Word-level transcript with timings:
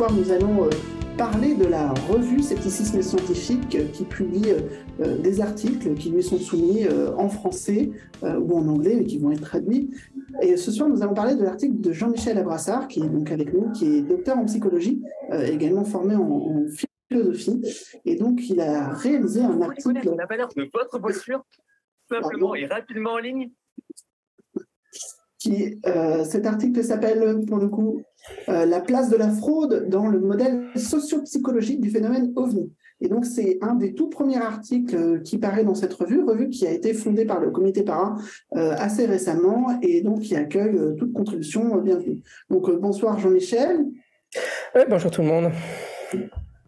Soir, 0.00 0.14
nous 0.14 0.30
allons 0.32 0.64
euh, 0.64 0.70
parler 1.18 1.54
de 1.54 1.66
la 1.66 1.92
revue 2.08 2.40
Scepticisme 2.40 3.02
Scientifique 3.02 3.74
euh, 3.74 3.84
qui 3.92 4.04
publie 4.04 4.50
euh, 5.00 5.18
des 5.18 5.42
articles 5.42 5.92
qui 5.92 6.08
lui 6.08 6.22
sont 6.22 6.38
soumis 6.38 6.86
en 7.18 7.28
français 7.28 7.90
ou 8.22 8.56
en 8.56 8.66
anglais 8.66 8.96
mais 8.96 9.04
qui 9.04 9.18
vont 9.18 9.30
être 9.30 9.42
traduits. 9.42 9.90
Et 10.40 10.56
ce 10.56 10.70
soir, 10.70 10.88
nous 10.88 11.02
allons 11.02 11.12
parler 11.12 11.34
de 11.34 11.42
l'article 11.42 11.80
de 11.80 11.92
Jean-Michel 11.92 12.38
Abrassard 12.38 12.88
qui 12.88 13.00
est 13.00 13.08
donc 13.10 13.30
avec 13.30 13.52
nous, 13.52 13.70
qui 13.72 13.96
est 13.96 14.00
docteur 14.00 14.38
en 14.38 14.46
psychologie, 14.46 15.02
également 15.32 15.84
formé 15.84 16.14
en, 16.16 16.22
en 16.22 16.64
philosophie. 17.10 17.60
Et 18.06 18.16
donc, 18.16 18.48
il 18.48 18.58
a 18.58 18.88
réalisé 18.88 19.42
un 19.42 19.60
article. 19.60 20.08
On 20.08 20.14
n'a 20.14 20.26
pas 20.26 20.38
l'air 20.38 20.48
de 20.56 20.70
votre 20.72 20.98
voiture, 20.98 21.44
simplement 22.10 22.54
et 22.54 22.64
rapidement 22.64 23.12
en 23.12 23.18
ligne? 23.18 23.50
Qui, 25.38 25.78
euh, 25.86 26.24
cet 26.24 26.46
article 26.46 26.84
s'appelle, 26.84 27.44
pour 27.46 27.58
le 27.58 27.68
coup, 27.68 28.02
euh, 28.48 28.66
La 28.66 28.80
place 28.80 29.10
de 29.10 29.16
la 29.16 29.30
fraude 29.30 29.88
dans 29.88 30.08
le 30.08 30.20
modèle 30.20 30.66
socio-psychologique 30.76 31.80
du 31.80 31.90
phénomène 31.90 32.32
OVNI. 32.36 32.72
Et 33.00 33.08
donc, 33.08 33.24
c'est 33.24 33.58
un 33.62 33.74
des 33.74 33.94
tout 33.94 34.08
premiers 34.08 34.36
articles 34.36 34.94
euh, 34.94 35.18
qui 35.20 35.38
paraît 35.38 35.64
dans 35.64 35.74
cette 35.74 35.94
revue, 35.94 36.22
revue 36.22 36.50
qui 36.50 36.66
a 36.66 36.70
été 36.70 36.92
fondée 36.92 37.24
par 37.24 37.40
le 37.40 37.50
comité 37.50 37.82
Para 37.82 38.16
euh, 38.56 38.74
assez 38.78 39.06
récemment 39.06 39.78
et 39.82 40.02
donc 40.02 40.20
qui 40.20 40.36
accueille 40.36 40.76
euh, 40.76 40.94
toute 40.94 41.12
contribution 41.12 41.76
bienvenue. 41.78 42.22
Donc, 42.50 42.70
bonsoir 42.70 43.18
Jean-Michel. 43.18 43.86
Ouais, 44.74 44.86
bonjour 44.88 45.10
tout 45.10 45.22
le 45.22 45.28
monde. 45.28 45.50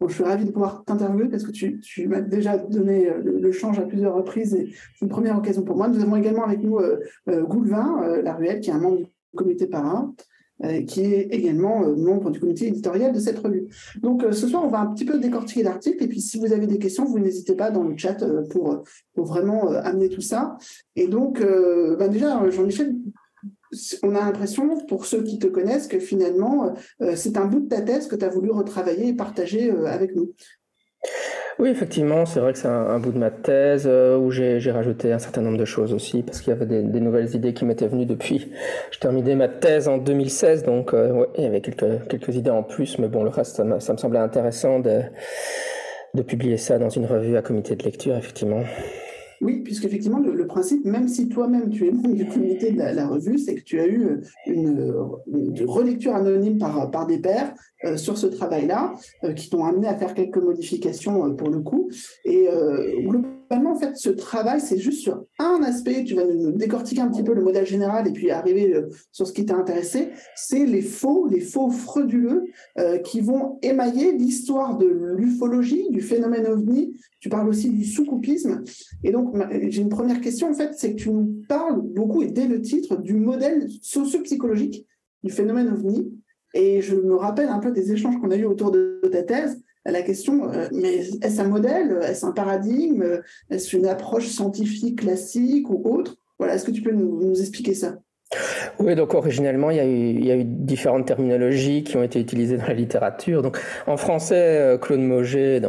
Bon, 0.00 0.08
je 0.08 0.14
suis 0.14 0.24
ravi 0.24 0.46
de 0.46 0.50
pouvoir 0.50 0.84
t'interviewer 0.84 1.28
parce 1.28 1.44
que 1.44 1.52
tu, 1.52 1.78
tu 1.80 2.08
m'as 2.08 2.20
déjà 2.20 2.56
donné 2.56 3.08
le, 3.22 3.38
le, 3.38 3.52
change 3.52 3.78
à 3.78 3.82
plusieurs 3.82 4.14
reprises 4.14 4.54
et 4.54 4.72
c'est 4.98 5.04
une 5.04 5.10
première 5.10 5.36
occasion 5.36 5.62
pour 5.62 5.76
moi. 5.76 5.86
Nous 5.86 6.02
avons 6.02 6.16
également 6.16 6.44
avec 6.44 6.60
nous 6.60 6.80
Goulvin 7.28 8.20
Laruelle, 8.20 8.58
qui 8.58 8.70
est 8.70 8.72
un 8.72 8.80
membre 8.80 8.98
du 8.98 9.06
comité 9.36 9.68
Para, 9.68 10.10
qui 10.86 11.04
est 11.04 11.28
également 11.30 11.80
membre 11.96 12.30
du 12.30 12.40
comité 12.40 12.68
éditorial 12.68 13.12
de 13.12 13.18
cette 13.18 13.38
revue. 13.38 13.66
Donc 14.00 14.24
ce 14.30 14.46
soir, 14.46 14.64
on 14.64 14.68
va 14.68 14.80
un 14.80 14.86
petit 14.86 15.04
peu 15.04 15.18
décortiquer 15.18 15.62
l'article 15.62 16.04
et 16.04 16.08
puis 16.08 16.20
si 16.20 16.38
vous 16.38 16.52
avez 16.52 16.66
des 16.66 16.78
questions, 16.78 17.04
vous 17.04 17.18
n'hésitez 17.18 17.54
pas 17.54 17.70
dans 17.70 17.82
le 17.82 17.96
chat 17.96 18.24
pour, 18.50 18.82
vraiment 19.16 19.68
amener 19.68 20.08
tout 20.08 20.20
ça. 20.20 20.56
Et 20.96 21.08
donc, 21.08 21.40
ben 21.40 22.08
déjà, 22.08 22.48
Jean-Michel, 22.50 22.94
on 24.02 24.14
a 24.14 24.20
l'impression, 24.20 24.78
pour 24.86 25.06
ceux 25.06 25.22
qui 25.22 25.38
te 25.38 25.46
connaissent, 25.46 25.88
que 25.88 25.98
finalement, 25.98 26.74
euh, 27.00 27.14
c'est 27.16 27.36
un 27.36 27.46
bout 27.46 27.60
de 27.60 27.68
ta 27.68 27.80
thèse 27.80 28.06
que 28.06 28.16
tu 28.16 28.24
as 28.24 28.28
voulu 28.28 28.50
retravailler 28.50 29.08
et 29.08 29.14
partager 29.14 29.70
euh, 29.70 29.86
avec 29.86 30.14
nous. 30.14 30.34
Oui, 31.62 31.68
effectivement, 31.68 32.26
c'est 32.26 32.40
vrai 32.40 32.52
que 32.52 32.58
c'est 32.58 32.66
un, 32.66 32.98
bout 32.98 33.12
de 33.12 33.18
ma 33.18 33.30
thèse 33.30 33.84
euh, 33.86 34.18
où 34.18 34.32
j'ai 34.32 34.58
rajouté 34.72 35.12
un 35.12 35.20
certain 35.20 35.42
nombre 35.42 35.58
de 35.58 35.64
choses 35.64 35.94
aussi, 35.94 36.24
parce 36.24 36.40
qu'il 36.40 36.52
y 36.52 36.56
avait 36.56 36.66
des, 36.66 37.00
nouvelles 37.00 37.36
idées 37.36 37.54
qui 37.54 37.64
m'étaient 37.64 37.86
venues 37.86 38.04
depuis. 38.04 38.50
Je 38.90 38.98
terminais 38.98 39.36
ma 39.36 39.46
thèse 39.46 39.86
en 39.86 39.98
2016, 39.98 40.64
donc 40.64 40.92
euh, 40.92 41.24
il 41.38 41.44
y 41.44 41.46
avait 41.46 41.60
quelques, 41.60 42.34
idées 42.34 42.50
en 42.50 42.64
plus, 42.64 42.98
mais 42.98 43.06
bon, 43.06 43.22
le 43.22 43.28
reste, 43.28 43.54
ça 43.54 43.62
me, 43.62 43.78
semblait 43.78 44.18
intéressant 44.18 44.80
de, 44.80 45.02
publier 46.26 46.56
ça 46.56 46.80
dans 46.80 46.90
une 46.90 47.06
revue 47.06 47.36
à 47.36 47.42
comité 47.42 47.76
de 47.76 47.84
lecture, 47.84 48.16
effectivement. 48.16 48.64
Oui, 49.40 49.60
puisqu'effectivement, 49.60 50.18
le, 50.18 50.34
le 50.34 50.46
principe, 50.48 50.84
même 50.84 51.06
si 51.06 51.28
toi-même 51.28 51.70
tu 51.70 51.86
es 51.86 51.92
membre 51.92 52.14
du 52.14 52.26
comité 52.26 52.72
de 52.72 52.78
la, 52.78 53.06
revue, 53.06 53.38
c'est 53.38 53.54
que 53.54 53.62
tu 53.62 53.78
as 53.78 53.86
eu 53.86 54.20
une, 54.46 54.92
une, 55.28 55.64
relecture 55.64 56.16
anonyme 56.16 56.58
par 56.58 57.06
des 57.06 57.18
pairs 57.18 57.54
euh, 57.84 57.96
sur 57.96 58.16
ce 58.16 58.26
travail-là, 58.26 58.94
euh, 59.24 59.32
qui 59.32 59.50
t'ont 59.50 59.64
amené 59.64 59.88
à 59.88 59.96
faire 59.96 60.14
quelques 60.14 60.38
modifications 60.38 61.26
euh, 61.26 61.30
pour 61.30 61.48
le 61.50 61.60
coup. 61.60 61.90
Et 62.24 62.48
globalement, 63.00 63.72
en 63.72 63.78
fait, 63.78 63.96
ce 63.96 64.10
travail, 64.10 64.60
c'est 64.60 64.78
juste 64.78 65.00
sur 65.00 65.24
un 65.38 65.62
aspect, 65.62 66.04
tu 66.04 66.14
vas 66.14 66.24
nous 66.24 66.52
décortiquer 66.52 67.00
un 67.00 67.08
petit 67.08 67.22
peu 67.22 67.34
le 67.34 67.42
modèle 67.42 67.66
général 67.66 68.06
et 68.08 68.12
puis 68.12 68.30
arriver 68.30 68.74
sur 69.10 69.26
ce 69.26 69.32
qui 69.32 69.44
t'a 69.44 69.56
intéressé, 69.56 70.10
c'est 70.34 70.64
les 70.64 70.80
faux, 70.80 71.26
les 71.26 71.40
faux 71.40 71.70
frauduleux 71.70 72.44
qui 73.04 73.20
vont 73.20 73.58
émailler 73.62 74.12
l'histoire 74.12 74.78
de 74.78 74.86
l'ufologie, 74.86 75.88
du 75.90 76.00
phénomène 76.00 76.46
ovni. 76.46 76.94
Tu 77.20 77.28
parles 77.28 77.48
aussi 77.48 77.70
du 77.70 77.84
sous-coupisme. 77.84 78.62
Et 79.04 79.10
donc, 79.10 79.34
j'ai 79.68 79.82
une 79.82 79.88
première 79.88 80.20
question, 80.20 80.50
en 80.50 80.54
fait, 80.54 80.72
c'est 80.76 80.94
que 80.94 81.02
tu 81.02 81.10
nous 81.10 81.42
parles 81.48 81.80
beaucoup, 81.82 82.22
et 82.22 82.30
dès 82.30 82.46
le 82.46 82.60
titre, 82.60 82.96
du 82.96 83.14
modèle 83.14 83.66
socio-psychologique 83.82 84.86
du 85.22 85.32
phénomène 85.32 85.68
ovni. 85.68 86.10
Et 86.54 86.80
je 86.80 86.94
me 86.94 87.14
rappelle 87.14 87.48
un 87.48 87.58
peu 87.58 87.70
des 87.70 87.92
échanges 87.92 88.18
qu'on 88.20 88.30
a 88.30 88.36
eu 88.36 88.44
autour 88.44 88.70
de 88.70 89.00
ta 89.10 89.22
thèse, 89.22 89.60
la 89.84 90.02
question, 90.02 90.48
euh, 90.52 90.68
mais 90.72 90.98
est-ce 91.22 91.40
un 91.40 91.48
modèle, 91.48 91.98
est-ce 92.02 92.24
un 92.24 92.32
paradigme, 92.32 93.20
est-ce 93.50 93.76
une 93.76 93.86
approche 93.86 94.28
scientifique 94.28 95.00
classique 95.00 95.68
ou 95.70 95.82
autre? 95.84 96.16
Voilà, 96.38 96.54
est-ce 96.54 96.64
que 96.64 96.70
tu 96.70 96.82
peux 96.82 96.92
nous, 96.92 97.40
expliquer 97.40 97.74
ça? 97.74 97.96
Oui, 98.78 98.94
donc 98.94 99.12
originellement, 99.14 99.70
il 99.70 100.24
y, 100.24 100.30
a 100.30 100.36
eu, 100.36 100.44
différentes 100.44 101.06
terminologies 101.06 101.84
qui 101.84 101.96
ont 101.96 102.02
été 102.02 102.18
utilisées 102.18 102.56
dans 102.56 102.66
la 102.66 102.72
littérature. 102.72 103.42
Donc, 103.42 103.58
en 103.86 103.98
français, 103.98 104.78
Claude 104.80 105.00
Moget 105.00 105.60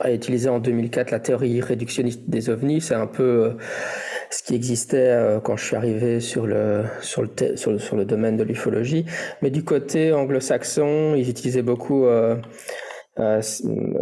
a 0.00 0.12
utilisé 0.12 0.48
en 0.48 0.58
2004 0.58 1.10
la 1.10 1.20
théorie 1.20 1.60
réductionniste 1.60 2.22
des 2.28 2.48
ovnis. 2.48 2.80
C'est 2.80 2.94
un 2.94 3.06
peu 3.06 3.56
ce 4.32 4.42
qui 4.42 4.54
existait 4.54 5.38
quand 5.44 5.56
je 5.56 5.64
suis 5.64 5.76
arrivé 5.76 6.20
sur 6.20 6.46
le, 6.46 6.84
sur 7.00 7.22
le, 7.22 7.56
sur 7.56 7.96
le, 7.96 8.04
domaine 8.04 8.36
de 8.36 8.42
l'ufologie. 8.42 9.04
Mais 9.42 9.50
du 9.50 9.64
côté 9.64 10.12
anglo-saxon, 10.12 11.14
ils 11.16 11.28
utilisaient 11.28 11.62
beaucoup 11.62 12.06
euh, 12.06 12.36
euh, 13.18 13.40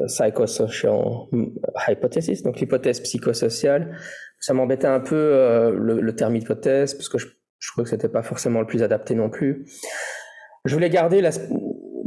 psychosocial 0.06 1.02
hypothesis, 1.88 2.42
donc 2.42 2.60
l'hypothèse 2.60 3.00
psychosociale. 3.00 3.96
Ça 4.38 4.54
m'embêtait 4.54 4.86
un 4.86 5.00
peu 5.00 5.16
euh, 5.16 5.70
le, 5.72 6.14
terme 6.14 6.36
hypothèse 6.36 6.94
parce 6.94 7.08
que 7.08 7.18
je 7.18 7.26
je 7.60 7.72
crois 7.72 7.84
que 7.84 7.90
c'était 7.90 8.08
pas 8.08 8.22
forcément 8.22 8.60
le 8.60 8.66
plus 8.66 8.82
adapté 8.82 9.14
non 9.14 9.28
plus. 9.28 9.66
Je 10.64 10.72
voulais 10.72 10.88
garder 10.88 11.20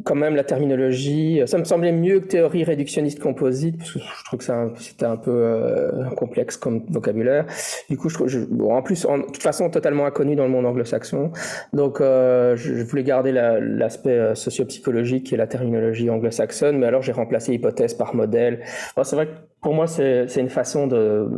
quand 0.03 0.15
même 0.15 0.35
la 0.35 0.43
terminologie. 0.43 1.41
Ça 1.45 1.57
me 1.57 1.63
semblait 1.63 1.91
mieux 1.91 2.19
que 2.19 2.27
théorie 2.27 2.63
réductionniste 2.63 3.19
composite, 3.19 3.77
parce 3.77 3.91
que 3.91 3.99
je 3.99 4.25
trouve 4.25 4.39
que 4.39 4.79
c'était 4.79 5.05
un 5.05 5.17
peu 5.17 5.31
euh, 5.31 6.09
complexe 6.15 6.57
comme 6.57 6.83
vocabulaire. 6.89 7.45
Du 7.89 7.97
coup, 7.97 8.09
je, 8.09 8.39
bon, 8.39 8.73
en 8.73 8.81
plus, 8.81 9.05
en, 9.05 9.19
de 9.19 9.23
toute 9.23 9.41
façon, 9.41 9.69
totalement 9.69 10.05
inconnu 10.05 10.35
dans 10.35 10.43
le 10.43 10.49
monde 10.49 10.65
anglo-saxon. 10.65 11.31
Donc, 11.73 12.01
euh, 12.01 12.55
je, 12.55 12.75
je, 12.75 12.83
voulais 12.83 13.03
garder 13.03 13.31
l'aspect 13.31 14.17
la, 14.17 14.23
euh, 14.23 14.35
socio-psychologique 14.35 15.31
et 15.33 15.37
la 15.37 15.47
terminologie 15.47 16.09
anglo-saxonne, 16.09 16.77
mais 16.77 16.85
alors 16.85 17.01
j'ai 17.01 17.11
remplacé 17.11 17.53
hypothèse 17.53 17.93
par 17.93 18.15
modèle. 18.15 18.61
Bon, 18.95 19.03
c'est 19.03 19.15
vrai 19.15 19.27
que 19.27 19.31
pour 19.61 19.73
moi, 19.73 19.87
c'est 19.87 20.27
une 20.35 20.49
façon 20.49 20.87
de, 20.87 21.29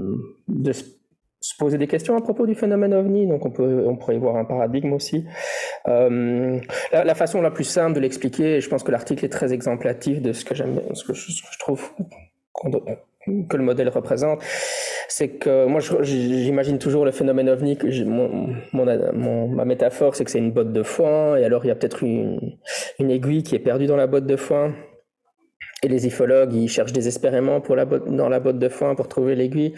de 0.47 0.71
se 0.71 0.83
poser 1.57 1.77
des 1.77 1.87
questions 1.87 2.15
à 2.17 2.21
propos 2.21 2.45
du 2.45 2.55
phénomène 2.55 2.93
ovni, 2.93 3.27
donc 3.27 3.45
on, 3.45 3.51
peut, 3.51 3.85
on 3.87 3.95
pourrait 3.95 4.15
y 4.15 4.19
voir 4.19 4.35
un 4.35 4.45
paradigme 4.45 4.93
aussi. 4.93 5.25
Euh, 5.87 6.59
la, 6.91 7.15
façon 7.15 7.41
la 7.41 7.51
plus 7.51 7.63
simple 7.63 7.93
de 7.93 7.99
l'expliquer, 7.99 8.55
et 8.55 8.61
je 8.61 8.69
pense 8.69 8.83
que 8.83 8.91
l'article 8.91 9.25
est 9.25 9.29
très 9.29 9.53
exemplatif 9.53 10.21
de 10.21 10.33
ce 10.33 10.45
que 10.45 10.55
j'aime, 10.55 10.81
ce 10.93 11.03
que 11.03 11.13
je, 11.13 11.59
trouve 11.59 11.91
que 13.49 13.57
le 13.57 13.63
modèle 13.63 13.89
représente, 13.89 14.41
c'est 15.07 15.29
que 15.29 15.65
moi 15.65 15.81
j'imagine 16.01 16.79
toujours 16.79 17.05
le 17.05 17.11
phénomène 17.11 17.49
ovni, 17.49 17.77
que 17.77 17.87
mon, 18.03 19.47
ma 19.47 19.65
métaphore 19.65 20.15
c'est 20.15 20.25
que 20.25 20.31
c'est 20.31 20.39
une 20.39 20.51
botte 20.51 20.71
de 20.71 20.83
foin, 20.83 21.37
et 21.37 21.45
alors 21.45 21.65
il 21.65 21.69
y 21.69 21.71
a 21.71 21.75
peut-être 21.75 22.03
une, 22.03 22.57
aiguille 22.99 23.43
qui 23.43 23.55
est 23.55 23.59
perdue 23.59 23.87
dans 23.87 23.97
la 23.97 24.07
botte 24.07 24.25
de 24.25 24.35
foin, 24.35 24.73
et 25.83 25.87
les 25.87 26.07
ufologues 26.07 26.53
ils 26.53 26.69
cherchent 26.69 26.93
désespérément 26.93 27.61
pour 27.61 27.75
la 27.75 27.85
botte, 27.85 28.07
dans 28.07 28.29
la 28.29 28.39
botte 28.39 28.59
de 28.59 28.69
foin 28.69 28.95
pour 28.95 29.07
trouver 29.07 29.35
l'aiguille. 29.35 29.73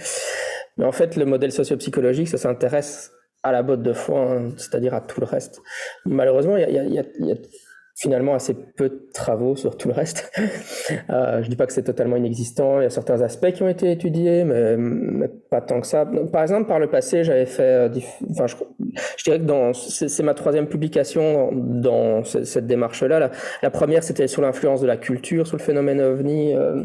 Mais 0.78 0.86
en 0.86 0.92
fait, 0.92 1.16
le 1.16 1.26
modèle 1.26 1.52
socio-psychologique, 1.52 2.28
ça 2.28 2.38
s'intéresse 2.38 3.12
à 3.44 3.52
la 3.52 3.64
botte 3.64 3.82
de 3.82 3.94
foin, 3.94 4.50
c'est-à-dire 4.58 4.94
à 4.94 5.02
tout 5.02 5.20
le 5.20 5.26
reste. 5.26 5.62
Malheureusement, 6.06 6.58
il 6.58 6.70
y 6.70 7.00
a, 7.00 7.36
finalement 7.96 8.36
assez 8.36 8.54
peu 8.54 8.90
de 8.90 9.10
travaux 9.12 9.56
sur 9.56 9.76
tout 9.76 9.88
le 9.88 9.94
reste. 9.96 10.32
euh, 11.10 11.42
je 11.42 11.50
dis 11.50 11.56
pas 11.56 11.66
que 11.66 11.74
c'est 11.74 11.84
totalement 11.84 12.16
inexistant. 12.16 12.80
Il 12.80 12.84
y 12.84 12.86
a 12.86 12.92
certains 12.92 13.22
aspects 13.24 13.52
qui 13.52 13.64
ont 13.64 13.68
été 13.68 13.92
étudiés, 13.92 14.44
mais, 14.44 15.28
pas 15.50 15.62
tant 15.62 15.82
que 15.82 15.88
ça. 15.88 16.06
Par 16.32 16.44
exemple, 16.44 16.68
par 16.68 16.78
le 16.78 16.88
passé, 16.92 17.24
j'avais 17.24 17.48
fait, 17.48 17.64
euh, 17.64 17.90
enfin, 18.30 18.46
je, 18.46 19.24
dirais 19.24 19.40
que 19.40 19.74
c'est 19.74 20.24
ma 20.24 20.36
troisième 20.36 20.68
publication 20.68 21.50
dans 21.54 22.24
cette 22.24 22.68
démarche-là. 22.68 23.20
La, 23.20 23.32
la, 23.64 23.70
première, 23.72 24.04
c'était 24.04 24.28
sur 24.28 24.44
l'influence 24.44 24.82
de 24.82 24.88
la 24.88 24.98
culture 24.98 25.48
sur 25.48 25.58
le 25.58 25.64
phénomène 25.64 26.00
ovni. 26.00 26.54
Euh, 26.54 26.84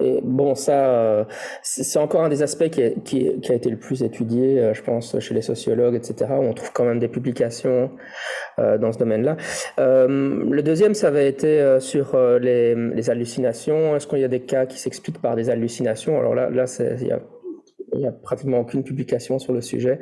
Et 0.00 0.20
bon, 0.22 0.54
ça, 0.54 0.86
euh, 0.86 1.24
c'est 1.62 1.98
encore 1.98 2.22
un 2.22 2.28
des 2.28 2.42
aspects 2.42 2.68
qui, 2.68 2.82
a 2.82 3.54
été 3.54 3.70
le 3.70 3.76
plus 3.76 4.02
étudié, 4.02 4.58
euh, 4.58 4.74
je 4.74 4.82
pense, 4.82 5.18
chez 5.18 5.34
les 5.34 5.42
sociologues, 5.42 5.94
etc. 5.94 6.32
On 6.38 6.52
trouve 6.52 6.72
quand 6.72 6.84
même 6.84 6.98
des 6.98 7.08
publications 7.08 7.90
euh, 8.58 8.78
dans 8.78 8.92
ce 8.92 8.98
domaine-là. 8.98 9.36
le 9.78 10.60
deuxième, 10.62 10.94
ça 10.94 11.08
avait 11.08 11.28
été 11.28 11.78
sur 11.80 12.16
les, 12.40 12.74
les 12.74 13.10
hallucinations. 13.10 13.96
Est-ce 13.96 14.06
qu'il 14.06 14.20
y 14.20 14.24
a 14.24 14.28
des 14.28 14.40
cas 14.40 14.66
qui 14.66 14.78
s'expliquent 14.78 15.20
par 15.20 15.36
des 15.36 15.50
hallucinations? 15.50 16.18
Alors 16.18 16.34
là, 16.34 16.50
là, 16.50 16.64
il 17.00 17.06
y 17.06 17.12
a 17.12 17.20
n'y 17.98 18.06
a 18.06 18.12
pratiquement 18.12 18.58
aucune 18.58 18.82
publication 18.82 19.38
sur 19.38 19.52
le 19.52 19.60
sujet, 19.60 19.98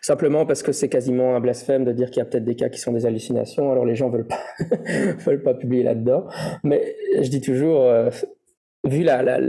simplement 0.00 0.46
parce 0.46 0.62
que 0.62 0.72
c'est 0.72 0.88
quasiment 0.88 1.36
un 1.36 1.40
blasphème 1.40 1.84
de 1.84 1.92
dire 1.92 2.10
qu'il 2.10 2.18
y 2.18 2.22
a 2.22 2.24
peut-être 2.24 2.44
des 2.44 2.56
cas 2.56 2.68
qui 2.68 2.80
sont 2.80 2.92
des 2.92 3.06
hallucinations, 3.06 3.70
alors 3.70 3.84
les 3.84 3.94
gens 3.94 4.10
veulent 4.10 4.26
pas 4.26 4.42
veulent 5.24 5.42
pas 5.42 5.54
publier 5.54 5.82
là-dedans. 5.82 6.26
Mais 6.64 6.96
je 7.20 7.28
dis 7.28 7.40
toujours, 7.40 7.90
vu 8.84 9.02
la, 9.02 9.22
la, 9.22 9.40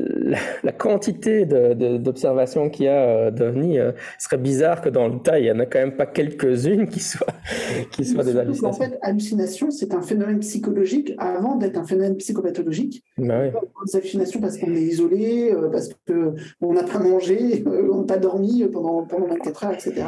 la, 0.63 0.71
quantité 0.71 1.45
d'observations 1.45 2.65
de, 2.65 2.69
qu'il 2.71 2.85
y 2.85 2.87
a 2.87 3.03
euh, 3.03 3.31
d'OVNI, 3.31 3.79
euh, 3.79 3.91
ce 4.17 4.25
serait 4.25 4.37
bizarre 4.37 4.81
que 4.81 4.89
dans 4.89 5.07
le 5.07 5.19
tas, 5.19 5.39
il 5.39 5.43
n'y 5.43 5.51
en 5.51 5.59
a 5.59 5.65
quand 5.65 5.79
même 5.79 5.95
pas 5.95 6.07
quelques-unes 6.07 6.87
qui 6.87 6.99
soient, 6.99 7.27
qui 7.91 8.05
soient 8.05 8.23
des 8.23 8.37
hallucinations. 8.37 8.69
En 8.69 8.89
fait, 8.89 8.97
hallucination, 9.01 9.69
c'est 9.69 9.93
un 9.93 10.01
phénomène 10.01 10.39
psychologique 10.39 11.13
avant 11.19 11.55
d'être 11.55 11.77
un 11.77 11.85
phénomène 11.85 12.17
psychopathologique. 12.17 13.03
Bah 13.17 13.41
oui. 13.43 13.51
Des 13.85 13.97
hallucinations 13.97 14.41
parce 14.41 14.57
qu'on 14.57 14.73
est 14.73 14.81
isolé, 14.81 15.51
euh, 15.51 15.69
parce 15.69 15.89
qu'on 16.07 16.73
n'a 16.73 16.83
pas 16.83 16.99
mangé, 16.99 17.63
on 17.91 18.01
n'a 18.01 18.05
pas 18.05 18.17
dormi 18.17 18.65
pendant, 18.71 19.03
pendant 19.03 19.27
24 19.27 19.63
heures, 19.65 19.73
etc. 19.73 20.03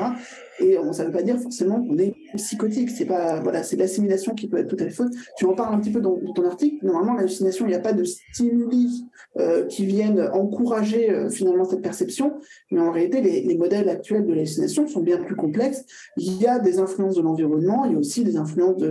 Et 0.61 0.77
ça 0.91 1.03
ne 1.03 1.07
veut 1.07 1.13
pas 1.13 1.23
dire 1.23 1.39
forcément 1.39 1.81
qu'on 1.81 1.97
est 1.97 2.13
psychotique. 2.35 2.89
C'est 2.89 3.05
pas 3.05 3.39
voilà, 3.41 3.63
c'est 3.63 3.75
l'assimilation 3.75 4.35
qui 4.35 4.47
peut 4.47 4.57
être 4.57 4.67
tout 4.67 4.77
à 4.79 4.85
fait 4.85 4.91
fausse. 4.91 5.09
Tu 5.37 5.45
en 5.45 5.53
parles 5.53 5.73
un 5.73 5.79
petit 5.79 5.91
peu 5.91 6.01
dans, 6.01 6.19
ton 6.35 6.45
article. 6.45 6.85
Normalement, 6.85 7.13
l'hallucination, 7.15 7.65
il 7.65 7.69
n'y 7.69 7.75
a 7.75 7.79
pas 7.79 7.93
de 7.93 8.03
stimuli 8.03 9.05
euh, 9.37 9.65
qui 9.65 9.85
viennent 9.85 10.21
encourager 10.33 11.09
euh, 11.09 11.29
finalement 11.29 11.65
cette 11.65 11.81
perception. 11.81 12.33
Mais 12.71 12.79
en 12.79 12.91
réalité, 12.91 13.21
les, 13.21 13.41
les 13.41 13.57
modèles 13.57 13.89
actuels 13.89 14.25
de 14.25 14.33
l'hallucination 14.33 14.87
sont 14.87 15.01
bien 15.01 15.17
plus 15.17 15.35
complexes. 15.35 15.83
Il 16.17 16.39
y 16.39 16.47
a 16.47 16.59
des 16.59 16.79
influences 16.79 17.15
de 17.15 17.21
l'environnement, 17.21 17.85
il 17.85 17.93
y 17.93 17.95
a 17.95 17.99
aussi 17.99 18.23
des 18.23 18.37
influences 18.37 18.83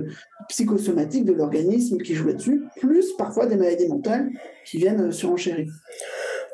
psychosomatiques 0.49 1.25
de 1.25 1.33
l'organisme 1.33 1.99
qui 1.99 2.15
jouent 2.15 2.29
là-dessus, 2.29 2.63
plus 2.81 3.13
parfois 3.17 3.47
des 3.47 3.57
maladies 3.57 3.89
mentales 3.89 4.31
qui 4.65 4.79
viennent 4.79 5.01
euh, 5.01 5.13
surenchérir. 5.13 5.73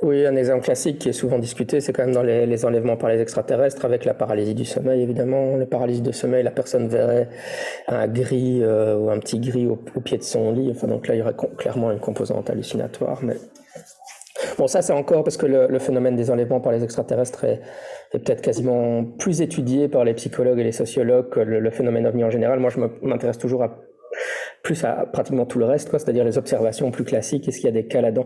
Oui, 0.02 0.26
un 0.26 0.36
exemple 0.36 0.62
classique 0.62 0.98
qui 0.98 1.08
est 1.08 1.14
souvent 1.14 1.38
discuté, 1.38 1.80
c'est 1.80 1.92
quand 1.94 2.04
même 2.04 2.14
dans 2.14 2.22
les, 2.22 2.64
enlèvements 2.66 2.98
par 2.98 3.08
les 3.08 3.20
extraterrestres 3.20 3.82
avec 3.86 4.04
la 4.04 4.12
paralysie 4.12 4.54
du 4.54 4.66
sommeil, 4.66 5.00
évidemment. 5.02 5.56
La 5.56 5.64
paralysie 5.64 6.02
du 6.02 6.12
sommeil, 6.12 6.42
la 6.42 6.50
personne 6.50 6.86
verrait 6.86 7.30
un 7.88 8.06
gris 8.06 8.62
euh, 8.62 8.96
ou 8.96 9.08
un 9.08 9.18
petit 9.18 9.40
gris 9.40 9.66
au, 9.66 9.76
pied 9.76 10.18
de 10.18 10.22
son 10.22 10.52
lit. 10.52 10.70
Enfin, 10.70 10.86
donc 10.86 11.08
là, 11.08 11.14
il 11.14 11.18
y 11.18 11.22
aurait 11.22 11.34
clairement 11.56 11.90
une 11.90 11.98
composante 11.98 12.50
hallucinatoire. 12.50 13.20
Mais 13.22 13.36
bon, 14.58 14.66
ça, 14.66 14.82
c'est 14.82 14.92
encore 14.92 15.24
parce 15.24 15.38
que 15.38 15.46
le, 15.46 15.78
phénomène 15.78 16.14
des 16.14 16.30
enlèvements 16.30 16.60
par 16.60 16.72
les 16.72 16.84
extraterrestres 16.84 17.44
est, 17.44 17.62
peut-être 18.12 18.42
quasiment 18.42 19.02
plus 19.02 19.40
étudié 19.40 19.88
par 19.88 20.04
les 20.04 20.12
psychologues 20.12 20.58
et 20.58 20.64
les 20.64 20.72
sociologues 20.72 21.30
que 21.30 21.40
le, 21.40 21.58
le 21.58 21.70
phénomène 21.70 22.06
ovni 22.06 22.22
en 22.22 22.30
général. 22.30 22.60
Moi, 22.60 22.68
je 22.68 22.80
m'intéresse 23.00 23.38
toujours 23.38 23.62
à 23.62 23.78
plus 24.66 24.82
à 24.82 25.06
pratiquement 25.06 25.46
tout 25.46 25.60
le 25.60 25.64
reste, 25.64 25.92
c'est-à-dire 25.92 26.24
les 26.24 26.38
observations 26.38 26.90
plus 26.90 27.04
classiques. 27.04 27.46
Est-ce 27.46 27.58
qu'il 27.58 27.66
y 27.66 27.68
a 27.68 27.72
des 27.72 27.86
cas 27.86 28.00
là-dedans? 28.00 28.24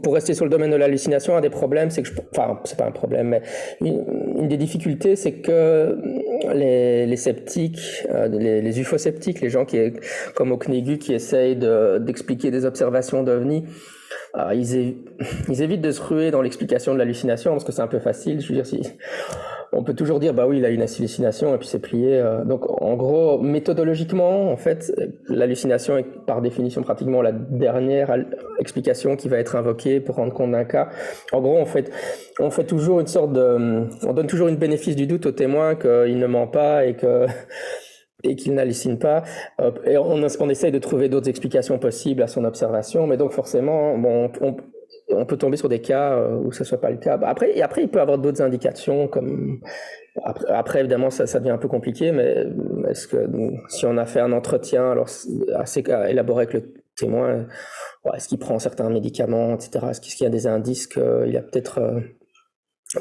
Pour 0.00 0.14
rester 0.14 0.34
sur 0.34 0.44
le 0.44 0.50
domaine 0.52 0.70
de 0.70 0.76
l'hallucination, 0.76 1.36
un 1.36 1.40
des 1.40 1.50
problèmes, 1.50 1.90
c'est 1.90 2.02
que, 2.02 2.08
je, 2.08 2.14
enfin, 2.30 2.60
c'est 2.62 2.78
pas 2.78 2.86
un 2.86 2.92
problème, 2.92 3.26
mais 3.26 3.42
une, 3.80 4.46
des 4.46 4.56
difficultés, 4.56 5.16
c'est 5.16 5.32
que 5.32 5.98
les, 6.54 7.16
sceptiques, 7.16 8.04
euh, 8.08 8.28
les, 8.28 8.62
les 8.62 8.80
ufosceptiques, 8.80 9.40
les 9.40 9.50
gens 9.50 9.64
qui, 9.64 9.78
comme 10.36 10.52
au 10.52 10.58
CNEGU, 10.58 10.98
qui 10.98 11.12
essayent 11.12 11.56
d'expliquer 11.56 12.52
des 12.52 12.64
observations 12.64 13.24
d'OVNI, 13.24 13.64
ils, 14.54 14.94
ils, 15.48 15.62
évitent 15.62 15.80
de 15.80 15.90
se 15.90 16.00
ruer 16.00 16.30
dans 16.30 16.40
l'explication 16.40 16.94
de 16.94 16.98
l'hallucination 16.98 17.50
parce 17.50 17.64
que 17.64 17.72
c'est 17.72 17.82
un 17.82 17.88
peu 17.88 17.98
facile. 17.98 18.40
Je 18.40 18.46
veux 18.46 18.54
dire, 18.54 18.66
si 18.66 18.80
on 19.72 19.82
peut 19.82 19.94
toujours 19.94 20.20
dire 20.20 20.34
bah 20.34 20.46
oui 20.46 20.58
il 20.58 20.64
a 20.64 20.68
une 20.68 20.82
hallucination 20.82 21.54
et 21.54 21.58
puis 21.58 21.66
c'est 21.66 21.78
plié 21.78 22.18
euh. 22.18 22.44
donc 22.44 22.70
en 22.82 22.94
gros 22.94 23.38
méthodologiquement 23.38 24.50
en 24.50 24.56
fait 24.56 24.92
l'hallucination 25.28 25.96
est 25.96 26.06
par 26.26 26.42
définition 26.42 26.82
pratiquement 26.82 27.22
la 27.22 27.32
dernière 27.32 28.14
explication 28.58 29.16
qui 29.16 29.28
va 29.28 29.38
être 29.38 29.56
invoquée 29.56 30.00
pour 30.00 30.16
rendre 30.16 30.34
compte 30.34 30.52
d'un 30.52 30.64
cas 30.64 30.90
en 31.32 31.40
gros 31.40 31.56
on 31.56 31.64
fait 31.64 31.90
on 32.38 32.50
fait 32.50 32.64
toujours 32.64 33.00
une 33.00 33.06
sorte 33.06 33.32
de 33.32 33.86
on 34.06 34.12
donne 34.12 34.26
toujours 34.26 34.48
une 34.48 34.56
bénéfice 34.56 34.96
du 34.96 35.06
doute 35.06 35.26
au 35.26 35.32
témoin 35.32 35.74
qu'il 35.74 36.18
ne 36.18 36.26
ment 36.26 36.46
pas 36.46 36.84
et 36.84 36.94
que 36.94 37.26
et 38.24 38.36
qu'il 38.36 38.54
n'hallucine 38.54 38.98
pas. 38.98 39.24
Et 39.84 39.98
on, 39.98 40.22
on 40.40 40.48
essaye 40.48 40.70
de 40.70 40.78
trouver 40.78 41.08
d'autres 41.08 41.28
explications 41.28 41.78
possibles 41.78 42.22
à 42.22 42.28
son 42.28 42.44
observation, 42.44 43.06
mais 43.06 43.16
donc 43.16 43.32
forcément, 43.32 43.98
bon, 43.98 44.30
on, 44.40 44.56
on 45.12 45.26
peut 45.26 45.36
tomber 45.36 45.56
sur 45.56 45.68
des 45.68 45.80
cas 45.80 46.12
euh, 46.12 46.36
où 46.36 46.52
ce 46.52 46.64
soit 46.64 46.80
pas 46.80 46.90
le 46.90 46.98
cas. 46.98 47.18
Après, 47.22 47.60
après, 47.60 47.82
il 47.82 47.88
peut 47.88 47.98
y 47.98 48.02
avoir 48.02 48.18
d'autres 48.18 48.42
indications, 48.42 49.08
comme 49.08 49.60
après, 50.24 50.80
évidemment, 50.80 51.10
ça, 51.10 51.26
ça, 51.26 51.40
devient 51.40 51.52
un 51.52 51.58
peu 51.58 51.68
compliqué, 51.68 52.12
mais 52.12 52.46
est-ce 52.88 53.08
que 53.08 53.28
si 53.68 53.86
on 53.86 53.96
a 53.96 54.04
fait 54.04 54.20
un 54.20 54.32
entretien 54.32 54.90
alors 54.90 55.08
assez 55.54 55.82
élaboré 56.08 56.44
avec 56.44 56.54
le 56.54 56.74
témoin, 56.96 57.46
est-ce 58.14 58.28
qu'il 58.28 58.38
prend 58.38 58.58
certains 58.58 58.90
médicaments, 58.90 59.54
etc. 59.54 59.86
Est-ce 59.90 60.00
qu'il 60.00 60.24
y 60.24 60.26
a 60.26 60.30
des 60.30 60.46
indices 60.46 60.86
qu'il 60.86 61.36
a 61.36 61.42
peut-être 61.42 61.78
euh, 61.78 62.00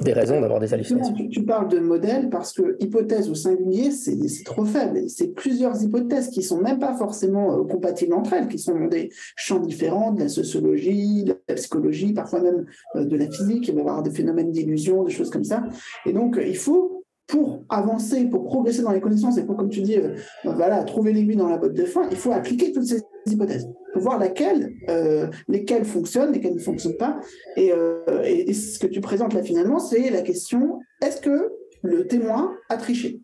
des 0.01 0.13
raisons 0.13 0.39
d'avoir 0.39 0.59
des 0.59 0.73
hallucinations. 0.73 1.13
Tu, 1.13 1.43
parles 1.43 1.67
de 1.67 1.79
modèles 1.79 2.29
parce 2.29 2.53
que 2.53 2.77
hypothèse 2.79 3.29
au 3.29 3.35
singulier, 3.35 3.91
c'est 3.91 4.17
trop 4.45 4.63
faible. 4.63 5.09
C'est 5.09 5.33
plusieurs 5.33 5.81
hypothèses 5.83 6.29
qui 6.29 6.43
sont 6.43 6.61
même 6.61 6.79
pas 6.79 6.95
forcément 6.95 7.57
euh, 7.59 7.63
compatibles 7.65 8.13
entre 8.13 8.33
elles, 8.33 8.47
qui 8.47 8.57
sont 8.57 8.73
dans 8.73 8.87
des 8.87 9.09
champs 9.35 9.59
différents, 9.59 10.11
de 10.11 10.21
la 10.21 10.29
sociologie, 10.29 11.25
de 11.25 11.35
la 11.47 11.55
psychologie, 11.55 12.13
parfois 12.13 12.41
même 12.41 12.65
euh, 12.95 13.03
de 13.03 13.17
la 13.17 13.29
physique. 13.29 13.67
Il 13.67 13.73
va 13.73 13.79
y 13.79 13.81
avoir 13.81 14.01
des 14.01 14.11
phénomènes 14.11 14.51
d'illusion, 14.51 15.03
des 15.03 15.11
choses 15.11 15.29
comme 15.29 15.43
ça. 15.43 15.63
Et 16.05 16.13
donc, 16.13 16.39
il 16.41 16.57
faut 16.57 17.00
pour 17.31 17.63
avancer, 17.69 18.25
pour 18.25 18.43
progresser 18.43 18.81
dans 18.81 18.91
les 18.91 18.99
connaissances 18.99 19.37
et 19.37 19.45
pour, 19.45 19.55
comme 19.55 19.69
tu 19.69 19.81
dis, 19.81 19.97
euh, 19.97 20.15
voilà, 20.43 20.83
trouver 20.83 21.13
l'aiguille 21.13 21.37
dans 21.37 21.47
la 21.47 21.57
botte 21.57 21.73
de 21.73 21.85
foin, 21.85 22.05
il 22.11 22.17
faut 22.17 22.33
appliquer 22.33 22.73
toutes 22.73 22.83
ces 22.83 23.01
hypothèses 23.25 23.69
pour 23.93 24.01
voir 24.01 24.19
laquelle, 24.19 24.73
euh, 24.89 25.27
lesquelles 25.47 25.85
fonctionnent, 25.85 26.33
lesquelles 26.33 26.55
ne 26.55 26.59
fonctionnent 26.59 26.97
pas. 26.97 27.21
Euh, 27.57 28.03
et, 28.25 28.53
ce 28.53 28.77
que 28.79 28.87
tu 28.87 28.99
présentes 28.99 29.33
là 29.33 29.43
finalement, 29.43 29.79
c'est 29.79 30.09
la 30.09 30.21
question 30.21 30.79
est-ce 31.01 31.21
que 31.21 31.53
le 31.83 32.05
témoin 32.05 32.53
a 32.67 32.75
triché? 32.75 33.21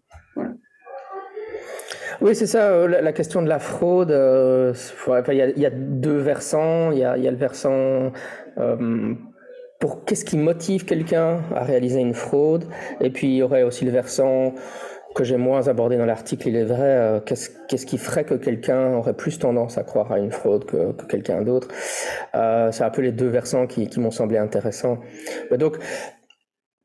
Oui, 2.22 2.34
c'est 2.34 2.48
ça, 2.48 2.88
la, 2.88 3.14
question 3.14 3.42
de 3.44 3.50
la 3.50 3.60
fraude. 3.60 4.10
il, 4.10 5.54
y 5.58 5.66
a, 5.66 5.70
deux 5.70 6.18
versants. 6.18 6.92
Il 6.92 6.98
y 6.98 7.02
y 7.02 7.06
a 7.06 7.32
le 7.32 7.38
versant 7.38 8.12
pour 9.80 10.06
qu'est-ce 10.06 10.26
qui 10.26 10.38
motive 10.38 10.86
quelqu'un 10.86 11.42
à 11.56 11.64
réaliser 11.64 12.00
une 12.00 12.14
fraude. 12.14 12.66
Et 13.02 13.10
puis 13.10 13.28
il 13.28 13.36
y 13.36 13.44
aurait 13.44 13.64
aussi 13.64 13.86
le 13.86 13.92
versant 13.92 14.54
que 15.18 15.24
j'ai 15.24 15.38
moins 15.38 15.68
abordé 15.68 15.98
dans 15.98 16.06
l'article, 16.06 16.48
il 16.48 16.56
est 16.56 16.64
vrai, 16.64 16.78
euh, 16.80 17.20
qu'est-ce 17.20 17.86
qui 17.88 17.98
ferait 17.98 18.24
que 18.24 18.36
quelqu'un 18.36 18.94
aurait 18.94 19.16
plus 19.16 19.40
tendance 19.40 19.80
à 19.80 19.84
croire 19.84 20.12
à 20.12 20.20
une 20.20 20.32
fraude 20.32 20.66
que, 20.66 20.92
quelqu'un 21.08 21.42
d'autre. 21.42 21.70
Euh, 22.36 22.72
c'est 22.72 22.84
un 22.84 22.92
peu 22.92 23.02
les 23.02 23.12
deux 23.12 23.28
versants 23.28 23.66
qui, 23.66 23.88
qui 23.88 24.00
m'ont 24.00 24.12
semblé 24.12 24.38
intéressants. 24.38 25.00
Mais 25.50 25.58
donc, 25.58 25.78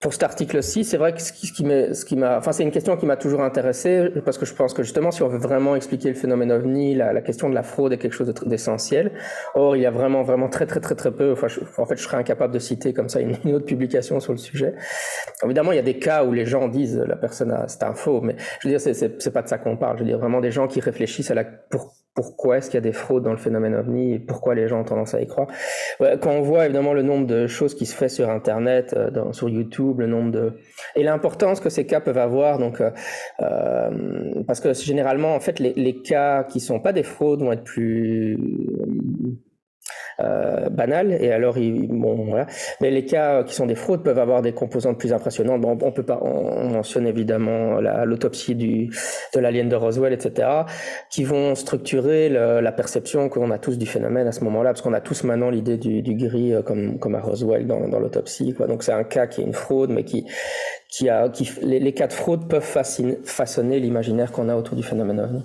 pour 0.03 0.13
cet 0.13 0.25
article-ci, 0.25 0.85
c'est 0.85 0.97
vrai 0.97 1.15
que 1.15 1.23
ce 1.23 1.33
qui, 1.33 1.47
ce 1.47 2.05
qui 2.05 2.17
m'a, 2.17 2.37
enfin, 2.37 2.51
c'est 2.51 2.65
une 2.65 2.73
question 2.73 2.97
qui 2.97 3.07
m'a 3.07 3.17
toujours 3.17 3.41
intéressé 3.43 4.11
parce 4.25 4.37
que 4.37 4.45
je 4.45 4.53
pense 4.53 4.75
que 4.75 4.83
justement, 4.83 5.13
si 5.13 5.23
on 5.23 5.29
veut 5.29 5.39
vraiment 5.39 5.77
expliquer 5.77 6.09
le 6.09 6.17
phénomène 6.17 6.51
ovni, 6.51 6.97
la, 6.97 7.13
la 7.13 7.21
question 7.23 7.49
de 7.49 7.55
la 7.55 7.63
fraude 7.63 7.93
est 7.93 7.99
quelque 7.99 8.13
chose 8.13 8.35
d'essentiel. 8.45 9.13
Or, 9.55 9.77
il 9.77 9.83
y 9.83 9.87
a 9.87 9.93
vraiment, 9.93 10.25
vraiment 10.25 10.49
très, 10.49 10.67
très, 10.67 10.81
très, 10.81 10.97
très 10.97 11.13
peu. 11.13 11.31
Enfin, 11.31 11.47
en 11.79 11.87
fait, 11.87 11.97
je 11.97 12.03
serais 12.03 12.17
incapable 12.17 12.53
de 12.53 12.59
citer 12.59 12.93
comme 12.93 13.09
ça 13.09 13.21
une, 13.21 13.37
autre 13.55 13.65
publication 13.65 14.19
sur 14.19 14.33
le 14.33 14.39
sujet. 14.39 14.75
Évidemment, 15.45 15.71
il 15.71 15.77
y 15.77 15.79
a 15.79 15.83
des 15.83 16.01
cas 16.01 16.25
où 16.25 16.33
les 16.33 16.47
gens 16.47 16.67
disent 16.67 16.99
la 16.99 17.17
personne 17.17 17.53
a, 17.53 17.69
c'est 17.69 17.85
un 17.85 17.95
faux, 17.95 18.21
mais 18.23 18.35
je 18.59 18.67
veux 18.67 18.73
dire, 18.73 18.81
c'est, 18.81 18.95
c'est, 18.95 19.31
pas 19.31 19.43
de 19.43 19.49
ça 19.49 19.59
qu'on 19.59 19.77
parle. 19.77 19.99
Je 19.99 20.03
veux 20.03 20.09
dire 20.09 20.19
vraiment 20.19 20.41
des 20.41 20.51
gens 20.51 20.67
qui 20.67 20.81
réfléchissent 20.81 21.31
à 21.31 21.35
la 21.35 21.45
pour 21.45 21.95
pourquoi 22.15 22.59
est-ce 22.59 22.67
qu'il 22.71 22.77
y 22.77 22.79
a 22.79 22.83
des 22.83 22.93
fraudes 22.93 23.23
dans 23.23 23.31
le 23.31 23.39
phénomène 23.39 23.75
ovni 23.75 24.13
et 24.13 24.19
pourquoi 24.19 24.55
les 24.55 24.69
gens 24.69 24.81
ont 24.81 24.85
tendance 24.85 25.15
à 25.15 25.21
y 25.23 25.27
croire. 25.27 25.49
Quand 25.99 26.31
on 26.31 26.43
voit 26.43 26.67
évidemment 26.67 26.93
le 26.93 27.03
nombre 27.03 27.27
de 27.27 27.47
choses 27.47 27.75
qui 27.75 27.87
se 27.87 27.95
fait 27.95 28.09
sur 28.09 28.29
Internet, 28.29 28.95
euh, 28.97 29.11
dans, 29.11 29.33
sur 29.33 29.49
YouTube, 29.49 30.01
le 30.01 30.07
nombre 30.07 30.31
de 30.31 30.53
et 30.95 31.03
l'importance 31.03 31.61
que 31.61 31.71
ces 31.71 31.87
cas 31.87 32.01
peuvent 32.01 32.19
avoir, 32.19 32.59
donc 32.59 32.81
euh, 32.81 32.91
euh 33.41 34.43
parce 34.47 34.61
que 34.61 34.75
généralement 34.75 35.35
en 35.35 35.41
fait 35.41 35.59
les, 35.59 35.73
les 35.75 36.03
cas 36.03 36.45
qui 36.45 36.61
sont 36.61 36.81
pas 36.81 36.93
des 36.93 37.03
fraudes 37.03 37.41
vont 37.41 37.53
être 37.53 37.65
plus 37.65 38.39
euh, 40.23 40.69
banal. 40.69 41.17
Et 41.21 41.31
alors, 41.31 41.57
bon, 41.57 42.25
voilà. 42.29 42.47
Mais 42.81 42.91
les 42.91 43.05
cas 43.05 43.43
qui 43.45 43.55
sont 43.55 43.67
des 43.67 43.75
fraudes 43.75 44.03
peuvent 44.03 44.19
avoir 44.19 44.43
des 44.43 44.53
composantes 44.53 44.99
plus 44.99 45.13
impressionnantes. 45.13 45.61
Bon, 45.61 45.79
on 45.81 45.93
peut 45.93 46.03
pas, 46.03 46.19
on, 46.23 46.71
mentionne 46.71 47.07
évidemment 47.07 47.81
l'autopsie 48.05 48.55
de 48.55 49.41
l'alien 49.41 49.69
de 49.69 49.77
Roswell, 49.77 50.13
etc., 50.13 50.49
qui 51.11 51.25
vont 51.25 51.55
structurer 51.55 52.29
la 52.29 52.73
perception 52.73 53.29
qu'on 53.29 53.51
a 53.51 53.59
tous 53.59 53.79
du 53.79 53.87
phénomène 53.87 54.27
à 54.27 54.33
ce 54.33 54.45
moment-là, 54.45 54.71
parce 54.71 54.83
qu'on 54.83 54.95
a 54.95 55.01
tous 55.01 55.25
maintenant 55.25 55.51
l'idée 55.51 55.77
du, 55.77 56.15
gris 56.15 56.55
euh, 56.55 56.63
comme 56.63 56.99
comme 56.99 57.15
à 57.15 57.21
Roswell 57.21 57.67
dans, 57.67 57.89
dans 57.89 57.99
l'autopsie. 57.99 58.55
Donc 58.69 58.83
c'est 58.83 58.93
un 58.93 59.05
cas 59.05 59.27
qui 59.27 59.41
est 59.41 59.45
une 59.45 59.53
fraude, 59.53 59.91
mais 59.91 60.05
qui 60.05 60.27
qui 60.89 61.09
a 61.09 61.29
qui 61.29 61.51
les, 61.63 61.81
les 61.81 61.93
cas 61.93 62.07
de 62.07 62.13
fraude 62.13 62.49
peuvent 62.49 62.63
façonner 63.25 63.81
l'imaginaire 63.81 64.33
qu'on 64.33 64.49
a 64.49 64.57
autour 64.57 64.77
du 64.77 64.83
phénomène. 64.83 65.45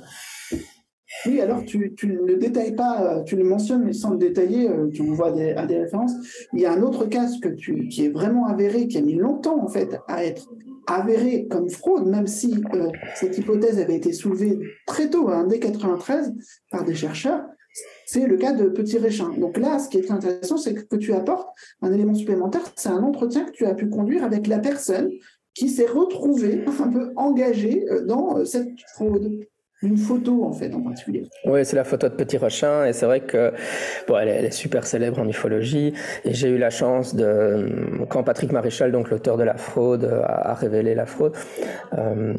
Oui, 1.26 1.40
alors 1.40 1.64
tu, 1.64 1.96
ne 2.04 2.26
le 2.26 2.36
détailles 2.36 2.76
pas, 2.76 3.24
tu 3.26 3.36
le 3.36 3.44
mentionnes, 3.44 3.84
mais 3.86 3.94
sans 3.94 4.12
le 4.12 4.18
détailler, 4.18 4.70
tu 4.94 5.04
vois 5.04 5.32
des, 5.32 5.52
à 5.52 5.66
des 5.66 5.80
références. 5.80 6.14
Il 6.54 6.60
y 6.60 6.66
a 6.66 6.74
un 6.74 6.82
autre 6.82 7.06
cas 7.06 7.28
qui 7.90 8.06
est 8.06 8.10
vraiment 8.10 8.46
avéré, 8.46 8.88
qui 8.88 8.98
a 8.98 9.02
mis 9.02 9.16
longtemps 9.16 9.64
en 9.64 9.68
fait 9.68 10.00
à 10.08 10.26
être 10.26 10.50
avéré 10.86 11.48
comme 11.50 11.70
fraude, 11.70 12.08
même 12.08 12.28
si 12.28 12.62
cette 13.16 13.38
hypothèse 13.38 13.80
avait 13.80 13.96
été 13.96 14.12
soulevée 14.12 14.60
très 14.86 15.10
tôt, 15.10 15.30
hein, 15.30 15.46
dès 15.48 15.60
93, 15.60 16.34
par 16.72 16.84
des 16.84 16.96
chercheurs 16.96 17.44
c'est 18.06 18.26
le 18.26 18.38
cas 18.38 18.54
de 18.54 18.70
Petit 18.70 18.98
Réchin. 18.98 19.30
Donc 19.38 19.58
là, 19.58 19.80
ce 19.80 19.90
qui 19.90 19.98
est 19.98 20.12
intéressant, 20.12 20.58
c'est 20.58 20.74
que 20.74 20.96
tu 20.96 21.14
apportes 21.14 21.50
un 21.82 21.92
élément 21.92 22.16
supplémentaire, 22.16 22.64
c'est 22.76 22.90
un 22.90 23.04
entretien 23.04 23.46
que 23.46 23.52
tu 23.52 23.66
as 23.66 23.76
pu 23.76 23.90
conduire 23.90 24.24
avec 24.24 24.48
la 24.48 24.60
personne 24.60 25.12
qui 25.54 25.70
s'est 25.70 25.88
retrouvée 25.88 26.64
un 26.80 26.88
peu 26.88 27.12
engagée 27.16 27.86
euh, 27.90 28.06
dans 28.06 28.38
euh, 28.38 28.46
cette 28.46 28.80
fraude. 28.96 29.46
Une 29.84 29.98
photo, 29.98 30.44
en 30.44 30.54
fait, 30.54 30.74
en 30.74 30.82
particulier. 30.82 31.28
Oui, 31.46 31.64
c'est 31.64 31.76
la 31.76 31.84
photo 31.84 32.10
de 32.10 32.16
Petit 32.16 32.38
Rochin, 32.38 32.86
et 32.86 32.94
c'est 32.94 33.06
vrai 33.06 33.20
que 33.20 33.54
bon, 34.08 34.18
elle, 34.18 34.28
est, 34.28 34.52
super 34.52 34.88
célèbre 34.88 35.20
en 35.20 35.28
ufologie, 35.28 35.94
et 36.26 36.34
j'ai 36.34 36.50
eu 36.50 36.58
la 36.58 36.72
chance 36.72 37.14
de, 37.14 38.06
quand 38.10 38.24
Patrick 38.24 38.52
Maréchal, 38.52 38.92
donc 38.92 39.12
l'auteur 39.12 39.38
de 39.38 39.44
la 39.44 39.56
fraude, 39.56 40.06
a, 40.24 40.56
révélé 40.56 40.96
la 40.96 41.06
fraude, 41.06 41.34
euh, 41.96 42.34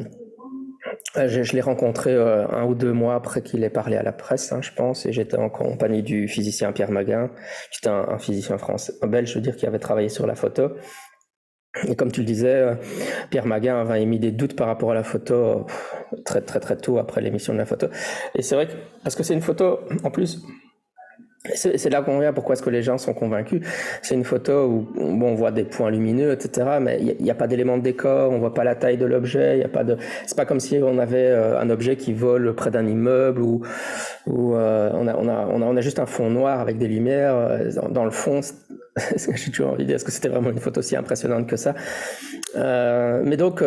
je, 1.15 1.53
l'ai 1.53 1.61
rencontré 1.61 2.13
euh, 2.13 2.45
un 2.49 2.65
ou 2.65 2.75
deux 2.75 2.91
mois 2.91 3.15
après 3.15 3.41
qu'il 3.41 3.63
ait 3.63 3.69
parlé 3.69 3.95
à 3.95 4.03
la 4.03 4.11
presse, 4.11 4.51
hein, 4.51 4.59
je 4.61 4.71
pense, 4.71 5.05
et 5.05 5.13
j'étais 5.13 5.37
en 5.37 5.49
compagnie 5.49 6.03
du 6.03 6.27
physicien 6.27 6.73
Pierre 6.73 6.91
Maguin, 6.91 7.31
qui 7.71 7.79
était 7.79 7.89
un, 7.89 8.17
physicien 8.17 8.57
français, 8.57 8.93
belge, 9.07 9.29
je 9.29 9.35
veux 9.35 9.41
dire, 9.41 9.55
qui 9.55 9.65
avait 9.65 9.79
travaillé 9.79 10.09
sur 10.09 10.27
la 10.27 10.35
photo. 10.35 10.71
Et 11.87 11.95
comme 11.95 12.11
tu 12.11 12.21
le 12.21 12.25
disais, 12.25 12.77
Pierre 13.29 13.45
Maguin 13.45 13.79
avait 13.79 14.01
émis 14.01 14.19
des 14.19 14.31
doutes 14.31 14.55
par 14.55 14.67
rapport 14.67 14.91
à 14.91 14.95
la 14.95 15.03
photo 15.03 15.67
très 16.25 16.41
très 16.41 16.59
très 16.59 16.77
tôt 16.77 16.97
après 16.97 17.21
l'émission 17.21 17.53
de 17.53 17.59
la 17.59 17.65
photo. 17.65 17.87
Et 18.35 18.41
c'est 18.41 18.55
vrai 18.55 18.67
que 18.67 18.73
parce 19.03 19.15
que 19.15 19.23
c'est 19.23 19.35
une 19.35 19.41
photo 19.41 19.79
en 20.03 20.09
plus 20.09 20.41
c'est 21.55 21.89
là 21.89 22.01
qu'on 22.01 22.19
vient 22.19 22.33
pourquoi 22.33 22.53
est-ce 22.53 22.61
que 22.61 22.69
les 22.69 22.83
gens 22.83 22.97
sont 22.97 23.13
convaincus. 23.13 23.61
C'est 24.01 24.13
une 24.13 24.25
photo 24.25 24.65
où 24.65 24.87
bon, 24.93 25.29
on 25.29 25.35
voit 25.35 25.51
des 25.51 25.63
points 25.63 25.89
lumineux, 25.89 26.33
etc. 26.33 26.79
Mais 26.81 26.99
il 27.01 27.23
n'y 27.23 27.31
a, 27.31 27.35
pas 27.35 27.47
d'élément 27.47 27.77
de 27.77 27.83
décor, 27.83 28.31
on 28.31 28.39
voit 28.39 28.53
pas 28.53 28.65
la 28.65 28.75
taille 28.75 28.97
de 28.97 29.05
l'objet. 29.05 29.57
Il 29.57 29.61
y 29.61 29.63
a 29.63 29.69
pas 29.69 29.85
de. 29.85 29.97
C'est 30.25 30.35
pas 30.35 30.45
comme 30.45 30.59
si 30.59 30.79
on 30.83 30.99
avait 30.99 31.27
euh, 31.27 31.59
un 31.59 31.69
objet 31.69 31.95
qui 31.95 32.11
vole 32.11 32.53
près 32.55 32.71
d'un 32.71 32.85
immeuble 32.85 33.41
ou 33.41 33.63
euh, 34.27 34.91
on, 34.93 35.07
a, 35.07 35.15
on, 35.15 35.27
a, 35.29 35.47
on, 35.47 35.61
a, 35.61 35.65
on 35.65 35.77
a 35.77 35.81
juste 35.81 35.99
un 35.99 36.05
fond 36.05 36.29
noir 36.29 36.59
avec 36.59 36.77
des 36.77 36.89
lumières 36.89 37.35
euh, 37.35 37.71
dans, 37.89 38.05
le 38.05 38.11
fond. 38.11 38.41
J'ai 39.15 39.51
toujours 39.51 39.69
envie 39.69 39.83
de 39.83 39.87
dire 39.87 39.95
est-ce 39.95 40.05
que 40.05 40.11
c'était 40.11 40.29
vraiment 40.29 40.49
une 40.49 40.59
photo 40.59 40.81
si 40.81 40.97
impressionnante 40.97 41.47
que 41.47 41.55
ça? 41.55 41.73
mais 42.55 43.37
donc 43.37 43.63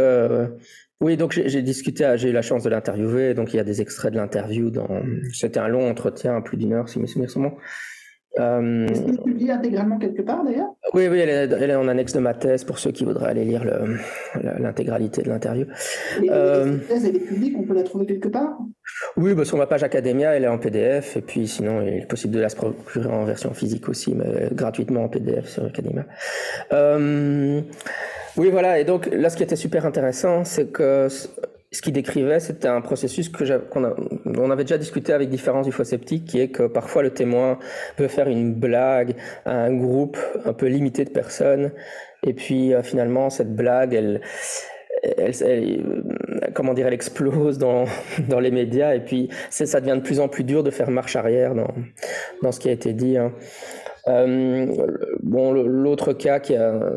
oui, 1.02 1.16
donc 1.16 1.32
j'ai 1.32 1.62
discuté, 1.62 2.14
j'ai 2.16 2.30
eu 2.30 2.32
la 2.32 2.42
chance 2.42 2.62
de 2.62 2.70
l'interviewer, 2.70 3.34
donc 3.34 3.52
il 3.52 3.56
y 3.56 3.60
a 3.60 3.64
des 3.64 3.80
extraits 3.80 4.12
de 4.12 4.18
l'interview. 4.18 4.70
Dans... 4.70 5.02
C'était 5.32 5.58
un 5.58 5.66
long 5.66 5.90
entretien, 5.90 6.40
plus 6.40 6.56
d'une 6.56 6.72
heure, 6.72 6.88
si 6.88 7.00
mes 7.00 7.08
souvenirs 7.08 7.30
sont 7.30 7.40
bons. 7.40 7.56
Euh... 8.38 8.86
Est-ce 8.86 9.02
qu'elle 9.02 9.14
est 9.14 9.24
publiée 9.24 9.50
intégralement 9.50 9.98
quelque 9.98 10.22
part 10.22 10.44
d'ailleurs? 10.44 10.70
Oui, 10.94 11.08
oui, 11.08 11.18
elle 11.18 11.28
est, 11.28 11.52
elle 11.52 11.70
est, 11.70 11.74
en 11.74 11.88
annexe 11.88 12.14
de 12.14 12.20
ma 12.20 12.34
thèse 12.34 12.64
pour 12.64 12.78
ceux 12.78 12.92
qui 12.92 13.04
voudraient 13.04 13.28
aller 13.28 13.44
lire 13.44 13.64
l'intégralité 14.58 15.22
de 15.22 15.28
l'interview. 15.28 15.66
Euh... 16.30 16.78
La 16.78 16.78
thèse, 16.78 17.04
elle 17.04 17.16
est 17.16 17.26
publique, 17.26 17.56
on 17.58 17.64
peut 17.64 17.74
la 17.74 17.82
trouver 17.82 18.06
quelque 18.06 18.28
part? 18.28 18.56
Oui, 19.16 19.34
bah, 19.34 19.44
sur 19.44 19.58
ma 19.58 19.66
page 19.66 19.82
Academia, 19.82 20.34
elle 20.36 20.44
est 20.44 20.48
en 20.48 20.58
PDF, 20.58 21.16
et 21.16 21.20
puis 21.20 21.48
sinon, 21.48 21.82
il 21.82 21.88
est 21.88 22.08
possible 22.08 22.32
de 22.32 22.40
la 22.40 22.48
se 22.48 22.56
procurer 22.56 23.08
en 23.08 23.24
version 23.24 23.52
physique 23.52 23.88
aussi, 23.88 24.14
mais 24.14 24.48
gratuitement 24.52 25.04
en 25.04 25.08
PDF 25.08 25.48
sur 25.48 25.64
Academia. 25.64 26.06
Euh... 26.72 27.60
Oui, 28.36 28.50
voilà. 28.50 28.78
Et 28.78 28.84
donc 28.84 29.06
là, 29.12 29.28
ce 29.30 29.36
qui 29.36 29.42
était 29.42 29.56
super 29.56 29.84
intéressant, 29.86 30.44
c'est 30.44 30.72
que 30.72 31.08
ce 31.72 31.80
qu'il 31.80 31.92
décrivait, 31.92 32.38
c'était 32.38 32.68
un 32.68 32.80
processus 32.80 33.28
que 33.28 33.58
qu'on 33.68 33.94
on 34.26 34.50
avait 34.50 34.64
déjà 34.64 34.78
discuté 34.78 35.12
avec 35.12 35.30
différents 35.30 35.66
ufosceptiques, 35.66 36.26
qui 36.26 36.40
est 36.40 36.48
que 36.48 36.64
parfois 36.64 37.02
le 37.02 37.10
témoin 37.10 37.58
peut 37.96 38.08
faire 38.08 38.28
une 38.28 38.54
blague 38.54 39.16
à 39.46 39.52
un 39.52 39.74
groupe 39.74 40.18
un 40.44 40.52
peu 40.52 40.66
limité 40.66 41.04
de 41.04 41.10
personnes, 41.10 41.72
et 42.22 42.34
puis 42.34 42.74
euh, 42.74 42.82
finalement 42.82 43.30
cette 43.30 43.54
blague, 43.56 43.94
elle, 43.94 44.20
elle, 45.02 45.32
elle, 45.42 46.02
comment 46.54 46.74
dire, 46.74 46.86
elle 46.86 46.94
explose 46.94 47.56
dans, 47.56 47.86
dans 48.28 48.40
les 48.40 48.50
médias, 48.50 48.94
et 48.94 49.00
puis 49.00 49.30
ça 49.48 49.80
devient 49.80 49.96
de 49.96 50.04
plus 50.04 50.20
en 50.20 50.28
plus 50.28 50.44
dur 50.44 50.62
de 50.62 50.70
faire 50.70 50.90
marche 50.90 51.16
arrière 51.16 51.54
dans, 51.54 51.72
dans 52.42 52.52
ce 52.52 52.60
qui 52.60 52.68
a 52.68 52.72
été 52.72 52.92
dit. 52.92 53.16
Hein. 53.16 53.32
Euh, 54.08 54.66
bon, 55.22 55.52
l'autre 55.52 56.12
cas, 56.12 56.40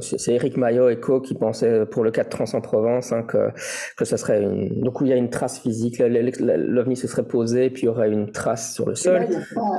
c'est 0.02 0.34
Eric 0.34 0.58
Maillot 0.58 0.90
Eco 0.90 1.22
qui 1.22 1.36
pensait 1.36 1.86
pour 1.86 2.04
le 2.04 2.12
cas 2.12 2.24
de 2.24 2.30
Trans 2.30 2.52
en 2.54 2.62
Provence 2.62 3.12
hein, 3.12 3.24
que, 3.24 3.52
que 3.96 4.06
ce 4.06 4.18
serait 4.18 4.42
une, 4.42 4.82
donc 4.82 5.02
où 5.02 5.06
il 5.06 5.10
y 5.10 5.14
a 5.14 5.16
une 5.16 5.30
trace 5.30 5.60
physique, 5.60 6.00
l'OVNI 6.00 6.96
se 6.96 7.08
serait 7.08 7.28
posé, 7.28 7.70
puis 7.70 7.84
il 7.84 7.86
y 7.86 7.90
aurait 7.90 8.10
une 8.10 8.32
trace 8.32 8.74
sur 8.74 8.88
le 8.88 8.96
sol. 8.96 9.26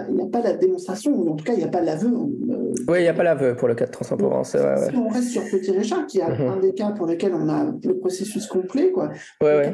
il 0.09 0.14
n'y 0.14 0.23
a, 0.23 0.26
pas 0.30 0.40
la 0.40 0.52
démonstration, 0.52 1.12
ou 1.12 1.33
en 1.33 1.37
tout 1.37 1.45
cas, 1.45 1.54
il 1.54 1.59
n'y 1.59 1.64
a 1.64 1.68
pas 1.68 1.80
l'aveu. 1.80 2.09
Euh, 2.09 2.75
oui, 2.88 2.99
il 2.99 3.02
n'y 3.02 3.09
a 3.09 3.14
pas 3.14 3.25
l'aveu 3.25 3.56
pour 3.56 3.68
le 3.68 3.75
cas 3.75 3.87
de 3.87 3.90
Trans 3.90 4.06
en 4.11 4.16
Provence. 4.16 4.50
si 4.50 4.97
on 4.97 5.09
reste 5.09 5.30
sur 5.30 5.42
Petit 5.42 5.73
Richard, 5.73 6.06
qui 6.06 6.21
est 6.21 6.28
mhm. 6.28 6.49
un 6.49 6.56
des 6.59 6.75
cas 6.75 6.92
pour 6.92 7.06
lesquels 7.06 7.35
on 7.35 7.49
a 7.49 7.73
le 7.83 7.99
processus 7.99 8.47
complet, 8.47 8.92
quoi. 8.92 9.11
Ouais 9.42 9.73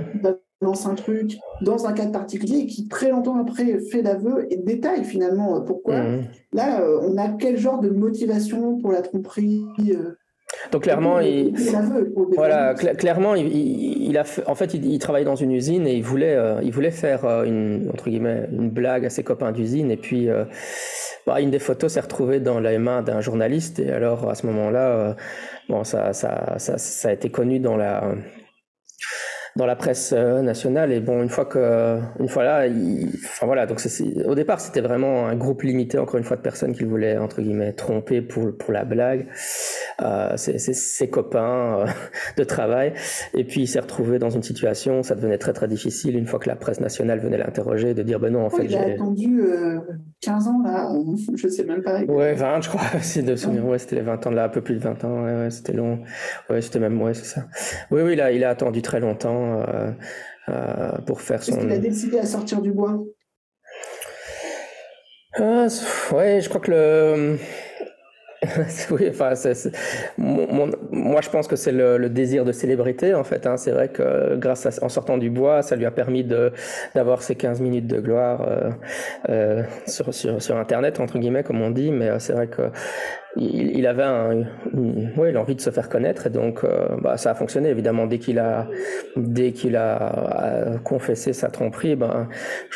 lance 0.62 0.86
un 0.86 0.94
truc 0.94 1.38
dans 1.60 1.86
un 1.86 1.92
cas 1.92 2.06
particulier 2.06 2.66
qui 2.66 2.88
très 2.88 3.10
longtemps 3.10 3.38
après 3.38 3.78
fait 3.80 4.02
l'aveu 4.02 4.46
et 4.50 4.56
détaille 4.56 5.04
finalement 5.04 5.56
euh, 5.56 5.60
pourquoi. 5.60 6.02
Mmh. 6.02 6.24
Là, 6.52 6.80
euh, 6.80 7.00
on 7.02 7.18
a 7.18 7.28
quel 7.28 7.58
genre 7.58 7.80
de 7.80 7.90
motivation 7.90 8.78
pour 8.78 8.92
la 8.92 9.02
tromperie 9.02 9.64
euh, 9.90 10.16
donc 10.70 10.82
clairement, 10.82 11.18
il, 11.18 11.54
voilà, 12.36 12.74
clairement, 12.74 13.34
il, 13.34 14.16
a, 14.18 14.22
en 14.46 14.54
fait, 14.54 14.74
il, 14.74 14.98
travaillait 14.98 15.24
dans 15.24 15.34
une 15.34 15.50
usine 15.50 15.86
et 15.86 15.94
il 15.94 16.04
voulait, 16.04 16.36
il 16.62 16.70
voulait 16.70 16.90
faire 16.90 17.24
une 17.44 17.88
entre 17.92 18.10
guillemets 18.10 18.48
une 18.52 18.68
blague 18.68 19.06
à 19.06 19.10
ses 19.10 19.24
copains 19.24 19.50
d'usine 19.50 19.90
et 19.90 19.96
puis 19.96 20.28
bah, 21.26 21.40
une 21.40 21.50
des 21.50 21.58
photos 21.58 21.94
s'est 21.94 22.00
retrouvée 22.00 22.38
dans 22.38 22.60
les 22.60 22.76
mains 22.78 23.00
d'un 23.02 23.22
journaliste 23.22 23.78
et 23.78 23.90
alors 23.90 24.28
à 24.28 24.34
ce 24.34 24.46
moment-là, 24.46 25.16
bon, 25.70 25.84
ça, 25.84 26.12
ça, 26.12 26.54
ça, 26.58 26.76
ça, 26.76 27.08
a 27.08 27.12
été 27.12 27.30
connu 27.30 27.58
dans 27.58 27.76
la 27.76 28.14
dans 29.56 29.66
la 29.66 29.76
presse 29.76 30.14
euh, 30.16 30.42
nationale. 30.42 30.92
Et 30.92 31.00
bon, 31.00 31.22
une 31.22 31.28
fois 31.28 31.44
que, 31.44 31.98
une 32.18 32.28
fois 32.28 32.44
là, 32.44 32.66
enfin 33.24 33.46
voilà, 33.46 33.66
donc 33.66 33.80
au 34.26 34.34
départ, 34.34 34.60
c'était 34.60 34.80
vraiment 34.80 35.26
un 35.26 35.36
groupe 35.36 35.62
limité, 35.62 35.98
encore 35.98 36.16
une 36.16 36.24
fois, 36.24 36.36
de 36.36 36.42
personnes 36.42 36.74
qu'il 36.74 36.86
voulait 36.86 37.18
entre 37.18 37.42
guillemets 37.42 37.72
tromper 37.72 38.22
pour 38.22 38.56
pour 38.56 38.72
la 38.72 38.84
blague. 38.84 39.26
Euh, 40.00 40.36
ses, 40.36 40.58
ses, 40.58 41.10
copains 41.10 41.80
euh, 41.80 41.86
de 42.36 42.44
travail. 42.44 42.94
Et 43.34 43.44
puis 43.44 43.62
il 43.62 43.66
s'est 43.68 43.80
retrouvé 43.80 44.18
dans 44.18 44.30
une 44.30 44.42
situation, 44.42 45.02
ça 45.02 45.14
devenait 45.14 45.38
très 45.38 45.52
très 45.52 45.68
difficile 45.68 46.16
une 46.16 46.26
fois 46.26 46.38
que 46.38 46.48
la 46.48 46.56
presse 46.56 46.80
nationale 46.80 47.20
venait 47.20 47.38
l'interroger, 47.38 47.94
de 47.94 48.02
dire 48.02 48.18
ben 48.18 48.32
non, 48.32 48.46
en 48.46 48.50
fait. 48.50 48.64
Il 48.64 48.76
a 48.76 48.82
attendu 48.82 49.42
15 50.20 50.48
ans 50.48 50.62
là, 50.64 50.90
je 51.36 51.48
sais 51.48 51.64
même 51.64 51.82
pas. 51.82 52.02
Ouais, 52.04 52.34
20, 52.34 52.62
je 52.62 52.68
crois. 52.68 52.82
C'est 53.00 53.22
de 53.22 53.36
souvenir, 53.36 53.64
ouais, 53.66 53.78
c'était 53.78 53.96
les 53.96 54.02
20 54.02 54.26
ans 54.26 54.30
là, 54.30 54.44
un 54.44 54.48
peu 54.48 54.60
plus 54.60 54.76
de 54.76 54.80
20 54.80 55.04
ans. 55.04 55.24
Ouais, 55.24 55.34
ouais 55.34 55.50
c'était 55.50 55.72
long. 55.72 56.00
Ouais, 56.48 56.60
c'était 56.60 56.80
même, 56.80 57.00
ouais, 57.00 57.14
c'est 57.14 57.24
ça. 57.24 57.46
Oui, 57.90 58.02
oui, 58.02 58.16
là, 58.16 58.32
il 58.32 58.44
a 58.44 58.50
attendu 58.50 58.82
très 58.82 59.00
longtemps. 59.00 59.41
Euh, 59.42 59.92
euh, 60.48 60.98
pour 61.06 61.20
faire 61.20 61.42
son. 61.42 61.52
Est-ce 61.52 61.60
qu'il 61.60 61.72
a 61.72 61.78
décidé 61.78 62.18
à 62.18 62.26
sortir 62.26 62.60
du 62.60 62.72
bois? 62.72 62.98
Euh, 65.38 65.68
Ouais, 66.12 66.40
je 66.40 66.48
crois 66.48 66.60
que 66.60 66.70
le. 66.70 67.38
oui, 68.90 69.08
enfin, 69.08 69.34
moi 70.18 71.20
je 71.20 71.30
pense 71.30 71.46
que 71.46 71.54
c'est 71.54 71.70
le, 71.70 72.08
désir 72.08 72.44
de 72.44 72.50
célébrité 72.50 73.14
en 73.14 73.22
fait. 73.22 73.46
Hein. 73.46 73.56
C'est 73.56 73.70
vrai 73.70 73.88
que 73.88 74.34
grâce 74.34 74.66
à, 74.66 74.84
en 74.84 74.88
sortant 74.88 75.16
du 75.16 75.30
bois, 75.30 75.62
ça 75.62 75.76
lui 75.76 75.86
a 75.86 75.92
permis 75.92 76.24
d'avoir 76.24 77.22
ces 77.22 77.36
15 77.36 77.60
minutes 77.60 77.86
de 77.86 78.00
gloire 78.00 78.44
sur, 79.86 80.12
sur, 80.12 80.42
sur 80.42 80.56
Internet 80.56 80.98
entre 80.98 81.20
guillemets 81.20 81.44
comme 81.44 81.62
on 81.62 81.70
dit. 81.70 81.92
Mais 81.92 82.18
c'est 82.18 82.32
vrai 82.32 82.48
que 82.48 82.62
il, 83.36 83.86
avait 83.86 84.02
un, 84.02 84.44
oui, 84.74 85.32
l'envie 85.32 85.54
de 85.54 85.60
se 85.60 85.70
faire 85.70 85.88
connaître 85.88 86.26
et 86.26 86.30
donc 86.30 86.64
euh, 86.64 86.88
bah, 87.00 87.16
ça 87.16 87.30
a 87.30 87.34
fonctionné 87.34 87.70
évidemment. 87.70 88.06
Dès 88.06 88.18
qu'il 88.18 88.38
a 88.38 88.68
dès 89.16 89.52
qu'il 89.52 89.76
a, 89.76 90.78
confessé 90.84 91.32
sa 91.32 91.48
tromperie 91.48 91.96
ben 91.96 92.28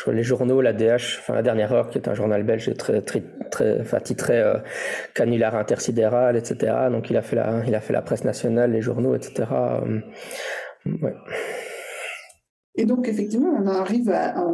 les 0.07 0.23
journaux 0.23 0.61
la 0.61 0.73
DH 0.73 1.19
enfin 1.19 1.35
la 1.35 1.43
dernière 1.43 1.73
heure 1.73 1.89
qui 1.89 1.97
est 1.97 2.07
un 2.07 2.13
journal 2.15 2.43
belge 2.43 2.75
très 2.75 3.01
très 3.01 3.23
très 3.51 3.81
enfin, 3.81 3.99
titré 3.99 4.39
euh, 4.39 4.55
canular 5.13 5.55
intersidéral 5.55 6.35
etc 6.35 6.73
donc 6.91 7.09
il 7.09 7.17
a 7.17 7.21
fait 7.21 7.35
la 7.35 7.61
il 7.67 7.75
a 7.75 7.79
fait 7.79 7.93
la 7.93 8.01
presse 8.01 8.23
nationale 8.23 8.71
les 8.71 8.81
journaux 8.81 9.15
etc 9.15 9.45
euh, 9.51 9.99
ouais. 11.01 11.13
Et 12.77 12.85
donc, 12.85 13.09
effectivement, 13.09 13.49
on 13.49 13.65
arrive 13.65 14.09
à. 14.11 14.45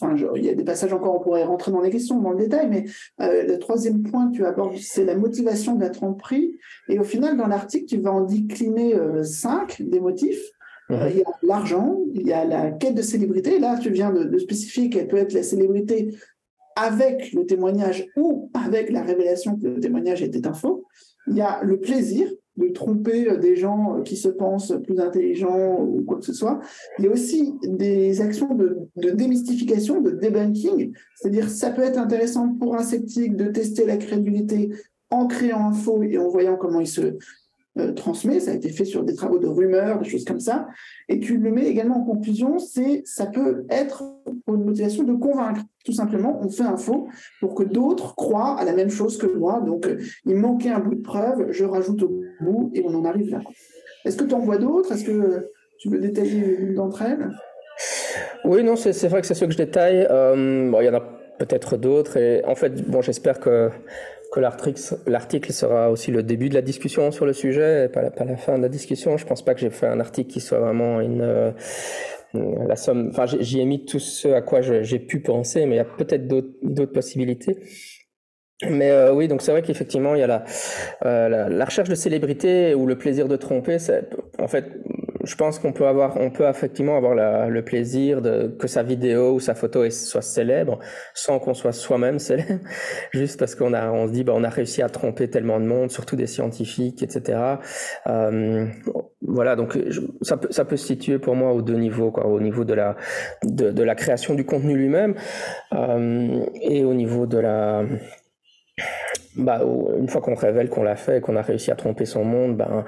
enfin, 0.00 0.14
il 0.36 0.44
y 0.44 0.48
a 0.48 0.54
des 0.54 0.64
passages 0.64 0.92
encore, 0.92 1.16
on 1.16 1.20
pourrait 1.20 1.44
rentrer 1.44 1.72
dans 1.72 1.80
les 1.80 1.90
questions, 1.90 2.20
dans 2.20 2.30
le 2.30 2.38
détail, 2.38 2.68
mais 2.70 2.84
euh, 3.20 3.42
le 3.42 3.58
troisième 3.58 4.04
point 4.04 4.30
que 4.30 4.36
tu 4.36 4.46
abordes, 4.46 4.76
c'est 4.76 5.04
la 5.04 5.16
motivation 5.16 5.74
de 5.74 5.80
la 5.80 5.90
tromperie. 5.90 6.56
Et 6.88 6.98
au 7.00 7.04
final, 7.04 7.36
dans 7.36 7.48
l'article, 7.48 7.86
tu 7.86 7.98
vas 7.98 8.12
en 8.12 8.22
décliner 8.22 8.94
euh, 8.94 9.24
cinq 9.24 9.82
des 9.82 9.98
motifs. 9.98 10.42
Euh, 10.92 11.08
il 11.10 11.18
y 11.18 11.22
a 11.22 11.30
l'argent, 11.42 11.98
il 12.14 12.24
y 12.24 12.32
a 12.32 12.44
la 12.44 12.70
quête 12.70 12.94
de 12.94 13.02
célébrité. 13.02 13.58
Là, 13.58 13.76
tu 13.76 13.90
viens 13.90 14.12
de, 14.12 14.22
de 14.22 14.38
spécifier 14.38 14.88
qu'elle 14.88 15.08
peut 15.08 15.16
être 15.16 15.32
la 15.32 15.42
célébrité 15.42 16.16
avec 16.76 17.32
le 17.32 17.44
témoignage 17.46 18.06
ou 18.16 18.50
avec 18.54 18.90
la 18.90 19.02
révélation 19.02 19.56
que 19.56 19.66
le 19.66 19.80
témoignage 19.80 20.22
était 20.22 20.46
un 20.46 20.52
faux. 20.52 20.84
Il 21.26 21.34
y 21.34 21.40
a 21.40 21.60
le 21.64 21.80
plaisir, 21.80 22.30
de 22.56 22.68
tromper 22.68 23.36
des 23.38 23.56
gens 23.56 24.00
qui 24.04 24.16
se 24.16 24.28
pensent 24.28 24.74
plus 24.84 24.98
intelligents 24.98 25.80
ou 25.80 26.02
quoi 26.02 26.18
que 26.18 26.24
ce 26.24 26.32
soit. 26.32 26.60
Il 26.98 27.04
y 27.04 27.08
a 27.08 27.10
aussi 27.10 27.54
des 27.62 28.20
actions 28.20 28.54
de, 28.54 28.88
démystification, 28.96 30.00
de 30.00 30.10
debunking, 30.10 30.92
c'est-à-dire 31.16 31.50
ça 31.50 31.70
peut 31.70 31.82
être 31.82 31.98
intéressant 31.98 32.54
pour 32.54 32.76
un 32.76 32.82
sceptique 32.82 33.36
de 33.36 33.46
tester 33.46 33.84
la 33.84 33.96
crédulité 33.96 34.70
en 35.10 35.26
créant 35.26 35.68
un 35.68 35.72
faux 35.72 36.02
et 36.02 36.18
en 36.18 36.28
voyant 36.28 36.56
comment 36.56 36.80
il 36.80 36.86
se 36.86 37.16
euh, 37.78 37.92
transmet. 37.92 38.40
Ça 38.40 38.52
a 38.52 38.54
été 38.54 38.70
fait 38.70 38.86
sur 38.86 39.04
des 39.04 39.14
travaux 39.14 39.38
de 39.38 39.46
rumeurs, 39.46 40.00
des 40.00 40.08
choses 40.08 40.24
comme 40.24 40.40
ça. 40.40 40.66
Et 41.08 41.20
tu 41.20 41.36
le 41.36 41.50
mets 41.50 41.66
également 41.66 41.98
en 41.98 42.04
conclusion, 42.04 42.58
c'est 42.58 43.02
ça 43.04 43.26
peut 43.26 43.66
être 43.68 44.02
une 44.54 44.64
motivation 44.64 45.02
de 45.02 45.14
convaincre. 45.14 45.62
Tout 45.84 45.92
simplement, 45.92 46.40
on 46.42 46.48
fait 46.48 46.64
un 46.64 46.76
faux 46.76 47.08
pour 47.40 47.54
que 47.54 47.64
d'autres 47.64 48.14
croient 48.14 48.58
à 48.58 48.64
la 48.64 48.72
même 48.72 48.90
chose 48.90 49.18
que 49.18 49.26
moi. 49.26 49.60
Donc, 49.60 49.86
euh, 49.86 49.98
il 50.24 50.36
manquait 50.36 50.70
un 50.70 50.80
bout 50.80 50.94
de 50.94 51.02
preuve, 51.02 51.50
je 51.50 51.64
rajoute 51.64 52.02
au 52.02 52.20
bout 52.40 52.70
et 52.74 52.84
on 52.84 52.94
en 52.94 53.04
arrive 53.04 53.30
là. 53.30 53.40
Est-ce 54.04 54.16
que 54.16 54.24
tu 54.24 54.34
en 54.34 54.40
vois 54.40 54.58
d'autres? 54.58 54.92
Est-ce 54.92 55.04
que 55.04 55.50
tu 55.78 55.88
veux 55.88 55.98
détailler 55.98 56.58
une 56.60 56.74
d'entre 56.74 57.02
elles? 57.02 57.30
Oui, 58.44 58.62
non, 58.62 58.76
c'est 58.76 59.08
vrai 59.08 59.20
que 59.20 59.26
c'est 59.26 59.34
ce 59.34 59.44
que 59.44 59.50
je 59.50 59.56
détaille. 59.56 60.06
Euh, 60.08 60.72
il 60.80 60.84
y 60.84 60.88
en 60.88 60.94
a 60.94 61.02
peut-être 61.38 61.76
d'autres. 61.76 62.16
Et 62.16 62.44
en 62.44 62.54
fait, 62.54 62.88
bon, 62.88 63.02
j'espère 63.02 63.40
que 63.40 63.70
que 64.32 64.40
l'article 64.40 65.52
sera 65.52 65.90
aussi 65.90 66.10
le 66.10 66.22
début 66.22 66.48
de 66.48 66.54
la 66.54 66.62
discussion 66.62 67.10
sur 67.10 67.26
le 67.26 67.32
sujet 67.32 67.86
et 67.86 67.88
pas 67.88 68.02
la, 68.02 68.10
pas 68.10 68.24
la 68.24 68.36
fin 68.36 68.56
de 68.58 68.62
la 68.62 68.68
discussion. 68.68 69.16
Je 69.16 69.26
pense 69.26 69.44
pas 69.44 69.54
que 69.54 69.60
j'ai 69.60 69.70
fait 69.70 69.86
un 69.86 70.00
article 70.00 70.30
qui 70.30 70.40
soit 70.40 70.58
vraiment 70.58 71.00
une, 71.00 71.22
euh, 71.22 71.52
la 72.34 72.76
somme. 72.76 73.10
Enfin, 73.10 73.26
j'y 73.26 73.60
ai 73.60 73.64
mis 73.64 73.84
tout 73.84 73.98
ce 73.98 74.28
à 74.28 74.42
quoi 74.42 74.60
j'ai 74.60 74.98
pu 74.98 75.20
penser, 75.20 75.66
mais 75.66 75.76
il 75.76 75.78
y 75.78 75.80
a 75.80 75.84
peut-être 75.84 76.26
d'autres 76.26 76.92
possibilités. 76.92 77.56
Mais 78.62 78.90
euh, 78.90 79.12
oui, 79.12 79.28
donc 79.28 79.42
c'est 79.42 79.50
vrai 79.50 79.60
qu'effectivement, 79.60 80.14
il 80.14 80.20
y 80.20 80.22
a 80.22 80.26
la, 80.26 80.44
euh, 81.04 81.28
la, 81.28 81.48
la, 81.50 81.64
recherche 81.64 81.90
de 81.90 81.94
célébrité 81.94 82.74
ou 82.74 82.86
le 82.86 82.96
plaisir 82.96 83.28
de 83.28 83.36
tromper. 83.36 83.76
En 84.38 84.48
fait, 84.48 84.64
je 85.26 85.34
pense 85.34 85.58
qu'on 85.58 85.72
peut 85.72 85.86
avoir, 85.86 86.16
on 86.18 86.30
peut 86.30 86.48
effectivement 86.48 86.96
avoir 86.96 87.14
la, 87.14 87.48
le 87.48 87.62
plaisir 87.64 88.22
de 88.22 88.54
que 88.58 88.68
sa 88.68 88.82
vidéo 88.82 89.34
ou 89.34 89.40
sa 89.40 89.54
photo 89.54 89.88
soit 89.90 90.22
célèbre, 90.22 90.78
sans 91.14 91.38
qu'on 91.38 91.54
soit 91.54 91.72
soi-même 91.72 92.18
célèbre, 92.18 92.60
juste 93.12 93.38
parce 93.38 93.54
qu'on 93.54 93.74
a, 93.74 93.90
on 93.90 94.06
se 94.06 94.12
dit, 94.12 94.24
bah, 94.24 94.32
on 94.36 94.44
a 94.44 94.48
réussi 94.48 94.82
à 94.82 94.88
tromper 94.88 95.28
tellement 95.28 95.58
de 95.60 95.66
monde, 95.66 95.90
surtout 95.90 96.16
des 96.16 96.26
scientifiques, 96.26 97.02
etc. 97.02 97.56
Euh, 98.06 98.66
voilà, 99.20 99.56
donc 99.56 99.78
ça 100.22 100.36
peut, 100.36 100.48
ça 100.50 100.64
peut 100.64 100.76
se 100.76 100.86
situer 100.86 101.18
pour 101.18 101.34
moi 101.34 101.52
aux 101.52 101.62
deux 101.62 101.76
niveaux, 101.76 102.10
quoi, 102.10 102.26
au 102.26 102.40
niveau 102.40 102.64
de 102.64 102.74
la, 102.74 102.96
de, 103.42 103.72
de 103.72 103.82
la 103.82 103.94
création 103.94 104.34
du 104.34 104.44
contenu 104.44 104.76
lui-même 104.76 105.14
euh, 105.74 106.44
et 106.62 106.84
au 106.84 106.94
niveau 106.94 107.26
de 107.26 107.38
la 107.38 107.82
bah, 109.36 109.62
une 109.98 110.08
fois 110.08 110.20
qu'on 110.20 110.34
révèle 110.34 110.68
qu'on 110.68 110.82
l'a 110.82 110.96
fait, 110.96 111.20
qu'on 111.20 111.36
a 111.36 111.42
réussi 111.42 111.70
à 111.70 111.74
tromper 111.74 112.04
son 112.04 112.24
monde, 112.24 112.56
ben, 112.56 112.84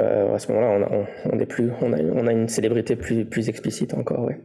euh, 0.00 0.34
à 0.34 0.38
ce 0.38 0.50
moment-là, 0.52 0.88
on, 0.90 1.06
on, 1.32 2.26
a, 2.26 2.32
une 2.32 2.48
célébrité 2.48 2.96
plus, 2.96 3.24
plus 3.24 3.48
explicite 3.48 3.94
encore. 3.94 4.24
Ouais. 4.24 4.40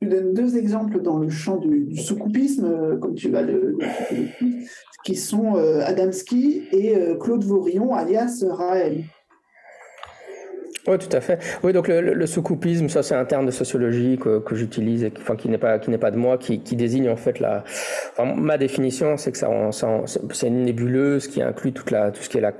Tu 0.00 0.08
donnes 0.08 0.34
deux 0.34 0.56
exemples 0.56 1.00
dans 1.00 1.18
le 1.18 1.28
champ 1.28 1.56
du, 1.56 1.84
du 1.84 1.96
soucoupisme, 1.96 2.64
euh, 2.64 2.96
comme 2.98 3.14
tu 3.14 3.28
vas 3.28 3.42
le, 3.42 3.76
le 3.78 4.26
qui 5.04 5.16
sont 5.16 5.56
euh, 5.56 5.80
Adamski 5.84 6.62
et 6.72 6.96
euh, 6.96 7.16
Claude 7.16 7.44
Vaurion, 7.44 7.94
alias 7.94 8.44
Raël. 8.48 9.04
Oui, 10.88 10.98
tout 10.98 11.16
à 11.16 11.20
fait. 11.20 11.38
Oui, 11.62 11.72
donc 11.72 11.86
le, 11.86 12.00
le, 12.00 12.26
soucoupisme, 12.26 12.88
ça 12.88 13.04
c'est 13.04 13.14
un 13.14 13.24
terme 13.24 13.46
de 13.46 13.52
sociologie 13.52 14.18
que, 14.18 14.40
que 14.40 14.56
j'utilise, 14.56 15.08
enfin 15.16 15.36
qui 15.36 15.48
n'est 15.48 15.58
pas 15.58 15.78
qui 15.78 15.90
n'est 15.90 15.98
pas 15.98 16.10
de 16.10 16.16
moi, 16.16 16.38
qui, 16.38 16.60
qui 16.60 16.74
désigne 16.74 17.08
en 17.08 17.16
fait 17.16 17.38
la. 17.38 17.62
Enfin, 18.12 18.34
ma 18.34 18.58
définition, 18.58 19.16
c'est 19.16 19.30
que 19.30 19.38
ça, 19.38 19.48
ça 19.70 20.00
c'est 20.32 20.48
une 20.48 20.64
nébuleuse 20.64 21.28
qui 21.28 21.40
inclut 21.40 21.72
toute 21.72 21.92
la 21.92 22.10
tout 22.10 22.20
ce 22.20 22.28
qui 22.28 22.38
est 22.38 22.40
la 22.40 22.52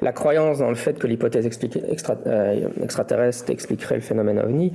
la 0.00 0.12
croyance 0.12 0.58
dans 0.58 0.68
le 0.68 0.74
fait 0.74 0.98
que 0.98 1.06
l'hypothèse 1.06 1.46
extra, 1.46 2.16
euh, 2.26 2.68
extraterrestre 2.82 3.50
expliquerait 3.52 3.96
le 3.96 4.00
phénomène 4.00 4.40
ovni. 4.40 4.72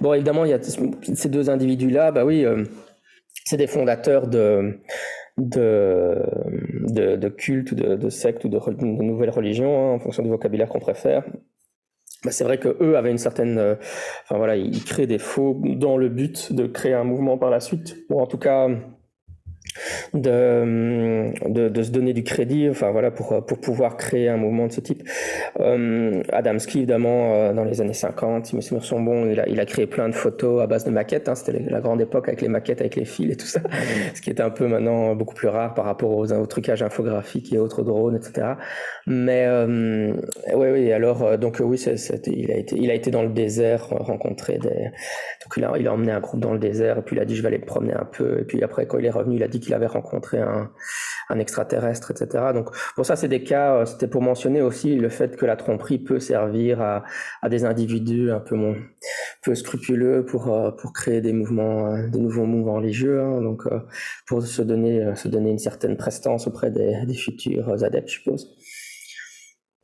Bon, 0.00 0.12
évidemment, 0.12 0.44
il 0.44 0.50
y 0.50 0.54
a 0.54 0.58
ces 0.60 1.28
deux 1.28 1.50
individus-là, 1.50 2.10
bah 2.10 2.24
oui, 2.24 2.44
euh, 2.44 2.64
c'est 3.44 3.58
des 3.58 3.68
fondateurs 3.68 4.26
de 4.26 4.80
de, 5.36 6.22
de, 6.92 7.16
de 7.16 7.28
culte, 7.28 7.72
ou 7.72 7.74
de, 7.74 7.96
de 7.96 8.08
secte 8.08 8.44
ou 8.44 8.48
de, 8.48 8.58
de 8.58 9.02
nouvelles 9.02 9.30
religions, 9.30 9.92
hein, 9.92 9.94
en 9.94 9.98
fonction 10.00 10.22
du 10.22 10.28
vocabulaire 10.28 10.68
qu'on 10.68 10.80
préfère. 10.80 11.24
Bah, 12.24 12.30
c'est 12.30 12.44
vrai 12.44 12.58
que 12.58 12.76
eux 12.80 12.96
avaient 12.96 13.10
une 13.10 13.18
certaine, 13.18 13.58
euh, 13.58 13.74
enfin 14.22 14.38
voilà, 14.38 14.56
ils 14.56 14.82
créent 14.84 15.06
des 15.06 15.18
faux 15.18 15.60
dans 15.62 15.96
le 15.96 16.08
but 16.08 16.52
de 16.52 16.66
créer 16.66 16.94
un 16.94 17.04
mouvement 17.04 17.36
par 17.36 17.50
la 17.50 17.60
suite, 17.60 17.96
ou 18.08 18.20
en 18.20 18.26
tout 18.26 18.38
cas 18.38 18.68
de, 20.12 21.32
de, 21.48 21.68
de, 21.68 21.82
se 21.82 21.90
donner 21.90 22.12
du 22.12 22.22
crédit, 22.22 22.68
enfin 22.70 22.90
voilà, 22.90 23.10
pour, 23.10 23.44
pour 23.44 23.58
pouvoir 23.58 23.96
créer 23.96 24.28
un 24.28 24.36
mouvement 24.36 24.66
de 24.66 24.72
ce 24.72 24.80
type. 24.80 25.02
Euh, 25.60 26.22
Adamski, 26.32 26.78
évidemment, 26.78 27.34
euh, 27.34 27.52
dans 27.52 27.64
les 27.64 27.80
années 27.80 27.92
50, 27.92 28.46
si 28.46 28.56
mes 28.56 28.62
souvenirs 28.62 28.84
sont 28.86 29.00
bons, 29.00 29.30
il 29.30 29.40
a, 29.40 29.48
il 29.48 29.60
a 29.60 29.66
créé 29.66 29.86
plein 29.86 30.08
de 30.08 30.14
photos 30.14 30.62
à 30.62 30.66
base 30.66 30.84
de 30.84 30.90
maquettes. 30.90 31.28
Hein, 31.28 31.34
C'était 31.34 31.58
la 31.58 31.80
grande 31.80 32.00
époque 32.00 32.28
avec 32.28 32.40
les 32.40 32.48
maquettes, 32.48 32.80
avec 32.80 32.96
les 32.96 33.04
fils 33.04 33.32
et 33.32 33.36
tout 33.36 33.46
ça, 33.46 33.60
ce 34.14 34.20
qui 34.20 34.30
est 34.30 34.40
un 34.40 34.50
peu 34.50 34.66
maintenant 34.66 35.14
beaucoup 35.14 35.34
plus 35.34 35.48
rare 35.48 35.74
par 35.74 35.84
rapport 35.84 36.10
aux, 36.10 36.32
aux 36.32 36.46
trucages 36.46 36.82
infographiques 36.82 37.52
et 37.52 37.58
autres 37.58 37.82
drones, 37.82 38.16
etc. 38.16 38.54
Mais 39.06 39.44
euh, 39.46 40.12
oui, 40.54 40.68
oui. 40.72 40.92
Alors, 40.92 41.22
euh, 41.22 41.36
donc 41.36 41.60
oui, 41.60 41.78
il 42.26 42.50
a 42.50 42.56
été, 42.56 42.76
il 42.76 42.90
a 42.90 42.94
été 42.94 43.10
dans 43.10 43.22
le 43.22 43.28
désert 43.28 43.88
rencontrer 43.88 44.58
des. 44.58 44.68
Donc 44.68 45.56
il 45.56 45.64
a, 45.64 45.72
il 45.78 45.86
a 45.86 45.92
emmené 45.92 46.12
un 46.12 46.20
groupe 46.20 46.40
dans 46.40 46.52
le 46.52 46.58
désert 46.58 46.98
et 46.98 47.02
puis 47.02 47.16
il 47.16 47.20
a 47.20 47.24
dit 47.24 47.36
je 47.36 47.42
vais 47.42 47.48
aller 47.48 47.58
me 47.58 47.66
promener 47.66 47.94
un 47.94 48.04
peu. 48.04 48.40
Et 48.40 48.44
puis 48.44 48.62
après, 48.62 48.86
quand 48.86 48.98
il 48.98 49.06
est 49.06 49.10
revenu, 49.10 49.36
il 49.36 49.42
a 49.42 49.48
dit 49.48 49.60
qu'il 49.64 49.74
avait 49.74 49.86
rencontré 49.86 50.40
un, 50.40 50.70
extraterrestre, 51.38 52.12
etc. 52.12 52.52
Donc 52.54 52.70
pour 52.94 53.04
ça, 53.04 53.16
c'est 53.16 53.28
des 53.28 53.42
cas. 53.42 53.74
Euh, 53.74 53.84
c'était 53.86 54.06
pour 54.06 54.22
mentionner 54.22 54.62
aussi 54.62 54.94
le 54.94 55.08
fait 55.08 55.36
que 55.36 55.46
la 55.46 55.56
tromperie 55.56 55.98
peut 55.98 56.20
servir 56.20 56.80
à, 56.80 57.02
des 57.48 57.64
individus 57.64 58.30
un 58.30 58.40
peu 58.40 58.56
peu 59.42 59.54
scrupuleux 59.54 60.24
pour 60.24 60.52
euh, 60.52 60.70
pour 60.70 60.92
créer 60.92 61.20
des 61.20 61.32
mouvements, 61.32 61.98
des 62.08 62.20
nouveaux 62.20 62.46
mouvements 62.46 62.74
religieux. 62.74 63.20
Hein, 63.20 63.40
donc 63.42 63.64
pour 64.26 64.42
se 64.42 64.62
donner 64.62 65.14
se 65.16 65.28
donner 65.28 65.50
une 65.50 65.58
certaine 65.58 65.96
prestance 65.96 66.46
auprès 66.46 66.70
des, 66.70 67.04
des 67.06 67.14
futurs 67.14 67.82
adeptes, 67.82 68.08
je 68.08 68.14
suppose. 68.14 68.56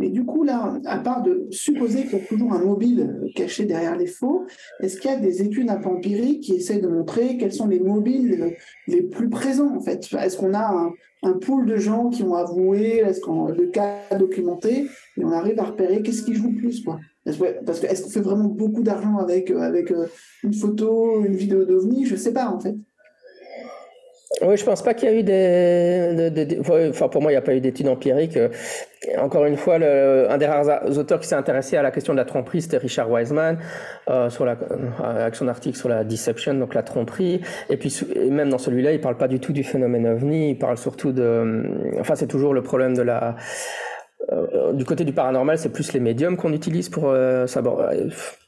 Mais 0.01 0.09
du 0.09 0.25
coup, 0.25 0.45
là, 0.45 0.81
à 0.87 0.99
part 0.99 1.23
de 1.23 1.47
supposer 1.51 2.05
qu'il 2.05 2.19
y 2.19 2.23
a 2.23 2.25
toujours 2.25 2.55
un 2.55 2.65
mobile 2.65 3.21
caché 3.37 3.67
derrière 3.67 3.97
les 3.97 4.07
faux, 4.07 4.47
est-ce 4.81 4.99
qu'il 4.99 5.11
y 5.11 5.15
a 5.15 5.19
des 5.19 5.43
études 5.43 5.69
un 5.69 5.77
peu 5.77 5.91
qui 6.01 6.55
essaient 6.55 6.79
de 6.79 6.89
montrer 6.89 7.37
quels 7.37 7.53
sont 7.53 7.69
les 7.69 7.81
mobiles 7.81 8.57
les 8.89 9.03
plus 9.03 9.29
présents, 9.29 9.77
en 9.77 9.81
fait? 9.81 10.09
Est-ce 10.19 10.39
qu'on 10.39 10.55
a 10.55 10.91
un, 11.23 11.33
pool 11.35 11.67
de 11.67 11.77
gens 11.77 12.09
qui 12.09 12.23
ont 12.23 12.35
avoué, 12.35 13.03
est-ce 13.05 13.21
qu'on 13.21 13.49
le 13.49 13.67
cas 13.67 13.99
documenté, 14.19 14.87
et 15.19 15.25
on 15.25 15.33
arrive 15.33 15.61
à 15.61 15.65
repérer 15.65 16.01
qu'est-ce 16.01 16.23
qui 16.23 16.33
joue 16.33 16.49
le 16.49 16.57
plus, 16.57 16.83
quoi? 16.83 16.99
Parce 17.67 17.81
que 17.81 17.87
est-ce 17.87 18.03
qu'on 18.03 18.09
fait 18.09 18.21
vraiment 18.23 18.49
beaucoup 18.49 18.83
d'argent 18.83 19.19
avec, 19.19 19.51
avec 19.51 19.91
euh, 19.91 20.07
une 20.43 20.55
photo, 20.55 21.23
une 21.23 21.37
vidéo 21.37 21.67
d'OVNI? 21.67 22.07
Je 22.07 22.15
ne 22.15 22.19
sais 22.19 22.33
pas, 22.33 22.49
en 22.49 22.59
fait. 22.59 22.75
Oui, 24.43 24.57
je 24.57 24.65
pense 24.65 24.81
pas 24.83 24.95
qu'il 24.95 25.09
y 25.09 25.13
a 25.13 25.15
eu 25.17 25.23
des, 25.25 26.31
des, 26.31 26.47
des, 26.47 26.61
enfin 26.61 27.09
pour 27.09 27.21
moi 27.21 27.33
il 27.33 27.35
n'y 27.35 27.39
a 27.39 27.43
pas 27.43 27.53
eu 27.53 27.61
d'études 27.61 27.89
empiriques. 27.89 28.39
Encore 29.19 29.45
une 29.45 29.57
fois, 29.57 29.79
le, 29.79 30.31
un 30.31 30.39
des 30.39 30.47
rares 30.47 30.87
auteurs 30.97 31.19
qui 31.19 31.27
s'est 31.27 31.35
intéressé 31.35 31.77
à 31.77 31.83
la 31.83 31.91
question 31.91 32.13
de 32.13 32.19
la 32.19 32.25
tromperie, 32.25 32.63
c'était 32.63 32.77
Richard 32.77 33.11
Wiseman, 33.11 33.59
euh, 34.09 34.31
sur 34.31 34.45
la, 34.45 34.53
euh, 34.53 35.17
avec 35.17 35.35
son 35.35 35.49
article 35.49 35.77
sur 35.77 35.89
la 35.89 36.05
deception, 36.05 36.55
donc 36.55 36.75
la 36.75 36.85
tromperie. 36.85 37.41
Et 37.71 37.77
puis 37.77 37.93
même 38.31 38.51
dans 38.51 38.59
celui-là, 38.59 38.93
il 38.93 39.01
parle 39.01 39.17
pas 39.17 39.27
du 39.27 39.41
tout 39.41 39.53
du 39.53 39.65
phénomène 39.65 40.07
ovni, 40.07 40.51
il 40.51 40.59
parle 40.59 40.79
surtout 40.79 41.11
de, 41.11 41.65
enfin 41.99 42.15
c'est 42.15 42.29
toujours 42.29 42.55
le 42.55 42.63
problème 42.63 42.95
de 42.95 43.03
la 43.03 43.35
euh, 44.33 44.73
du 44.73 44.85
côté 44.85 45.05
du 45.05 45.13
paranormal, 45.13 45.59
c'est 45.59 45.71
plus 45.71 45.93
les 45.93 46.01
médiums 46.01 46.37
qu'on 46.37 46.53
utilise 46.53 46.89
pour 46.89 47.09
euh, 47.09 47.47
savoir, 47.47 47.91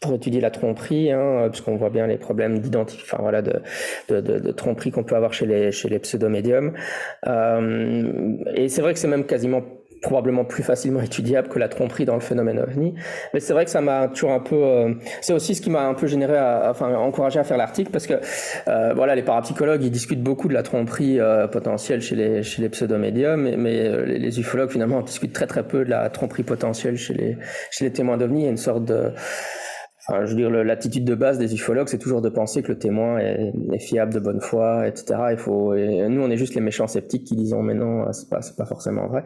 pour 0.01 0.15
étudier 0.15 0.41
la 0.41 0.51
tromperie, 0.51 1.11
hein, 1.11 1.49
puisqu'on 1.51 1.77
voit 1.77 1.91
bien 1.91 2.07
les 2.07 2.19
problèmes 2.19 2.59
d'identification, 2.61 3.17
enfin 3.17 3.23
voilà, 3.23 3.43
de, 3.43 3.61
de, 4.09 4.21
de, 4.21 4.39
de 4.39 4.53
tromperie 4.53 4.91
qu'on 4.91 5.05
peut 5.05 5.17
avoir 5.17 5.33
chez 5.33 5.47
les 5.47 5.73
chez 5.73 5.89
les 5.89 5.99
pseudo-médiums. 5.99 6.73
Euh, 7.27 8.37
et 8.55 8.69
c'est 8.69 8.83
vrai 8.83 8.93
que 8.93 8.99
c'est 8.99 9.09
même 9.09 9.25
quasiment 9.25 9.63
probablement 10.03 10.45
plus 10.45 10.65
facilement 10.65 11.01
étudiable 11.01 11.49
que 11.49 11.59
la 11.59 11.69
tromperie 11.69 12.05
dans 12.05 12.15
le 12.15 12.21
phénomène 12.21 12.59
ovni. 12.59 12.95
Mais 13.33 13.41
c'est 13.41 13.53
vrai 13.53 13.65
que 13.65 13.71
ça 13.71 13.81
m'a 13.81 14.09
toujours 14.09 14.33
un 14.33 14.41
peu, 14.41 14.57
euh, 14.57 14.95
c'est 15.21 15.33
aussi 15.33 15.55
ce 15.55 15.63
qui 15.63 15.71
m'a 15.71 15.87
un 15.87 15.95
peu 15.95 16.09
généré, 16.09 16.37
à, 16.37 16.67
enfin 16.71 16.93
encouragé 16.95 17.39
à 17.39 17.45
faire 17.45 17.57
l'article 17.57 17.91
parce 17.93 18.07
que 18.07 18.15
euh, 18.69 18.93
voilà, 18.95 19.15
les 19.15 19.23
parapsychologues 19.23 19.83
ils 19.85 19.91
discutent 19.91 20.23
beaucoup 20.23 20.49
de 20.49 20.55
la 20.55 20.65
tromperie 20.65 21.21
euh, 21.21 21.47
potentielle 21.47 22.03
chez 22.03 22.17
les 22.17 22.43
chez 22.43 22.61
les 22.61 22.69
pseudo-médiums, 22.69 23.41
mais, 23.41 23.57
mais 23.57 23.87
euh, 23.87 24.05
les, 24.05 24.19
les, 24.19 24.41
ufologues 24.41 24.71
finalement 24.71 25.01
discutent 25.03 25.33
très 25.33 25.47
très 25.47 25.63
peu 25.63 25.85
de 25.85 25.91
la 25.91 26.11
tromperie 26.11 26.43
potentielle 26.43 26.97
chez 26.97 27.15
les 27.15 27.39
chez 27.71 27.85
les 27.85 27.93
témoins 27.93 28.17
d'ovni. 28.17 28.41
Il 28.41 28.45
y 28.45 28.49
a 28.49 28.51
une 28.51 28.57
sorte 28.57 28.85
de 28.85 29.13
je 30.25 30.31
veux 30.31 30.37
dire, 30.37 30.51
l'attitude 30.51 31.05
de 31.05 31.15
base 31.15 31.39
des 31.39 31.55
ufologues, 31.55 31.89
c'est 31.89 31.99
toujours 31.99 32.23
de 32.23 32.29
penser 32.29 32.63
que 32.63 32.69
le 32.69 32.79
témoin 32.79 33.19
est, 33.19 33.53
fiable, 33.79 34.15
de 34.15 34.21
bonne 34.21 34.41
foi, 34.41 34.87
etc. 34.87 35.21
Il 35.33 35.39
faut, 35.39 35.75
nous, 35.75 36.23
on 36.23 36.31
est 36.31 36.37
juste 36.37 36.55
les 36.55 36.61
méchants 36.61 36.87
sceptiques 36.87 37.25
qui 37.25 37.37
disons, 37.37 37.63
mais 37.63 37.75
non, 37.75 38.11
c'est 38.13 38.29
pas, 38.29 38.41
pas 38.57 38.65
forcément 38.65 39.07
vrai. 39.07 39.25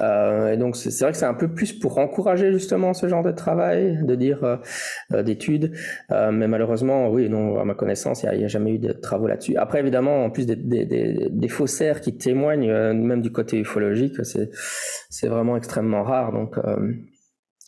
Euh, 0.00 0.52
et 0.52 0.56
donc, 0.56 0.76
c'est 0.76 0.98
vrai 1.00 1.12
que 1.12 1.18
c'est 1.18 1.26
un 1.26 1.34
peu 1.34 1.48
plus 1.48 1.72
pour 1.72 1.98
encourager 1.98 2.52
justement 2.52 2.94
ce 2.94 3.08
genre 3.08 3.22
de 3.22 3.32
travail, 3.32 3.98
de 4.02 4.14
dire 4.14 4.44
euh, 4.44 4.56
euh 5.12 5.22
d'études. 5.22 5.72
Euh, 6.10 6.30
mais 6.32 6.48
malheureusement, 6.48 7.10
oui, 7.10 7.28
non, 7.28 7.58
à 7.58 7.64
ma 7.64 7.74
connaissance, 7.74 8.22
il 8.22 8.38
n'y 8.38 8.44
a, 8.44 8.48
jamais 8.48 8.72
eu 8.72 8.78
de 8.78 8.92
travaux 8.92 9.26
là-dessus. 9.26 9.56
Après, 9.56 9.80
évidemment, 9.80 10.24
en 10.24 10.30
plus 10.30 10.46
des, 10.46 10.56
des, 10.56 11.28
des, 11.30 11.48
faussaires 11.48 12.00
qui 12.00 12.16
témoignent, 12.16 12.70
euh, 12.70 12.94
même 12.94 13.22
du 13.22 13.30
côté 13.30 13.58
ufologique, 13.58 14.16
c'est 14.24 15.28
vraiment 15.28 15.56
extrêmement 15.56 16.02
rare. 16.02 16.32
Donc, 16.32 16.56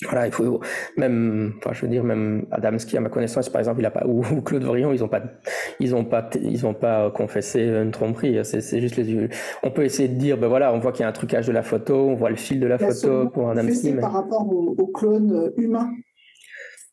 voilà, 0.03 0.27
il 0.27 0.33
faut 0.33 0.61
même, 0.97 1.55
enfin, 1.59 1.73
je 1.73 1.83
veux 1.83 1.89
dire, 1.89 2.03
même 2.03 2.47
Adamski, 2.51 2.97
à 2.97 3.01
ma 3.01 3.09
connaissance, 3.09 3.49
par 3.49 3.61
exemple, 3.61 3.81
il 3.81 3.87
a 3.87 3.91
pas, 3.91 4.05
ou, 4.07 4.23
Claude 4.43 4.65
Vrion, 4.65 4.93
ils 4.93 5.05
ont 5.05 5.09
pas, 5.09 5.23
ils 5.81 5.95
ont 5.95 6.05
pas, 6.05 6.29
ils 6.41 6.67
ont 6.67 6.75
pas 6.75 7.11
confessé 7.11 7.63
une 7.63 7.93
tromperie. 7.93 8.39
C'est 8.45 8.81
juste 8.81 8.97
les, 8.97 9.29
on 9.63 9.71
peut 9.71 9.85
essayer 9.85 10.09
de 10.09 10.19
dire, 10.19 10.37
ben 10.37 10.49
voilà, 10.49 10.73
on 10.73 10.79
voit 10.79 10.93
qu'il 10.93 11.03
y 11.03 11.07
a 11.07 11.09
un 11.09 11.13
trucage 11.13 11.47
de 11.47 11.53
la 11.53 11.63
photo, 11.63 12.09
on 12.09 12.15
voit 12.15 12.31
le 12.31 12.37
fil 12.37 12.61
de 12.61 12.67
la 12.67 12.79
photo 12.79 13.29
pour 13.31 13.51
Adamski. 13.51 13.93
Mais... 13.93 14.01
Par 14.01 14.13
rapport 14.13 14.47
au, 14.53 14.75
au 14.77 14.87
clone 14.89 15.53
humain 15.57 15.91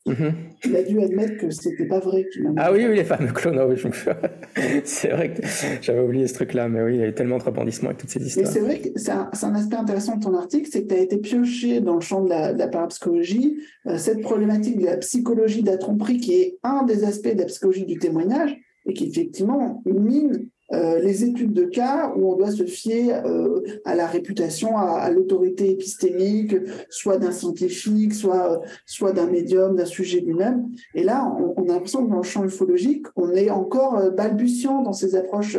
Mhm. 0.08 0.34
Il 0.66 0.76
a 0.76 0.82
dû 0.82 1.00
admettre 1.00 1.38
que 1.38 1.52
c'était 1.52 1.86
pas 1.86 2.00
vrai. 2.00 2.26
Ah 2.58 2.72
oui, 2.72 2.86
oui, 2.88 2.96
les 2.96 3.04
fameux 3.04 3.32
clones. 3.32 3.60
Ah 3.60 3.68
oui, 3.68 3.76
c'est 4.84 5.10
vrai 5.10 5.34
que 5.34 5.42
j'avais 5.82 6.00
oublié 6.00 6.28
ce 6.28 6.34
truc-là, 6.34 6.68
mais 6.70 6.82
oui, 6.82 6.96
il 6.96 7.00
y 7.02 7.04
a 7.04 7.08
eu 7.08 7.14
tellement 7.14 7.38
de 7.38 7.44
rebondissements 7.44 7.90
avec 7.90 8.00
toutes 8.00 8.10
ces 8.10 8.26
histoires. 8.26 8.48
c'est 8.48 8.62
vrai 8.62 8.80
que 8.80 8.90
c'est 8.96 9.12
un, 9.12 9.56
aspect 9.56 9.76
intéressant 9.76 10.18
de 10.18 10.24
ton 10.24 10.36
article, 10.36 10.68
c'est 10.72 10.84
que 10.84 10.88
tu 10.88 10.96
as 10.96 11.00
été 11.00 11.18
pioché 11.18 11.82
dans 11.82 11.96
le 11.96 12.02
champ 12.02 12.24
de 12.24 12.30
la, 12.30 12.68
parapsychologie, 12.68 13.60
euh, 13.86 13.98
cette 13.98 14.22
problématique 14.22 14.80
de 14.80 14.86
la 14.86 14.98
psychologie 14.98 15.62
de 15.62 15.70
la 15.70 15.78
tromperie 15.78 16.18
qui 16.18 16.34
est 16.34 16.58
un 16.64 16.84
des 16.84 17.04
aspects 17.04 17.34
de 17.34 17.40
la 17.40 17.46
psychologie 17.46 17.86
du 17.86 17.98
témoignage 17.98 18.58
et 18.88 18.94
qui 18.94 19.08
effectivement 19.08 19.84
mine 19.86 20.48
euh, 20.74 21.00
les 21.00 21.24
études 21.24 21.54
de 21.54 21.64
cas 21.64 22.14
où 22.16 22.32
on 22.32 22.36
doit 22.36 22.52
se 22.52 22.66
fier 22.66 23.26
euh, 23.26 23.62
à 23.86 23.96
la 23.96 24.08
réputation, 24.08 24.78
à, 24.78 25.10
l'autorité 25.10 25.70
épistémique, 25.70 26.56
soit 26.90 27.18
d'un 27.18 27.32
scientifique, 27.32 28.14
soit, 28.14 28.62
soit 28.86 29.12
d'un 29.12 29.28
médium, 29.28 29.76
d'un 29.76 29.86
sujet 29.86 30.22
lui-même. 30.22 30.70
Et 30.96 31.04
là, 31.04 31.30
on, 31.58 31.64
a 31.70 31.74
l'impression 31.74 32.06
que 32.06 32.10
dans 32.12 32.18
le 32.18 32.24
champ 32.24 32.46
ufologique, 32.46 33.06
on 33.16 33.32
est 33.32 33.50
encore 33.50 33.98
euh, 33.98 34.10
balbutiant 34.12 34.82
dans 34.82 34.94
ces 34.94 35.16
approches 35.16 35.58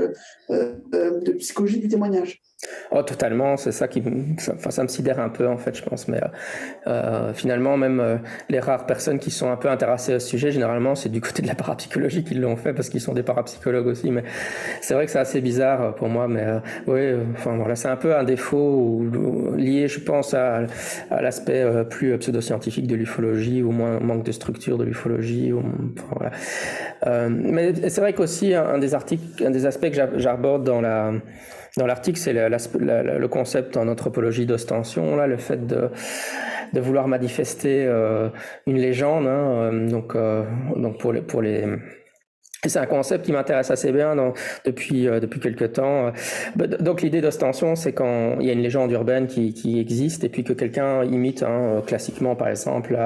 de 0.50 1.32
psychologie 1.32 1.78
du 1.78 1.88
témoignage. 1.88 2.40
Oh, 2.92 3.02
totalement, 3.02 3.56
c'est 3.56 3.72
ça 3.72 3.88
qui 3.88 4.02
ça, 4.38 4.54
ça 4.70 4.82
me 4.82 4.88
sidère 4.88 5.18
un 5.18 5.30
peu 5.30 5.48
en 5.48 5.56
fait, 5.56 5.76
je 5.76 5.82
pense. 5.82 6.08
Mais 6.08 6.20
euh, 6.86 7.32
finalement, 7.32 7.76
même 7.76 8.00
euh, 8.00 8.16
les 8.50 8.60
rares 8.60 8.86
personnes 8.86 9.18
qui 9.18 9.30
sont 9.30 9.50
un 9.50 9.56
peu 9.56 9.68
intéressées 9.68 10.14
au 10.14 10.20
sujet, 10.20 10.52
généralement, 10.52 10.94
c'est 10.94 11.08
du 11.08 11.20
côté 11.20 11.42
de 11.42 11.48
la 11.48 11.54
parapsychologie 11.54 12.22
qu'ils 12.22 12.40
l'ont 12.40 12.56
fait 12.56 12.72
parce 12.72 12.88
qu'ils 12.88 13.00
sont 13.00 13.14
des 13.14 13.22
parapsychologues 13.22 13.86
aussi. 13.86 14.10
Mais 14.10 14.22
c'est 14.80 14.94
vrai 14.94 15.06
que 15.06 15.10
c'est 15.10 15.18
assez 15.18 15.40
bizarre 15.40 15.82
euh, 15.82 15.90
pour 15.90 16.08
moi. 16.08 16.28
Mais 16.28 16.44
euh, 16.44 16.58
oui, 16.86 17.24
enfin 17.32 17.56
voilà, 17.56 17.74
c'est 17.74 17.88
un 17.88 17.96
peu 17.96 18.14
un 18.14 18.24
défaut 18.24 19.02
lié, 19.56 19.88
je 19.88 20.00
pense, 20.00 20.34
à, 20.34 20.66
à 21.10 21.22
l'aspect 21.22 21.64
plus 21.90 22.16
pseudo-scientifique 22.18 22.86
de 22.86 22.94
l'ufologie 22.94 23.62
ou 23.62 23.72
moins 23.72 23.98
manque 24.00 24.24
de 24.24 24.32
structure 24.32 24.78
de 24.78 24.84
l'ufologie. 24.84 25.52
Enfin, 25.52 26.30
voilà. 27.04 27.28
mais 27.28 27.88
c'est 27.88 28.00
vrai 28.00 28.12
qu'aussi 28.12 28.54
un, 28.54 28.66
un 28.66 28.78
des 28.78 28.94
articles, 28.94 29.44
un 29.44 29.50
des 29.50 29.66
aspects 29.66 29.90
que 29.90 30.18
j'aborde 30.18 30.64
dans 30.64 30.80
la 30.80 31.12
dans 31.76 31.86
l'article, 31.86 32.18
c'est 32.18 32.34
le, 32.34 33.26
concept 33.28 33.76
en 33.76 33.88
anthropologie 33.88 34.44
d'ostension, 34.44 35.16
là, 35.16 35.26
le 35.26 35.38
fait 35.38 35.66
de, 35.66 35.88
vouloir 36.74 37.08
manifester 37.08 37.84
euh, 37.86 38.28
une 38.66 38.76
légende. 38.76 39.26
Hein, 39.26 39.70
euh, 39.72 39.88
donc, 39.88 40.14
euh, 40.14 40.44
donc 40.76 40.98
pour 40.98 41.12
les, 41.12 41.22
pour 41.22 41.40
les 41.40 41.66
c'est 42.68 42.78
un 42.78 42.86
concept 42.86 43.24
qui 43.24 43.32
m'intéresse 43.32 43.70
assez 43.70 43.92
bien 43.92 44.14
depuis 44.64 45.08
euh, 45.08 45.20
depuis 45.20 45.40
quelques 45.40 45.72
temps. 45.74 46.12
Bah, 46.56 46.66
donc 46.66 47.02
l'idée 47.02 47.20
d'ostension, 47.20 47.74
c'est 47.74 47.92
quand 47.92 48.36
il 48.40 48.46
y 48.46 48.50
a 48.50 48.52
une 48.52 48.62
légende 48.62 48.90
urbaine 48.92 49.26
qui, 49.26 49.52
qui 49.52 49.80
existe 49.80 50.24
et 50.24 50.28
puis 50.28 50.44
que 50.44 50.52
quelqu'un 50.52 51.04
imite, 51.04 51.42
hein, 51.42 51.82
classiquement 51.86 52.34
par 52.36 52.48
exemple, 52.48 52.96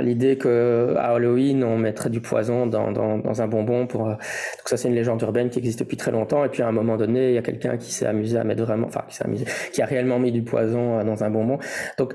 l'idée 0.00 0.36
que 0.36 0.94
à 0.96 1.14
Halloween 1.14 1.64
on 1.64 1.78
mettrait 1.78 2.10
du 2.10 2.20
poison 2.20 2.66
dans, 2.66 2.92
dans, 2.92 3.18
dans 3.18 3.42
un 3.42 3.46
bonbon 3.48 3.86
pour. 3.86 4.04
donc 4.04 4.18
ça 4.66 4.76
c'est 4.76 4.88
une 4.88 4.94
légende 4.94 5.20
urbaine 5.22 5.50
qui 5.50 5.58
existe 5.58 5.80
depuis 5.80 5.96
très 5.96 6.10
longtemps 6.10 6.44
et 6.44 6.48
puis 6.48 6.62
à 6.62 6.68
un 6.68 6.72
moment 6.72 6.96
donné 6.96 7.30
il 7.30 7.34
y 7.34 7.38
a 7.38 7.42
quelqu'un 7.42 7.76
qui 7.76 7.92
s'est 7.92 8.06
amusé 8.06 8.38
à 8.38 8.44
mettre 8.44 8.62
vraiment, 8.62 8.86
enfin 8.86 9.04
qui 9.08 9.16
s'est 9.16 9.24
amusé, 9.24 9.44
qui 9.72 9.82
a 9.82 9.86
réellement 9.86 10.18
mis 10.18 10.32
du 10.32 10.42
poison 10.42 10.98
euh, 10.98 11.04
dans 11.04 11.24
un 11.24 11.30
bonbon. 11.30 11.58
Donc 11.98 12.14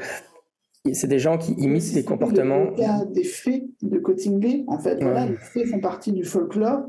c'est 0.94 1.08
des 1.08 1.20
gens 1.20 1.38
qui 1.38 1.54
imitent 1.54 1.94
des 1.94 2.04
comportements. 2.04 2.72
Il 2.78 2.84
y 2.84 2.86
a 2.86 3.06
des 3.06 3.24
faits 3.24 3.64
de 3.82 3.98
Cottingley, 3.98 4.64
en 4.68 4.78
fait, 4.78 5.02
voilà, 5.02 5.26
les 5.26 5.38
faits 5.38 5.68
font 5.68 5.80
partie 5.80 6.12
du 6.12 6.24
folklore. 6.24 6.84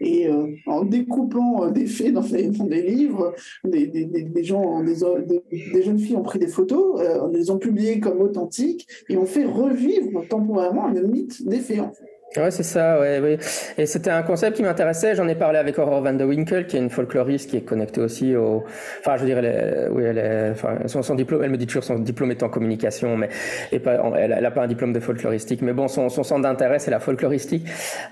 Et 0.00 0.26
euh, 0.26 0.48
en 0.66 0.84
découpant 0.84 1.64
euh, 1.64 1.70
des 1.70 1.86
faits 1.86 2.12
dans, 2.12 2.22
des 2.22 2.82
livres, 2.82 3.34
des, 3.64 3.86
des, 3.86 4.04
des 4.04 4.44
gens, 4.44 4.82
des, 4.82 5.82
jeunes 5.82 5.98
filles 5.98 6.16
ont 6.16 6.22
pris 6.22 6.40
des 6.40 6.48
photos, 6.48 7.00
euh, 7.00 7.28
les 7.32 7.50
ont 7.50 7.58
publiées 7.58 8.00
comme 8.00 8.20
authentiques 8.20 8.88
et 9.08 9.16
ont 9.16 9.26
fait 9.26 9.44
revivre 9.44 10.26
temporairement 10.28 10.88
le 10.88 11.06
mythe 11.06 11.46
des 11.46 11.60
faits. 11.60 11.80
En 11.80 11.92
fait. 11.92 12.11
Ouais, 12.36 12.50
c'est 12.50 12.62
ça, 12.62 12.98
ouais, 12.98 13.20
oui. 13.22 13.36
Et 13.76 13.84
c'était 13.84 14.10
un 14.10 14.22
concept 14.22 14.56
qui 14.56 14.62
m'intéressait. 14.62 15.14
J'en 15.14 15.28
ai 15.28 15.34
parlé 15.34 15.58
avec 15.58 15.78
Aurore 15.78 16.00
van 16.00 16.14
de 16.14 16.24
Winkel, 16.24 16.66
qui 16.66 16.76
est 16.76 16.80
une 16.80 16.88
folkloriste 16.88 17.50
qui 17.50 17.58
est 17.58 17.60
connectée 17.60 18.00
aussi 18.00 18.34
au, 18.34 18.64
enfin, 19.00 19.18
je 19.18 19.26
elle 19.26 19.44
est, 19.44 19.88
oui, 19.90 20.04
elle 20.04 20.16
est, 20.16 20.50
enfin, 20.52 20.78
son, 20.86 21.14
diplôme, 21.14 21.44
elle 21.44 21.50
me 21.50 21.58
dit 21.58 21.66
toujours 21.66 21.84
son 21.84 21.98
diplôme 21.98 22.30
est 22.30 22.42
en 22.42 22.48
communication, 22.48 23.18
mais, 23.18 23.28
elle, 23.70 24.34
elle 24.38 24.46
a 24.46 24.50
pas 24.50 24.62
un 24.62 24.66
diplôme 24.66 24.94
de 24.94 25.00
folkloristique. 25.00 25.60
Mais 25.60 25.74
bon, 25.74 25.88
son, 25.88 26.08
son 26.08 26.22
centre 26.22 26.40
d'intérêt, 26.40 26.78
c'est 26.78 26.90
la 26.90 27.00
folkloristique. 27.00 27.66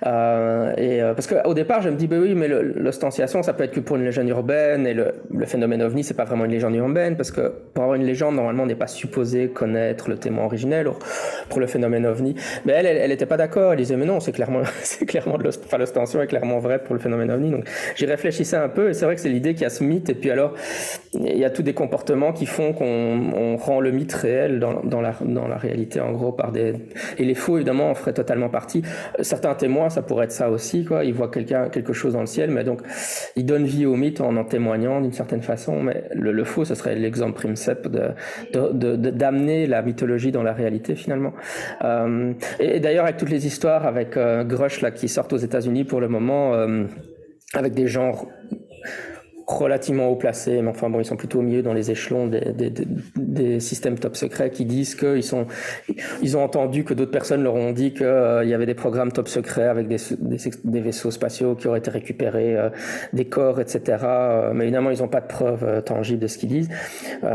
Euh, 0.06 0.74
et, 0.76 1.02
euh, 1.02 1.14
parce 1.14 1.26
qu'au 1.26 1.54
départ, 1.54 1.80
je 1.80 1.88
me 1.88 1.96
dis, 1.96 2.06
bah 2.06 2.16
oui, 2.20 2.35
mais 2.35 2.48
l'ostensiation, 2.48 3.42
ça 3.42 3.54
peut 3.54 3.64
être 3.64 3.72
que 3.72 3.80
pour 3.80 3.96
une 3.96 4.04
légende 4.04 4.28
urbaine, 4.28 4.87
et 4.87 4.92
le, 4.92 5.14
le 5.35 5.46
phénomène 5.46 5.80
ovni, 5.80 6.04
c'est 6.04 6.14
pas 6.14 6.24
vraiment 6.24 6.44
une 6.44 6.52
légende 6.52 6.74
urbaine, 6.74 7.16
parce 7.16 7.30
que 7.30 7.52
pour 7.72 7.85
avoir 7.85 7.96
une 7.96 8.04
légende, 8.04 8.35
normalement, 8.35 8.64
on 8.64 8.66
n'est 8.66 8.74
pas 8.74 8.87
supposé 8.87 9.48
connaître 9.48 10.11
le 10.11 10.16
témoin 10.18 10.44
originel, 10.44 10.90
pour 11.48 11.61
le 11.61 11.66
phénomène 11.66 12.04
ovni. 12.04 12.35
Mais 12.66 12.74
elle, 12.74 12.85
elle, 12.85 12.98
elle 12.98 13.12
était 13.12 13.26
pas 13.26 13.38
d'accord. 13.38 13.72
Elle 13.72 13.78
disait, 13.78 13.96
non, 14.11 14.18
c'est 14.18 14.33
clairement, 14.33 14.62
c'est 14.83 15.07
clairement 15.07 15.38
de 15.38 15.44
l'ostension 15.44 16.20
est 16.20 16.27
clairement 16.27 16.59
vrai 16.59 16.83
pour 16.83 16.94
le 16.94 17.01
phénomène 17.01 17.31
ovni. 17.31 17.51
Donc, 17.51 17.64
j'y 17.94 18.07
réfléchissais 18.07 18.57
un 18.57 18.68
peu 18.68 18.90
et 18.90 18.94
c'est 18.94 19.05
vrai 19.05 19.14
que 19.14 19.20
c'est 19.20 19.29
l'idée 19.29 19.55
qu'il 19.55 19.62
y 19.62 19.66
a 19.66 19.70
ce 19.70 19.85
mythe 19.85 20.11
et 20.11 20.14
puis 20.14 20.31
alors, 20.31 20.55
il 21.14 21.38
y 21.38 21.44
a 21.44 21.51
tous 21.51 21.62
des 21.62 21.75
comportements 21.75 22.33
qui 22.33 22.46
font 22.46 22.73
qu'on 22.73 23.57
rend 23.57 23.81
le 23.81 23.92
mythe 23.92 24.12
réel 24.12 24.59
dans, 24.59 24.81
dans, 24.83 25.01
la, 25.01 25.14
dans 25.20 25.46
la 25.46 25.57
réalité, 25.57 26.01
en 26.01 26.11
gros, 26.12 26.33
par 26.33 26.51
des, 26.51 26.75
et 27.18 27.25
les 27.25 27.35
faux, 27.35 27.57
évidemment, 27.57 27.90
en 27.90 27.94
feraient 27.94 28.12
totalement 28.12 28.49
partie. 28.49 28.83
Certains 29.20 29.55
témoins, 29.55 29.90
ça 29.90 30.03
pourrait 30.03 30.25
être 30.25 30.33
ça 30.33 30.51
aussi, 30.51 30.85
quoi. 30.85 31.05
Ils 31.05 31.14
voient 31.14 31.31
quelqu'un, 31.31 31.68
quelque 31.68 31.92
chose 31.92 32.14
dans 32.14 32.20
le 32.20 32.27
ciel, 32.27 32.51
mais 32.51 32.64
donc, 32.64 32.81
ils 33.37 33.46
donnent 33.46 33.64
vie 33.64 33.87
au 33.87 33.94
mythe 33.96 34.20
en 34.20 34.37
en 34.37 34.44
témoignant 34.44 35.01
d'une 35.01 35.12
certaine 35.12 35.42
façon, 35.42 35.83
mais 35.83 36.05
le, 36.12 36.44
faux, 36.44 36.64
ce 36.64 36.75
serait 36.75 36.94
l'exemple 36.96 37.35
primsep 37.35 37.87
de, 37.88 38.11
de, 38.53 38.96
d'amener 38.96 39.66
la 39.66 39.83
mythologie 39.83 40.33
dans 40.33 40.42
la 40.42 40.53
réalité, 40.53 40.94
finalement. 40.94 41.33
Euh, 41.85 42.33
et, 42.59 42.77
et 42.77 42.81
d'ailleurs, 42.81 43.05
avec 43.05 43.16
toutes 43.16 43.31
les 43.31 43.46
histoires, 43.46 43.87
avec 43.87 44.00
euh, 44.17 44.45
Grush 44.45 44.81
là 44.81 44.91
qui 44.91 45.09
sortent 45.09 45.33
aux 45.33 45.39
États-Unis 45.39 45.85
pour 45.85 46.01
le 46.01 46.09
moment 46.09 46.55
euh, 46.55 46.85
avec 47.55 47.75
des 47.75 47.87
gens 47.87 48.29
relativement 49.59 50.09
haut 50.09 50.17
placés, 50.17 50.63
mais 50.63 50.71
enfin 50.71 50.89
bon, 50.89 51.01
ils 51.01 51.05
sont 51.05 51.17
plutôt 51.17 51.41
au 51.41 51.43
milieu 51.43 51.63
dans 51.63 51.73
les 51.73 51.91
échelons 51.91 52.27
des, 52.27 52.53
des, 53.17 53.61
systèmes 53.61 53.99
top 53.99 54.17
secrets 54.17 54.51
qui 54.51 54.65
disent 54.65 54.95
qu'ils 54.95 55.23
sont, 55.23 55.47
ils 56.23 56.37
ont 56.37 56.45
entendu 56.45 56.85
que 56.85 56.95
d'autres 56.95 57.11
personnes 57.11 57.43
leur 57.43 57.55
ont 57.55 57.73
dit 57.73 57.93
qu'il 57.93 58.07
euh, 58.07 58.45
y 58.45 58.55
avait 58.55 58.67
des 58.67 58.75
programmes 58.75 59.13
top 59.13 59.29
secrets 59.29 59.67
avec 59.67 59.89
des, 59.89 59.97
des, 60.21 60.81
vaisseaux 60.81 61.11
spatiaux 61.11 61.55
qui 61.55 61.69
auraient 61.69 61.81
été 61.81 61.91
récupérés, 61.91 62.57
euh, 62.57 62.71
des 63.13 63.27
corps, 63.27 63.61
etc. 63.61 63.99
Euh, 64.03 64.53
mais 64.55 64.65
évidemment, 64.65 64.91
ils 64.91 65.01
n'ont 65.01 65.09
pas 65.09 65.21
de 65.21 65.27
preuves 65.27 65.83
tangibles 65.85 66.21
de 66.21 66.27
ce 66.27 66.39
qu'ils 66.39 66.49
disent. 66.49 66.69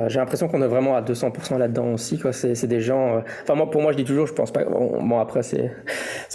J'ai 0.08 0.20
l'impression 0.20 0.48
qu'on 0.48 0.62
est 0.62 0.68
vraiment 0.68 0.96
à 0.96 1.02
200% 1.02 1.58
là-dedans 1.58 1.94
aussi. 1.94 2.20
C'est, 2.32 2.68
des 2.68 2.82
gens. 2.82 3.22
Enfin 3.44 3.56
moi, 3.56 3.70
pour 3.70 3.82
moi, 3.82 3.92
je 3.92 3.98
dis 3.98 4.04
toujours, 4.04 4.28
je 4.28 4.34
pense 4.34 4.52
pas. 4.52 4.64
Bon, 4.64 5.20
après, 5.20 5.44
c'est, 5.44 5.72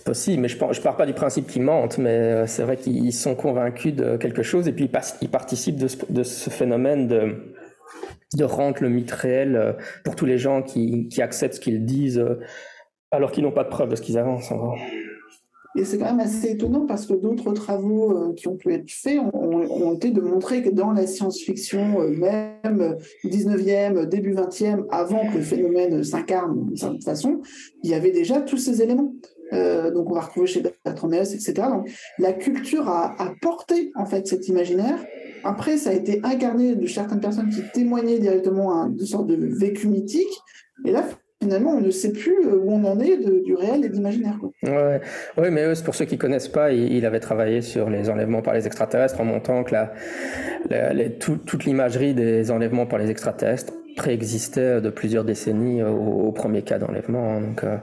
possible, 0.04 0.42
mais 0.42 0.48
je, 0.48 0.56
je 0.72 0.80
pars 0.80 0.96
pas 0.96 1.06
du 1.06 1.12
principe 1.12 1.46
qu'ils 1.46 1.62
mentent, 1.62 1.98
mais 1.98 2.46
c'est 2.46 2.62
vrai 2.62 2.76
qu'ils 2.76 3.12
sont 3.12 3.34
convaincus 3.34 3.94
de 3.94 4.16
quelque 4.16 4.42
chose 4.42 4.66
et 4.66 4.72
puis 4.72 4.90
ils 5.20 5.28
participent 5.28 5.69
de 5.72 6.22
ce, 6.22 6.50
phénomène 6.50 7.08
de, 7.08 7.54
de 8.36 8.44
rendre 8.44 8.78
le 8.80 8.88
mythe 8.88 9.10
réel 9.10 9.56
euh, 9.56 9.72
pour 10.04 10.14
tous 10.14 10.26
les 10.26 10.38
gens 10.38 10.62
qui, 10.62 11.08
qui 11.08 11.22
acceptent 11.22 11.54
ce 11.54 11.60
qu'ils 11.60 11.84
disent 11.84 12.18
euh, 12.18 12.38
alors 13.10 13.32
qu'ils 13.32 13.42
n'ont 13.42 13.52
pas 13.52 13.64
de 13.64 13.68
preuves 13.68 13.88
de 13.88 13.96
ce 13.96 14.02
qu'ils 14.02 14.18
avancent. 14.18 14.52
Et 15.76 15.84
c'est 15.84 15.98
quand 15.98 16.06
même 16.06 16.20
assez 16.20 16.50
étonnant 16.50 16.86
parce 16.86 17.06
que 17.06 17.14
d'autres 17.14 17.52
travaux 17.52 18.12
euh, 18.12 18.34
qui 18.34 18.48
ont 18.48 18.56
pu 18.56 18.72
être 18.72 18.90
faits 18.90 19.18
ont, 19.32 19.94
été 19.94 20.10
de 20.10 20.20
montrer 20.20 20.62
que 20.62 20.70
dans 20.70 20.92
la 20.92 21.06
science-fiction, 21.06 22.08
même 22.10 22.96
19e, 23.24 24.06
début 24.06 24.34
20e, 24.34 24.86
avant 24.90 25.28
que 25.28 25.38
le 25.38 25.42
phénomène 25.42 26.02
s'incarne 26.02 26.66
d'une 26.66 26.76
certaine 26.76 27.02
façon, 27.02 27.40
il 27.82 27.90
y 27.90 27.94
avait 27.94 28.10
déjà 28.10 28.40
tous 28.40 28.56
ces 28.56 28.82
éléments. 28.82 29.12
donc 29.52 30.10
on 30.10 30.14
va 30.14 30.22
retrouver 30.22 30.46
chez 30.46 30.62
Bertrand 30.84 31.10
etc. 31.12 31.52
Donc 31.68 31.90
la 32.18 32.32
culture 32.32 32.88
a, 32.88 33.20
a 33.20 33.32
porté 33.42 33.92
en 33.96 34.06
fait 34.06 34.26
cet 34.26 34.48
imaginaire 34.48 34.98
après, 35.44 35.76
ça 35.76 35.90
a 35.90 35.92
été 35.92 36.20
incarné 36.22 36.76
de 36.76 36.86
certaines 36.86 37.20
personnes 37.20 37.50
qui 37.50 37.62
témoignaient 37.72 38.18
directement 38.18 38.86
une 38.86 39.06
sorte 39.06 39.26
de 39.26 39.36
vécu 39.36 39.88
mythique. 39.88 40.28
Et 40.84 40.92
là, 40.92 41.04
finalement, 41.42 41.72
on 41.72 41.80
ne 41.80 41.90
sait 41.90 42.12
plus 42.12 42.46
où 42.46 42.70
on 42.70 42.84
en 42.84 43.00
est 43.00 43.16
du 43.16 43.54
réel 43.54 43.84
et 43.84 43.88
de 43.88 43.94
l'imaginaire. 43.94 44.38
Oui, 44.62 45.50
mais 45.50 45.64
pour 45.84 45.94
ceux 45.94 46.04
qui 46.04 46.16
ne 46.16 46.20
connaissent 46.20 46.48
pas, 46.48 46.72
il, 46.72 47.04
avait 47.06 47.20
travaillé 47.20 47.62
sur 47.62 47.88
les 47.88 48.10
enlèvements 48.10 48.42
par 48.42 48.54
les 48.54 48.66
extraterrestres 48.66 49.20
en 49.20 49.24
montant 49.24 49.64
que 49.64 49.74
la, 49.74 51.08
toute 51.18 51.64
l'imagerie 51.64 52.14
des 52.14 52.50
enlèvements 52.50 52.86
par 52.86 52.98
les 52.98 53.10
extraterrestres 53.10 53.72
préexistait 53.96 54.80
de 54.80 54.90
plusieurs 54.90 55.24
décennies 55.24 55.82
au, 55.82 56.32
premier 56.32 56.62
cas 56.62 56.78
d'enlèvement. 56.78 57.34
Hein. 57.34 57.40
Donc, 57.40 57.64
euh, 57.64 57.76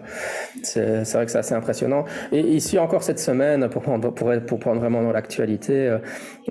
c'est 0.63 1.13
vrai 1.13 1.26
que 1.26 1.32
c'est 1.32 1.38
assez 1.38 1.54
impressionnant. 1.54 2.06
Et 2.32 2.39
ici, 2.39 2.80
encore 2.80 3.04
cette 3.04 3.20
semaine, 3.20 3.70
pour 3.70 3.82
prendre, 3.82 4.12
pour, 4.12 4.32
pour 4.48 4.60
prendre 4.60 4.80
vraiment 4.80 5.04
dans 5.04 5.12
l'actualité, 5.12 5.74
euh, 5.88 5.98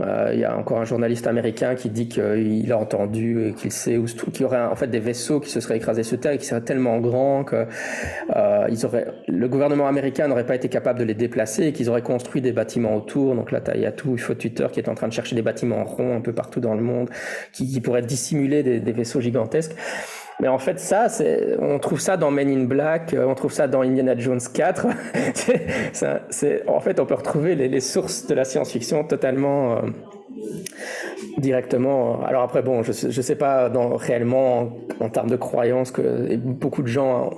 euh, 0.01 0.31
il 0.35 0.40
y 0.40 0.45
a 0.45 0.57
encore 0.57 0.81
un 0.81 0.85
journaliste 0.85 1.27
américain 1.27 1.75
qui 1.75 1.90
dit 1.90 2.09
qu'il 2.09 2.71
a 2.73 2.79
entendu 2.79 3.49
et 3.49 3.53
qu'il 3.55 3.73
sait 3.73 3.97
où 3.97 4.05
qu'il 4.05 4.42
y 4.42 4.45
aurait 4.45 4.62
en 4.62 4.77
fait 4.77 4.88
des 4.88 5.01
vaisseaux 5.01 5.40
qui 5.40 5.51
se 5.51 5.61
seraient 5.61 5.79
écrasés 5.79 6.03
sur 6.03 6.21
Terre 6.21 6.33
et 6.33 6.38
qui 6.38 6.47
seraient 6.47 6.61
tellement 6.61 6.99
grands 6.99 7.45
que 7.45 7.66
ils 8.69 8.85
auraient, 8.85 9.07
le 9.29 9.49
gouvernement 9.49 9.87
américain 9.87 10.29
n'aurait 10.29 10.47
pas 10.47 10.55
été 10.55 10.69
capable 10.69 10.99
de 10.99 11.05
les 11.05 11.14
déplacer 11.14 11.66
et 11.66 11.73
qu'ils 11.73 11.88
auraient 11.88 12.03
construit 12.03 12.40
des 12.40 12.53
bâtiments 12.53 12.97
autour. 12.97 13.35
Donc 13.35 13.53
là, 13.53 13.61
il 13.75 13.81
y 13.81 13.87
a 13.87 13.92
tout, 13.92 14.12
il 14.12 14.21
faut 14.21 14.35
Twitter 14.35 14.66
qui 14.73 14.81
est 14.81 14.88
en 14.88 14.95
train 14.95 15.09
de 15.09 15.12
chercher 15.12 15.35
des 15.35 15.42
bâtiments 15.42 15.85
ronds 15.85 16.16
un 16.16 16.21
peu 16.21 16.33
partout 16.33 16.61
dans 16.61 16.75
le 16.75 16.83
monde 16.83 17.09
qui, 17.53 17.71
qui 17.71 17.81
pourraient 17.81 18.03
dissimuler 18.03 18.62
des, 18.62 18.81
des 18.81 18.92
vaisseaux 18.92 19.21
gigantesques 19.21 19.46
mais 20.41 20.49
en 20.49 20.59
fait, 20.59 20.79
ça, 20.79 21.07
on 21.61 21.79
trouve 21.79 22.01
ça 22.01 22.17
dans 22.17 22.31
Men 22.31 22.49
in 22.51 22.65
Black, 22.65 23.15
euh, 23.15 23.25
on 23.27 23.35
trouve 23.35 23.53
ça 23.53 23.69
dans 23.69 23.81
Indiana 23.81 24.17
Jones 24.17 24.41
4. 24.53 24.87
c'est, 26.31 26.69
en 26.69 26.81
fait, 26.81 27.01
on 27.01 27.07
peut 27.07 27.15
retrouver 27.15 27.55
les, 27.55 27.81
sources 27.81 28.27
de 28.27 28.35
la 28.35 28.45
science-fiction 28.45 29.05
totalement 29.05 29.77
euh, 29.77 29.81
directement. 31.39 32.23
Alors 32.23 32.43
après, 32.43 32.61
bon, 32.61 32.83
je 32.83 33.07
ne 33.07 33.23
sais 33.23 33.37
pas 33.37 33.71
réellement 33.97 34.77
en, 35.01 35.09
termes 35.09 35.31
de 35.31 35.37
croyances 35.37 35.91
que 35.91 36.37
beaucoup 36.37 36.83
de 36.83 36.89
gens 36.89 37.31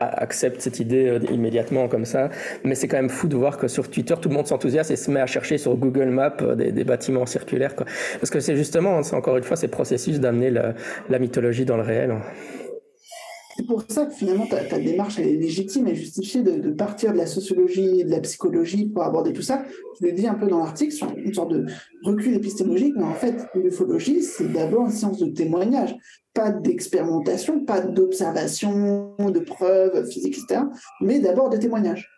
accepte 0.00 0.60
cette 0.60 0.80
idée 0.80 1.08
euh, 1.08 1.18
immédiatement 1.32 1.88
comme 1.88 2.04
ça. 2.04 2.30
Mais 2.64 2.74
c'est 2.74 2.88
quand 2.88 2.96
même 2.96 3.08
fou 3.08 3.28
de 3.28 3.36
voir 3.36 3.58
que 3.58 3.68
sur 3.68 3.90
Twitter, 3.90 4.14
tout 4.20 4.28
le 4.28 4.34
monde 4.34 4.46
s'enthousiasme 4.46 4.92
et 4.92 4.96
se 4.96 5.10
met 5.10 5.20
à 5.20 5.26
chercher 5.26 5.58
sur 5.58 5.76
Google 5.76 6.08
Maps 6.08 6.36
euh, 6.42 6.54
des, 6.54 6.84
bâtiments 6.84 7.26
circulaires. 7.26 7.74
Quoi. 7.74 7.86
Parce 8.20 8.30
que 8.30 8.40
c'est 8.40 8.56
justement, 8.56 9.02
c'est 9.02 9.16
encore 9.16 9.36
une 9.36 9.44
fois, 9.44 9.56
ces 9.56 9.68
processus 9.68 10.20
d'amener 10.20 10.50
la, 10.50 11.18
mythologie 11.18 11.64
dans 11.64 11.76
le 11.76 11.82
réel. 11.82 12.14
C'est 13.58 13.66
pour 13.66 13.82
ça 13.88 14.06
que 14.06 14.14
finalement, 14.14 14.46
ta, 14.46 14.78
démarche 14.78 15.18
est 15.18 15.24
légitime 15.24 15.88
et 15.88 15.94
justifiée 15.96 16.42
de, 16.42 16.70
partir 16.70 17.12
de 17.12 17.18
la 17.18 17.26
sociologie 17.26 18.04
de 18.04 18.10
la 18.10 18.20
psychologie 18.20 18.86
pour 18.86 19.02
aborder 19.02 19.32
tout 19.32 19.42
ça. 19.42 19.64
Je 20.00 20.06
le 20.06 20.12
dis 20.12 20.28
un 20.28 20.34
peu 20.34 20.46
dans 20.46 20.60
l'article 20.60 20.92
sur 20.92 21.12
une 21.16 21.34
sorte 21.34 21.50
de 21.50 21.66
recul 22.04 22.34
épistémologique, 22.34 22.94
mais 22.96 23.02
en 23.02 23.14
fait, 23.14 23.48
l'ufologie, 23.56 24.22
c'est 24.22 24.52
d'abord 24.52 24.84
une 24.84 24.92
science 24.92 25.18
de 25.18 25.26
témoignage 25.26 25.96
pas 26.34 26.52
d'expérimentation, 26.52 27.64
pas 27.64 27.80
d'observation, 27.80 29.16
de 29.18 29.40
preuves 29.40 30.08
physiques, 30.08 30.38
etc., 30.38 30.60
mais 31.00 31.18
d'abord 31.18 31.50
de 31.50 31.56
témoignages. 31.56 32.08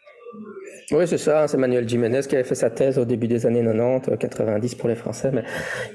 Oui, 0.92 1.06
c'est 1.06 1.18
ça. 1.18 1.46
C'est 1.46 1.56
Manuel 1.56 1.88
Jiménez 1.88 2.20
qui 2.28 2.34
avait 2.34 2.44
fait 2.44 2.56
sa 2.56 2.68
thèse 2.68 2.98
au 2.98 3.04
début 3.04 3.28
des 3.28 3.46
années 3.46 3.62
90, 3.62 4.18
90 4.18 4.74
pour 4.74 4.88
les 4.88 4.96
Français. 4.96 5.30
Mais 5.32 5.44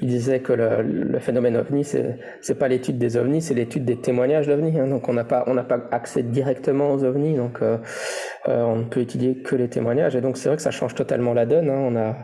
il 0.00 0.08
disait 0.08 0.40
que 0.40 0.54
le, 0.54 1.18
phénomène 1.18 1.56
ovni, 1.56 1.84
c'est 1.84 2.16
c'est 2.40 2.54
pas 2.54 2.68
l'étude 2.68 2.96
des 2.96 3.18
ovnis, 3.18 3.42
c'est 3.42 3.54
l'étude 3.54 3.84
des 3.84 3.96
témoignages 3.96 4.46
d'ovnis. 4.46 4.78
Hein. 4.78 4.86
Donc 4.86 5.08
on 5.08 5.12
n'a 5.12 5.24
pas 5.24 5.44
pas 5.68 5.80
accès 5.90 6.22
directement 6.22 6.92
aux 6.92 7.04
ovnis. 7.04 7.34
Donc 7.34 7.58
euh, 7.60 7.76
euh, 8.48 8.62
on 8.62 8.76
ne 8.76 8.84
peut 8.84 9.00
étudier 9.00 9.36
que 9.36 9.54
les 9.54 9.68
témoignages. 9.68 10.16
Et 10.16 10.22
donc 10.22 10.38
c'est 10.38 10.48
vrai 10.48 10.56
que 10.56 10.62
ça 10.62 10.70
change 10.70 10.94
totalement 10.94 11.34
la 11.34 11.44
donne. 11.44 11.68
Hein. 11.68 11.78
On 11.78 11.96
a 11.96 12.16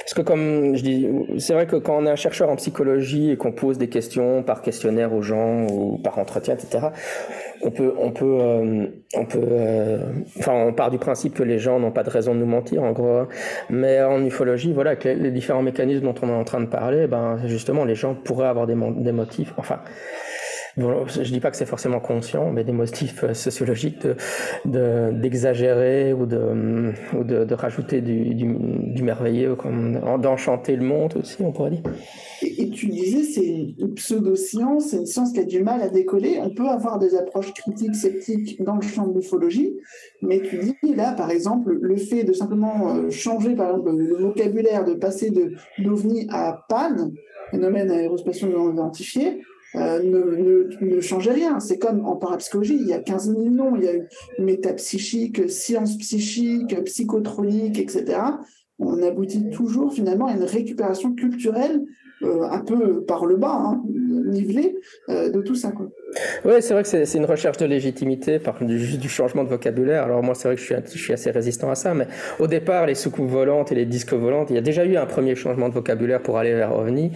parce 0.00 0.14
que 0.14 0.22
comme 0.22 0.74
je 0.74 0.82
dis, 0.82 1.08
c'est 1.38 1.52
vrai 1.52 1.66
que 1.66 1.76
quand 1.76 1.98
on 1.98 2.06
est 2.06 2.10
un 2.10 2.16
chercheur 2.16 2.48
en 2.48 2.56
psychologie 2.56 3.30
et 3.30 3.36
qu'on 3.36 3.52
pose 3.52 3.78
des 3.78 3.88
questions 3.88 4.42
par 4.42 4.62
questionnaire 4.62 5.12
aux 5.12 5.22
gens 5.22 5.66
ou 5.66 5.98
par 5.98 6.18
entretien, 6.18 6.54
etc 6.54 6.88
on 7.62 7.70
peut, 7.70 7.94
on 7.98 8.10
peut, 8.10 8.38
euh, 8.40 8.86
on 9.14 9.24
peut, 9.24 9.46
enfin, 10.38 10.52
on 10.52 10.72
part 10.72 10.90
du 10.90 10.98
principe 10.98 11.34
que 11.34 11.42
les 11.42 11.58
gens 11.58 11.80
pas 11.90 12.02
de 12.02 12.10
raison 12.10 12.34
de 12.34 12.40
nous 12.40 12.46
mentir, 12.46 12.82
en 12.82 12.92
gros. 12.92 13.22
Mais 13.70 14.02
en 14.02 14.24
ufologie, 14.24 14.72
voilà, 14.72 14.96
que 14.96 15.08
les, 15.08 15.30
différents 15.30 15.62
mécanismes 15.62 16.04
dont 16.04 16.14
on 16.22 16.28
est 16.28 16.32
en 16.32 16.44
train 16.44 16.60
de 16.60 16.66
parler, 16.66 17.06
ben, 17.06 17.38
justement, 17.46 17.84
les 17.84 17.94
gens 17.94 18.14
pourraient 18.14 18.48
avoir 18.48 18.66
des, 18.66 18.76
des 18.96 19.12
motifs, 19.12 19.52
enfin, 19.56 19.80
Je 20.78 21.32
dis 21.32 21.40
pas 21.40 21.50
que 21.50 21.56
c'est 21.56 21.66
forcément 21.66 22.00
conscient, 22.00 22.52
mais 22.52 22.64
des 22.64 22.72
motifs 22.72 23.24
euh, 23.24 23.34
sociologiques 23.34 24.06
de, 24.64 25.10
d'exagérer 25.12 26.12
ou, 26.12 26.26
de, 26.26 26.92
ou 27.16 27.24
de, 27.24 27.44
de 27.44 27.54
rajouter 27.54 28.00
du, 28.00 28.34
du, 28.34 28.46
du 28.46 29.02
merveilleux, 29.02 29.56
d'enchanter 30.18 30.76
le 30.76 30.84
monde 30.84 31.14
aussi, 31.16 31.36
on 31.40 31.52
pourrait 31.52 31.70
dire. 31.72 31.82
Et, 32.42 32.70
tu 32.70 32.86
disais, 32.86 33.22
c'est 33.24 33.74
une 33.78 33.94
pseudo-science, 33.94 34.90
c'est 34.90 34.98
une 34.98 35.06
science 35.06 35.32
qui 35.32 35.40
a 35.40 35.44
du 35.44 35.62
mal 35.62 35.82
à 35.82 35.88
décoller. 35.88 36.38
On 36.40 36.50
peut 36.50 36.68
avoir 36.68 36.98
des 36.98 37.16
approches 37.16 37.52
critiques, 37.52 37.96
sceptiques 37.96 38.62
dans 38.62 38.76
le 38.76 38.82
champ 38.82 39.06
de 39.06 39.16
l'ufologie, 39.16 39.76
mais 40.22 40.40
tu 40.40 40.58
dis 40.58 40.94
là, 40.94 41.12
par 41.12 41.30
exemple, 41.30 41.76
le 41.80 41.96
fait 41.96 42.24
de 42.24 42.32
simplement 42.32 42.94
euh, 42.94 43.10
changer, 43.10 43.54
par 43.54 43.70
exemple, 43.70 43.96
le 43.96 44.16
vocabulaire, 44.16 44.84
de 44.84 44.94
passer 44.94 45.30
de 45.30 45.54
d'ovni 45.78 46.28
à 46.30 46.64
PAN, 46.68 47.10
phénomène 47.50 47.90
aérospatial 47.90 48.50
non 48.50 48.72
identifié, 48.72 49.40
euh, 49.74 50.68
ne, 50.80 51.00
changeait 51.00 51.32
rien. 51.32 51.60
C'est 51.60 51.78
comme 51.78 52.04
en 52.06 52.16
parapsychologie, 52.16 52.78
il 52.80 52.88
y 52.88 52.92
a 52.92 53.00
15 53.00 53.30
000 53.30 53.50
noms, 53.50 53.76
il 53.76 53.84
y 53.84 53.88
a 53.88 53.96
eu 53.96 54.08
métapsychique, 54.38 55.50
science 55.50 55.96
psychique, 55.98 56.82
psychotronique, 56.84 57.78
etc. 57.78 58.20
On 58.78 59.02
aboutit 59.02 59.50
toujours 59.50 59.92
finalement 59.92 60.26
à 60.26 60.32
une 60.32 60.44
récupération 60.44 61.14
culturelle 61.14 61.84
euh, 62.22 62.42
un 62.42 62.60
peu 62.60 63.04
par 63.04 63.26
le 63.26 63.36
bas, 63.36 63.54
hein, 63.54 63.82
nivelée 64.08 64.76
euh, 65.08 65.30
de 65.30 65.40
tout 65.40 65.54
ça. 65.54 65.70
Quoi. 65.70 65.90
Oui, 66.44 66.54
c'est 66.60 66.72
vrai 66.72 66.82
que 66.82 66.88
c'est 66.88 67.18
une 67.18 67.24
recherche 67.26 67.58
de 67.58 67.66
légitimité 67.66 68.38
par 68.38 68.62
du, 68.64 69.08
changement 69.08 69.44
de 69.44 69.48
vocabulaire. 69.48 70.04
Alors 70.04 70.22
moi, 70.22 70.34
c'est 70.34 70.48
vrai 70.48 70.56
que 70.56 70.62
je 70.62 70.98
suis, 70.98 71.12
assez 71.12 71.30
résistant 71.30 71.70
à 71.70 71.74
ça, 71.74 71.94
mais 71.94 72.06
au 72.38 72.46
départ, 72.46 72.86
les 72.86 72.94
soucoupes 72.94 73.28
volantes 73.28 73.72
et 73.72 73.74
les 73.74 73.84
disques 73.84 74.14
volantes, 74.14 74.48
il 74.50 74.54
y 74.54 74.58
a 74.58 74.62
déjà 74.62 74.84
eu 74.84 74.96
un 74.96 75.06
premier 75.06 75.34
changement 75.34 75.68
de 75.68 75.74
vocabulaire 75.74 76.22
pour 76.22 76.38
aller 76.38 76.54
vers 76.54 76.74
OVNI. 76.74 77.12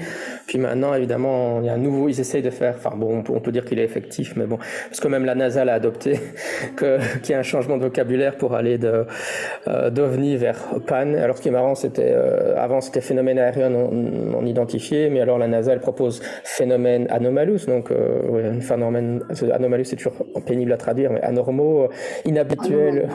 Puis 0.47 0.59
maintenant, 0.59 0.95
évidemment, 0.95 1.61
il 1.61 1.67
y 1.67 1.69
a 1.71 1.75
un 1.75 1.79
nouveau, 1.79 2.09
ils 2.09 2.21
essayent 2.21 2.43
de 2.43 2.51
faire, 2.51 2.75
enfin 2.77 2.95
bon, 2.97 3.23
on 3.29 3.41
peut, 3.41 3.53
dire 3.53 3.65
qu'il 3.65 3.79
est 3.79 3.85
effectif, 3.85 4.35
mais 4.37 4.47
bon, 4.47 4.59
parce 4.89 5.01
que 5.01 5.09
même 5.09 5.25
la 5.25 5.35
NASA 5.35 5.65
l'a 5.65 5.75
adopté, 5.75 6.21
qu'il 6.79 7.31
y 7.31 7.35
a 7.35 7.39
un 7.39 7.43
changement 7.43 7.77
de 7.77 7.83
vocabulaire 7.83 8.37
pour 8.37 8.55
aller 8.55 8.79
euh, 8.83 9.91
d'OVNI 9.91 10.37
vers 10.37 10.59
PAN. 10.87 11.15
Alors 11.15 11.39
ce 11.39 11.43
qui 11.43 11.49
est 11.49 11.53
marrant, 11.53 11.75
c'était, 11.75 12.13
euh, 12.13 12.55
avant 12.57 12.81
c'était 12.81 13.01
phénomène 13.01 13.39
aérien 13.39 13.71
non, 13.71 14.45
identifié, 14.45 15.09
mais 15.11 15.21
alors 15.21 15.39
la 15.39 15.49
NASA, 15.49 15.73
elle 15.73 15.81
propose 15.81 16.21
phénomène 16.45 16.82
anomalous, 16.87 17.67
donc 17.67 17.91
euh, 17.91 18.23
ouais, 18.29 18.61
phénomène, 18.61 19.23
anomalous 19.53 19.85
c'est 19.85 19.97
toujours 19.97 20.15
pénible 20.47 20.73
à 20.73 20.77
traduire, 20.77 21.13
mais 21.13 21.21
anormaux, 21.21 21.89
inhabituels, 22.25 23.09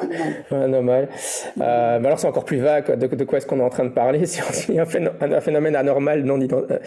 anormal. 0.51 1.09
Euh, 1.61 1.99
mais 1.99 2.07
alors 2.07 2.19
c'est 2.19 2.27
encore 2.27 2.45
plus 2.45 2.57
vague, 2.57 2.97
de, 2.97 3.07
de 3.07 3.23
quoi 3.23 3.37
est-ce 3.37 3.47
qu'on 3.47 3.59
est 3.59 3.63
en 3.63 3.69
train 3.69 3.85
de 3.85 3.89
parler 3.89 4.25
Si 4.25 4.41
on 4.41 4.73
dit 4.73 4.79
un 4.79 4.85
phénomène, 5.41 5.75
anormal 5.75 6.23
non, 6.23 6.39
euh, 6.39 6.79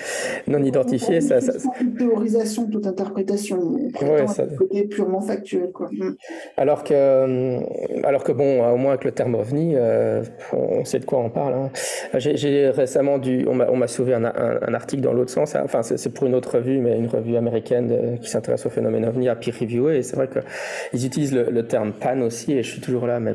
non 0.46 0.62
identifié, 0.62 1.20
ça, 1.20 1.40
ça... 1.40 1.52
Toute 1.52 1.96
théorisation, 1.96 2.66
toute 2.68 2.86
interprétation, 2.86 3.58
ouais, 4.02 4.26
ça... 4.26 4.44
côté 4.46 4.84
purement 4.84 5.20
factuel. 5.20 5.70
Quoi. 5.72 5.88
Mm. 5.92 6.16
Alors 6.56 6.84
que, 6.84 6.94
euh, 6.94 7.60
alors 8.04 8.24
que 8.24 8.32
bon, 8.32 8.64
au 8.64 8.76
moins 8.76 8.92
avec 8.92 9.04
le 9.04 9.12
terme 9.12 9.34
ovni, 9.34 9.74
euh, 9.74 10.22
on 10.52 10.84
sait 10.84 10.98
de 10.98 11.04
quoi 11.04 11.18
on 11.20 11.30
parle. 11.30 11.54
Hein. 11.54 11.70
J'ai 12.18 12.68
récemment 12.70 13.18
dû, 13.18 13.46
on 13.48 13.76
m'a 13.76 13.86
sauvé 13.86 14.14
un, 14.14 14.24
un, 14.24 14.32
un, 14.66 14.74
article 14.74 15.02
dans 15.02 15.12
l'autre 15.12 15.30
sens, 15.30 15.54
enfin 15.56 15.82
c'est 15.82 16.12
pour 16.12 16.26
une 16.26 16.34
autre 16.34 16.56
revue, 16.56 16.69
mais 16.78 16.96
une 16.96 17.08
revue 17.08 17.36
américaine 17.36 18.18
qui 18.20 18.28
s'intéresse 18.28 18.66
au 18.66 18.70
phénomène 18.70 19.04
ovni 19.04 19.28
à 19.28 19.36
peer 19.36 19.54
reviewer 19.58 19.98
et 19.98 20.02
c'est 20.02 20.16
vrai 20.16 20.28
qu'ils 20.28 21.06
utilisent 21.06 21.34
le, 21.34 21.66
terme 21.66 21.92
pan 21.92 22.20
aussi 22.20 22.52
et 22.52 22.62
je 22.62 22.70
suis 22.70 22.80
toujours 22.80 23.06
là 23.06 23.20
mais 23.20 23.34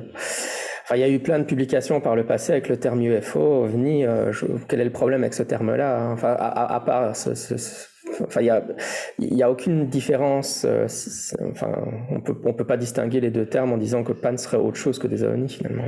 Enfin, 0.85 0.97
il 0.97 1.01
y 1.01 1.03
a 1.03 1.09
eu 1.09 1.17
plein 1.17 1.39
de 1.39 1.45
publications 1.45 1.99
par 1.99 2.15
le 2.15 2.27
passé 2.27 2.51
avec 2.51 2.69
le 2.69 2.77
terme 2.77 3.01
UFO, 3.01 3.63
OVNI. 3.63 4.05
Euh, 4.05 4.31
quel 4.67 4.81
est 4.81 4.85
le 4.85 4.91
problème 4.91 5.23
avec 5.23 5.33
ce 5.33 5.41
terme-là 5.41 5.99
hein? 5.99 6.11
Enfin, 6.13 6.35
à, 6.37 6.79
part, 6.79 7.09
enfin, 8.21 8.41
il 8.41 8.45
y 8.45 8.51
a, 8.51 8.63
il 9.17 9.33
y 9.33 9.41
a 9.41 9.49
aucune 9.49 9.87
différence. 9.87 10.63
Euh, 10.63 10.85
enfin, 11.49 11.71
on 12.11 12.21
peut, 12.21 12.35
on 12.45 12.53
peut 12.53 12.67
pas 12.67 12.77
distinguer 12.77 13.19
les 13.19 13.31
deux 13.31 13.47
termes 13.47 13.73
en 13.73 13.77
disant 13.77 14.03
que 14.03 14.13
pan 14.13 14.37
serait 14.37 14.57
autre 14.57 14.77
chose 14.77 14.99
que 14.99 15.07
des 15.07 15.23
OVNI 15.23 15.49
finalement. 15.49 15.85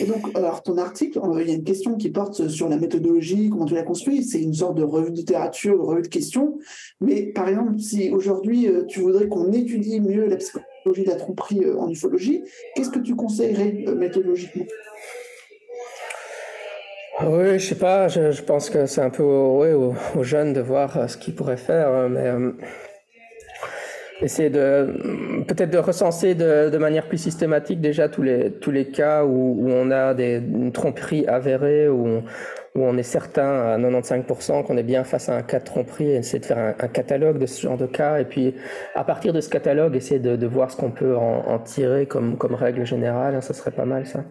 Et 0.00 0.04
donc, 0.04 0.34
alors, 0.34 0.62
ton 0.62 0.78
article, 0.78 1.20
il 1.40 1.48
y 1.48 1.50
a 1.50 1.54
une 1.54 1.64
question 1.64 1.96
qui 1.96 2.10
porte 2.10 2.48
sur 2.48 2.68
la 2.68 2.76
méthodologie, 2.76 3.50
comment 3.50 3.66
tu 3.66 3.74
l'as 3.74 3.82
construit. 3.82 4.24
C'est 4.24 4.40
une 4.40 4.54
sorte 4.54 4.76
de 4.76 4.82
revue 4.82 5.10
de 5.10 5.16
littérature, 5.16 5.76
de 5.76 5.82
revue 5.82 6.02
de 6.02 6.08
questions. 6.08 6.58
Mais 7.00 7.24
par 7.24 7.48
exemple, 7.48 7.78
si 7.78 8.10
aujourd'hui 8.10 8.68
euh, 8.68 8.84
tu 8.86 9.00
voudrais 9.00 9.28
qu'on 9.28 9.52
étudie 9.52 10.00
mieux 10.00 10.26
la 10.26 10.36
psychologie 10.36 11.04
de 11.04 11.10
la 11.10 11.16
tromperie 11.16 11.64
euh, 11.64 11.76
en 11.78 11.90
ufologie, 11.90 12.42
qu'est-ce 12.74 12.90
que 12.90 13.00
tu 13.00 13.14
conseillerais 13.14 13.84
euh, 13.86 13.94
méthodologiquement? 13.94 14.64
Oui, 17.24 17.58
je 17.58 17.66
sais 17.68 17.74
pas, 17.74 18.08
je, 18.08 18.42
pense 18.42 18.70
que 18.70 18.86
c'est 18.86 19.02
un 19.02 19.10
peu 19.10 19.22
aux, 19.22 19.94
jeunes 20.22 20.54
de 20.54 20.60
voir 20.60 21.08
ce 21.08 21.16
qu'ils 21.16 21.34
pourraient 21.34 21.58
faire, 21.58 22.08
mais 22.08 22.32
essayer 24.22 24.50
de 24.50 25.42
peut-être 25.46 25.70
de 25.70 25.78
recenser 25.78 26.34
de, 26.34 26.70
de, 26.70 26.78
manière 26.78 27.08
plus 27.08 27.18
systématique 27.18 27.80
déjà 27.80 28.08
tous 28.08 28.22
les 28.22 28.52
tous 28.52 28.70
les 28.70 28.86
cas 28.86 29.24
où, 29.24 29.56
où 29.60 29.70
on 29.70 29.90
a 29.90 30.14
des 30.14 30.36
une 30.36 30.72
tromperie 30.72 31.26
avérée 31.26 31.88
où 31.88 32.06
on, 32.06 32.24
où 32.74 32.84
on 32.84 32.96
est 32.96 33.02
certain 33.02 33.72
à 33.72 33.78
95% 33.78 34.64
qu'on 34.64 34.76
est 34.76 34.82
bien 34.82 35.04
face 35.04 35.28
à 35.28 35.36
un 35.36 35.42
cas 35.42 35.58
de 35.58 35.64
tromperie 35.64 36.10
et 36.10 36.16
essayer 36.16 36.38
de 36.38 36.46
faire 36.46 36.58
un, 36.58 36.88
catalogue 36.88 37.38
de 37.38 37.46
ce 37.46 37.60
genre 37.60 37.76
de 37.76 37.86
cas. 37.86 38.18
Et 38.20 38.24
puis 38.24 38.54
à 38.94 39.04
partir 39.04 39.32
de 39.32 39.40
ce 39.40 39.50
catalogue 39.50 39.96
essayer 39.96 40.20
de, 40.20 40.36
de 40.36 40.46
voir 40.46 40.70
ce 40.70 40.76
qu'on 40.76 40.90
peut 40.90 41.16
en, 41.16 41.48
en, 41.48 41.58
tirer 41.58 42.06
comme 42.06 42.36
comme 42.38 42.54
règle 42.54 42.86
générale. 42.86 43.42
Ça 43.42 43.52
serait 43.52 43.72
pas 43.72 43.84
mal 43.84 44.06
ça. 44.06 44.24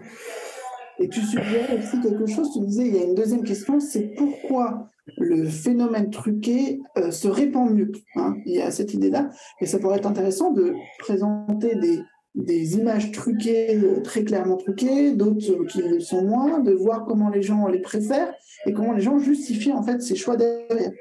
Et 1.00 1.10
tu 1.10 1.22
suggères 1.22 1.74
aussi 1.78 2.00
quelque 2.00 2.28
chose, 2.28 2.52
tu 2.54 2.60
disais, 2.60 2.84
il 2.84 2.96
y 2.96 3.00
a 3.00 3.04
une 3.04 3.16
deuxième 3.16 3.44
question, 3.44 3.80
c'est 3.80 4.14
pourquoi 4.16 4.91
le 5.18 5.46
phénomène 5.46 6.10
truqué 6.10 6.80
euh, 6.98 7.12
se 7.12 7.28
répand 7.28 7.70
mieux. 7.72 7.92
Hein 8.16 8.36
il 8.46 8.56
y 8.56 8.62
a 8.62 8.72
cette 8.72 8.94
idée-là, 8.94 9.30
et 9.60 9.66
ça 9.66 9.80
pourrait 9.80 9.98
être 9.98 10.08
intéressant 10.08 10.52
de 10.52 10.74
présenter 11.00 11.76
des, 11.76 12.00
des 12.36 12.76
images 12.78 13.12
truquées, 13.12 13.78
euh, 13.78 14.02
très 14.02 14.24
clairement 14.24 14.58
truquées, 14.58 15.14
d'autres 15.14 15.66
qui 15.66 15.82
le 15.82 16.00
sont 16.00 16.24
moins, 16.24 16.60
de 16.60 16.72
voir 16.72 17.06
comment 17.06 17.30
les 17.30 17.42
gens 17.42 17.68
les 17.68 17.80
préfèrent 17.80 18.34
et 18.66 18.74
comment 18.74 18.94
les 18.94 19.02
gens 19.02 19.20
justifient 19.20 19.74
en 19.74 19.84
fait 19.84 20.02
ces 20.02 20.16
choix 20.16 20.38
derrière. 20.38 20.92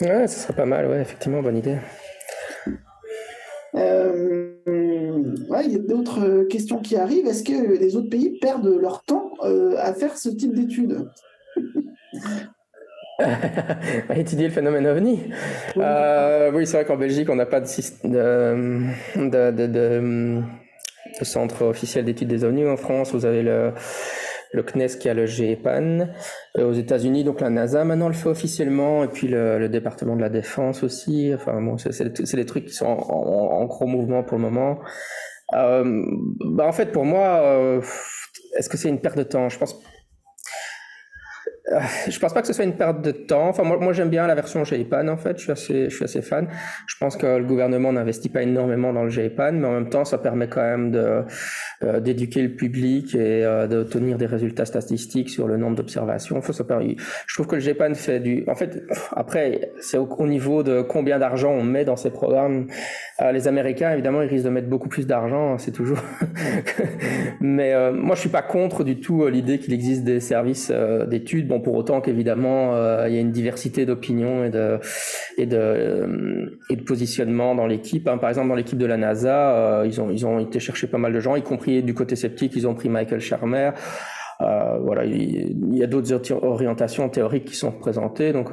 Ouais, 0.00 0.26
ça 0.26 0.28
serait 0.28 0.56
pas 0.56 0.66
mal, 0.66 0.88
ouais, 0.88 1.00
effectivement, 1.00 1.42
bonne 1.42 1.56
idée. 1.56 1.78
Euh, 3.76 4.54
ouais, 5.48 5.64
il 5.64 5.72
y 5.72 5.76
a 5.76 5.78
d'autres 5.78 6.44
questions 6.44 6.80
qui 6.80 6.96
arrivent. 6.96 7.26
Est-ce 7.26 7.44
que 7.44 7.78
les 7.78 7.96
autres 7.96 8.10
pays 8.10 8.38
perdent 8.40 8.68
leur 8.68 9.02
temps 9.04 9.32
euh, 9.42 9.74
à 9.78 9.92
faire 9.94 10.16
ce 10.16 10.28
type 10.28 10.54
d'études? 10.54 11.08
à 14.08 14.18
étudier 14.18 14.48
le 14.48 14.52
phénomène 14.52 14.86
ovni. 14.86 15.20
Oui, 15.76 15.82
euh, 15.84 16.50
oui 16.52 16.66
c'est 16.66 16.78
vrai 16.78 16.84
qu'en 16.84 16.96
Belgique, 16.96 17.28
on 17.30 17.36
n'a 17.36 17.46
pas 17.46 17.60
de, 17.60 17.66
de, 18.08 19.50
de, 19.50 19.50
de, 19.50 20.42
de 21.20 21.24
centre 21.24 21.62
officiel 21.64 22.04
d'études 22.04 22.28
des 22.28 22.44
ovnis. 22.44 22.66
En 22.66 22.76
France, 22.76 23.12
vous 23.12 23.24
avez 23.24 23.42
le, 23.42 23.72
le 24.52 24.62
CNES 24.62 24.98
qui 24.98 25.08
a 25.08 25.14
le 25.14 25.26
GEPAN. 25.26 26.08
Euh, 26.58 26.68
aux 26.68 26.72
États-Unis, 26.72 27.22
donc 27.22 27.40
la 27.40 27.50
NASA 27.50 27.84
maintenant 27.84 28.08
le 28.08 28.14
fait 28.14 28.28
officiellement, 28.28 29.04
et 29.04 29.08
puis 29.08 29.28
le, 29.28 29.58
le 29.58 29.68
département 29.68 30.16
de 30.16 30.20
la 30.20 30.30
défense 30.30 30.82
aussi. 30.82 31.32
Enfin 31.34 31.60
bon, 31.60 31.78
c'est 31.78 32.36
des 32.36 32.46
trucs 32.46 32.66
qui 32.66 32.74
sont 32.74 32.86
en, 32.86 32.98
en, 32.98 33.62
en, 33.62 33.64
gros 33.66 33.86
mouvement 33.86 34.24
pour 34.24 34.38
le 34.38 34.42
moment. 34.42 34.80
Euh, 35.54 36.04
bah 36.40 36.66
en 36.66 36.72
fait, 36.72 36.90
pour 36.90 37.04
moi, 37.04 37.80
est-ce 38.56 38.68
que 38.68 38.76
c'est 38.76 38.88
une 38.88 39.00
perte 39.00 39.18
de 39.18 39.22
temps? 39.22 39.48
Je 39.48 39.58
pense 39.58 39.80
je 42.08 42.18
pense 42.18 42.32
pas 42.32 42.40
que 42.40 42.46
ce 42.46 42.52
soit 42.52 42.64
une 42.64 42.76
perte 42.76 43.02
de 43.02 43.10
temps. 43.10 43.48
Enfin, 43.48 43.64
moi, 43.64 43.92
j'aime 43.92 44.10
bien 44.10 44.26
la 44.26 44.34
version 44.34 44.64
GEPAN, 44.64 45.08
en 45.08 45.16
fait. 45.16 45.38
Je 45.38 45.42
suis 45.42 45.52
assez, 45.52 45.90
je 45.90 45.94
suis 45.94 46.04
assez 46.04 46.22
fan. 46.22 46.48
Je 46.86 46.96
pense 46.98 47.16
que 47.16 47.26
le 47.26 47.44
gouvernement 47.44 47.92
n'investit 47.92 48.28
pas 48.28 48.42
énormément 48.42 48.92
dans 48.92 49.04
le 49.04 49.10
GEPAN, 49.10 49.52
mais 49.52 49.66
en 49.66 49.72
même 49.72 49.88
temps, 49.88 50.04
ça 50.04 50.18
permet 50.18 50.48
quand 50.48 50.62
même 50.62 50.92
euh, 50.94 52.00
d'éduquer 52.00 52.42
le 52.42 52.54
public 52.54 53.14
et 53.14 53.44
euh, 53.44 53.66
d'obtenir 53.66 54.18
des 54.18 54.26
résultats 54.26 54.64
statistiques 54.64 55.30
sur 55.30 55.48
le 55.48 55.56
nombre 55.56 55.76
d'observations. 55.76 56.40
Je 56.40 57.34
trouve 57.34 57.46
que 57.46 57.56
le 57.56 57.60
GEPAN 57.60 57.94
fait 57.94 58.20
du, 58.20 58.44
en 58.48 58.54
fait, 58.54 58.82
après, 59.12 59.72
c'est 59.80 59.98
au, 59.98 60.06
au 60.06 60.26
niveau 60.26 60.62
de 60.62 60.82
combien 60.82 61.18
d'argent 61.18 61.50
on 61.50 61.62
met 61.62 61.84
dans 61.84 61.96
ces 61.96 62.10
programmes. 62.10 62.68
Euh, 63.20 63.32
les 63.32 63.48
Américains, 63.48 63.92
évidemment, 63.92 64.22
ils 64.22 64.28
risquent 64.28 64.44
de 64.44 64.50
mettre 64.50 64.68
beaucoup 64.68 64.88
plus 64.88 65.06
d'argent, 65.06 65.58
c'est 65.58 65.72
toujours. 65.72 65.98
mais 67.40 67.72
euh, 67.72 67.92
moi, 67.92 68.14
je 68.14 68.20
suis 68.20 68.28
pas 68.28 68.42
contre 68.42 68.84
du 68.84 69.00
tout 69.00 69.26
l'idée 69.26 69.58
qu'il 69.58 69.72
existe 69.72 70.04
des 70.04 70.20
services 70.20 70.72
d'études. 71.08 71.48
Pour 71.64 71.74
autant 71.74 72.00
qu'évidemment 72.00 72.74
euh, 72.74 73.08
il 73.08 73.14
y 73.14 73.18
a 73.18 73.20
une 73.20 73.32
diversité 73.32 73.86
d'opinions 73.86 74.44
et 74.44 74.50
de 74.50 74.78
et 75.36 75.46
de 75.46 75.56
euh, 75.58 76.58
et 76.70 76.76
de 76.76 76.82
positionnement 76.82 77.54
dans 77.54 77.66
l'équipe. 77.66 78.06
Hein. 78.06 78.18
Par 78.18 78.28
exemple, 78.28 78.48
dans 78.48 78.54
l'équipe 78.54 78.78
de 78.78 78.86
la 78.86 78.96
NASA, 78.96 79.80
euh, 79.80 79.86
ils 79.86 80.00
ont 80.00 80.10
ils 80.10 80.24
ont 80.26 80.38
été 80.38 80.60
chercher 80.60 80.86
pas 80.86 80.98
mal 80.98 81.12
de 81.12 81.20
gens, 81.20 81.34
y 81.36 81.42
compris 81.42 81.82
du 81.82 81.94
côté 81.94 82.14
sceptique, 82.14 82.52
ils 82.54 82.68
ont 82.68 82.74
pris 82.74 82.88
Michael 82.88 83.20
Shermer. 83.20 83.72
Euh, 84.40 84.78
voilà, 84.82 85.04
il, 85.04 85.76
y 85.76 85.84
a 85.84 85.86
d'autres 85.86 86.12
orientations 86.44 87.08
théoriques 87.08 87.44
qui 87.44 87.54
sont 87.56 87.70
représentées. 87.70 88.32
Donc 88.32 88.50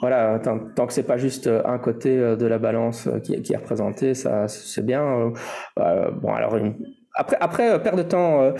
voilà, 0.00 0.38
tant, 0.40 0.58
tant 0.74 0.86
que 0.86 0.92
c'est 0.92 1.06
pas 1.06 1.16
juste 1.16 1.48
un 1.48 1.78
côté 1.78 2.16
de 2.16 2.46
la 2.46 2.58
balance 2.58 3.08
qui, 3.24 3.34
est 3.34 3.56
représenté, 3.56 4.14
ça 4.14 4.46
c'est 4.46 4.84
bien. 4.84 5.32
Bon, 5.76 6.34
alors 6.34 6.56
une, 6.56 6.74
après, 7.16 7.36
après 7.40 7.70
euh, 7.70 7.78
perte 7.78 7.96
de 7.96 8.02
temps. 8.02 8.42
Euh, 8.42 8.52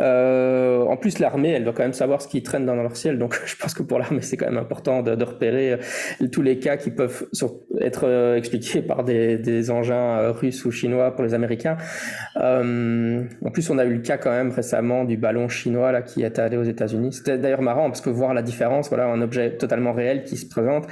euh, 0.00 0.82
en 0.82 0.96
plus, 0.96 1.18
l'armée, 1.18 1.50
elle 1.50 1.64
doit 1.64 1.72
quand 1.72 1.82
même 1.82 1.92
savoir 1.94 2.20
ce 2.20 2.28
qui 2.28 2.42
traîne 2.42 2.66
dans 2.66 2.74
leur 2.74 2.96
ciel. 2.96 3.18
Donc, 3.18 3.40
je 3.46 3.56
pense 3.56 3.74
que 3.74 3.82
pour 3.82 3.98
l'armée, 3.98 4.20
c'est 4.20 4.36
quand 4.36 4.46
même 4.46 4.58
important 4.58 5.02
de, 5.02 5.14
de, 5.14 5.24
repérer 5.24 5.72
euh, 5.72 6.28
tous 6.30 6.42
les 6.42 6.58
cas 6.58 6.76
qui 6.76 6.90
peuvent 6.90 7.26
être 7.80 8.34
expliqués 8.36 8.82
par 8.82 9.04
des, 9.04 9.38
des, 9.38 9.70
engins 9.70 10.30
russes 10.32 10.64
ou 10.64 10.70
chinois 10.70 11.14
pour 11.14 11.24
les 11.24 11.34
Américains. 11.34 11.76
Euh, 12.36 13.24
en 13.44 13.50
plus, 13.50 13.70
on 13.70 13.78
a 13.78 13.84
eu 13.84 13.94
le 13.94 14.00
cas 14.00 14.18
quand 14.18 14.30
même 14.30 14.50
récemment 14.50 15.04
du 15.04 15.16
ballon 15.16 15.48
chinois 15.48 15.92
là 15.92 16.02
qui 16.02 16.22
est 16.22 16.38
allé 16.38 16.56
aux 16.56 16.62
États-Unis. 16.62 17.12
C'était 17.12 17.38
d'ailleurs 17.38 17.62
marrant 17.62 17.88
parce 17.88 18.00
que 18.00 18.10
voir 18.10 18.34
la 18.34 18.42
différence, 18.42 18.88
voilà, 18.88 19.06
un 19.06 19.22
objet 19.22 19.56
totalement 19.56 19.92
réel 19.92 20.24
qui 20.24 20.36
se 20.36 20.46
présente. 20.46 20.86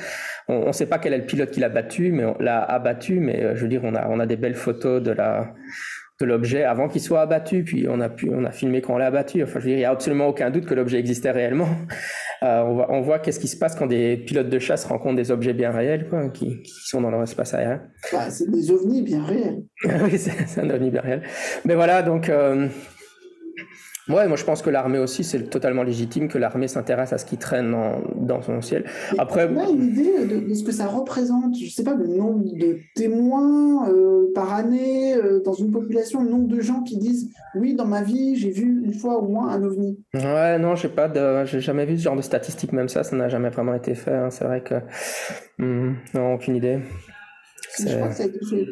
On 0.49 0.69
ne 0.69 0.73
sait 0.73 0.87
pas 0.87 0.99
quel 0.99 1.13
est 1.13 1.19
le 1.19 1.27
pilote 1.27 1.51
qui 1.51 1.61
l'a 1.61 1.69
battu, 1.69 2.13
mais 2.13 2.25
l'a 2.41 2.63
abattu. 2.63 3.21
Mais 3.21 3.55
je 3.55 3.63
veux 3.63 3.69
dire, 3.69 3.83
on 3.85 3.95
a 3.95 4.09
on 4.09 4.19
a 4.21 4.27
des 4.27 4.37
belles 4.37 4.55
photos 4.55 5.03
de 5.03 5.13
la 5.13 5.53
de 6.21 6.27
l'objet 6.27 6.65
avant 6.65 6.89
qu'il 6.89 7.01
soit 7.01 7.23
abattu, 7.23 7.65
puis 7.65 7.87
on 7.89 8.01
a 8.01 8.09
pu, 8.09 8.31
on 8.33 8.45
a 8.45 8.51
filmé 8.51 8.83
quand 8.83 8.95
on 8.95 8.99
l'a 8.99 9.07
abattu. 9.07 9.43
Enfin, 9.43 9.59
je 9.61 9.65
veux 9.65 9.71
dire, 9.71 9.77
il 9.77 9.81
n'y 9.81 9.85
a 9.85 9.91
absolument 9.91 10.29
aucun 10.29 10.51
doute 10.51 10.67
que 10.67 10.75
l'objet 10.75 10.99
existait 10.99 11.31
réellement. 11.31 11.69
Euh, 12.43 12.63
on, 12.63 12.73
voit, 12.73 12.91
on 12.91 13.01
voit 13.03 13.19
qu'est-ce 13.19 13.39
qui 13.39 13.49
se 13.49 13.57
passe 13.59 13.75
quand 13.75 13.87
des 13.87 14.17
pilotes 14.17 14.49
de 14.49 14.59
chasse 14.59 14.87
rencontrent 14.87 15.17
des 15.17 15.31
objets 15.31 15.53
bien 15.53 15.73
réels, 15.73 16.09
quoi, 16.09 16.27
qui, 16.31 16.63
qui 16.63 16.73
sont 16.87 17.03
dans 17.03 17.11
leur 17.11 17.23
espace 17.23 17.53
aérien. 17.53 17.83
Bah, 18.11 18.31
c'est 18.31 18.51
des 18.51 18.71
ovnis 18.71 19.03
bien 19.03 19.23
réels. 19.23 19.63
oui, 19.85 20.17
c'est 20.17 20.59
un 20.59 20.71
ovni 20.71 20.89
bien 20.91 21.03
réel. 21.03 21.23
Mais 21.67 21.75
voilà, 21.75 22.01
donc. 22.01 22.31
Euh, 22.31 22.69
Ouais, 24.11 24.27
moi 24.27 24.37
je 24.37 24.45
pense 24.45 24.63
que 24.63 24.71
l'armée 24.71 24.99
aussi, 24.99 25.25
c'est 25.25 25.43
totalement 25.45 25.83
légitime 25.83 26.29
que 26.29 26.39
l'armée 26.39 26.69
s'intéresse 26.69 27.13
à 27.13 27.19
ce 27.19 27.25
qui 27.25 27.37
traîne 27.37 27.71
dans, 27.71 28.01
dans 28.17 28.43
son 28.43 28.61
ciel. 28.61 28.85
Après, 29.19 29.49
on 29.49 29.59
a 29.59 29.69
une 29.69 29.85
idée 29.85 30.27
de, 30.27 30.49
de, 30.49 30.55
ce 30.55 30.65
que 30.65 30.73
ça 30.73 30.87
représente. 30.87 31.57
Je 31.57 31.71
sais 31.71 31.85
pas 31.85 31.95
le 31.95 32.07
nombre 32.07 32.45
de 32.57 32.79
témoins 32.95 33.89
euh, 33.89 34.33
par 34.35 34.53
année 34.53 35.15
euh, 35.15 35.41
dans 35.45 35.53
une 35.53 35.71
population, 35.71 36.23
le 36.23 36.31
nombre 36.31 36.49
de 36.49 36.61
gens 36.61 36.83
qui 36.83 36.99
disent 36.99 37.31
oui, 37.55 37.75
dans 37.75 37.87
ma 37.87 38.03
vie, 38.03 38.37
j'ai 38.37 38.51
vu 38.51 38.83
une 38.85 38.95
fois 38.95 39.19
au 39.19 39.29
moins 39.29 39.49
un 39.49 39.63
ovni. 39.63 39.99
Ouais, 40.15 40.59
non, 40.59 40.75
j'ai 40.75 40.89
pas 40.89 41.09
de, 41.09 41.45
j'ai 41.45 41.61
jamais 41.61 41.87
vu 41.87 41.97
ce 41.97 42.03
genre 42.03 42.17
de 42.17 42.23
statistiques, 42.23 42.73
même 42.73 42.89
ça, 42.89 43.05
ça 43.05 43.15
n'a 43.17 43.29
jamais 43.29 43.51
vraiment 43.51 43.75
été 43.75 43.95
fait. 43.95 44.15
Hein. 44.15 44.31
C'est 44.31 44.45
vrai 44.45 44.63
que, 44.63 44.75
hum, 45.61 45.97
non, 46.15 46.35
aucune 46.35 46.57
idée. 46.57 46.81
Je 47.79 47.97
crois 47.97 48.09
que 48.09 48.15
ça 48.15 48.23
a 48.23 48.27
été 48.27 48.39
fait. 48.45 48.67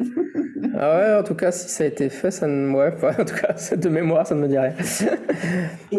ah 0.77 0.97
ouais, 0.97 1.19
en 1.19 1.23
tout 1.23 1.35
cas, 1.35 1.51
si 1.51 1.69
ça 1.69 1.83
a 1.83 1.87
été 1.87 2.09
fait, 2.09 2.31
ça 2.31 2.47
ne... 2.47 2.71
ouais, 2.73 2.91
en 3.03 3.25
tout 3.25 3.35
cas, 3.35 3.55
de 3.75 3.89
mémoire, 3.89 4.27
ça 4.27 4.35
ne 4.35 4.41
me 4.41 4.47
dit 4.47 4.57
rien. 4.57 4.73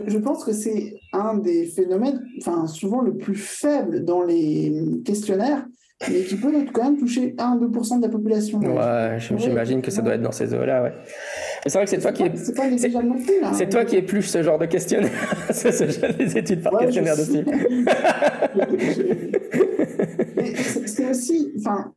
je 0.06 0.18
pense 0.18 0.44
que 0.44 0.52
c'est 0.52 0.94
un 1.12 1.38
des 1.38 1.66
phénomènes, 1.66 2.20
enfin, 2.40 2.66
souvent 2.66 3.00
le 3.00 3.16
plus 3.16 3.36
faible 3.36 4.04
dans 4.04 4.22
les 4.22 4.72
questionnaires, 5.04 5.64
mais 6.08 6.22
qui 6.22 6.36
peut 6.36 6.50
quand 6.72 6.84
même 6.84 6.98
toucher 6.98 7.34
1-2% 7.36 7.98
de 7.98 8.02
la 8.02 8.08
population. 8.08 8.58
Ouais, 8.58 9.18
j'imagine 9.18 9.82
que 9.82 9.90
ça 9.90 10.00
doit 10.00 10.14
être 10.14 10.22
dans 10.22 10.32
ces 10.32 10.54
eaux-là, 10.54 10.82
ouais. 10.82 10.94
C'est 11.66 11.74
vrai 11.74 11.84
que 11.84 11.90
c'est 11.90 11.98
toi 11.98 12.12
qui 12.12 12.22
est. 12.22 12.34
C'est. 12.36 12.54
C'est 13.52 13.68
toi 13.68 13.84
qui 13.84 14.00
plus 14.00 14.22
ce 14.22 14.42
genre 14.42 14.58
de 14.58 14.64
questionnaire. 14.64 15.10
c'est 15.50 15.72
ce 15.72 15.88
genre 15.88 16.14
des 16.14 16.38
études 16.38 16.62
par 16.62 16.72
Ouais, 16.72 16.86
questionnaire 16.86 17.16
je 17.16 17.22
de 17.22 17.44
c'est 20.62 20.88
c'est 20.88 21.10
aussi, 21.10 21.52
enfin, 21.58 21.92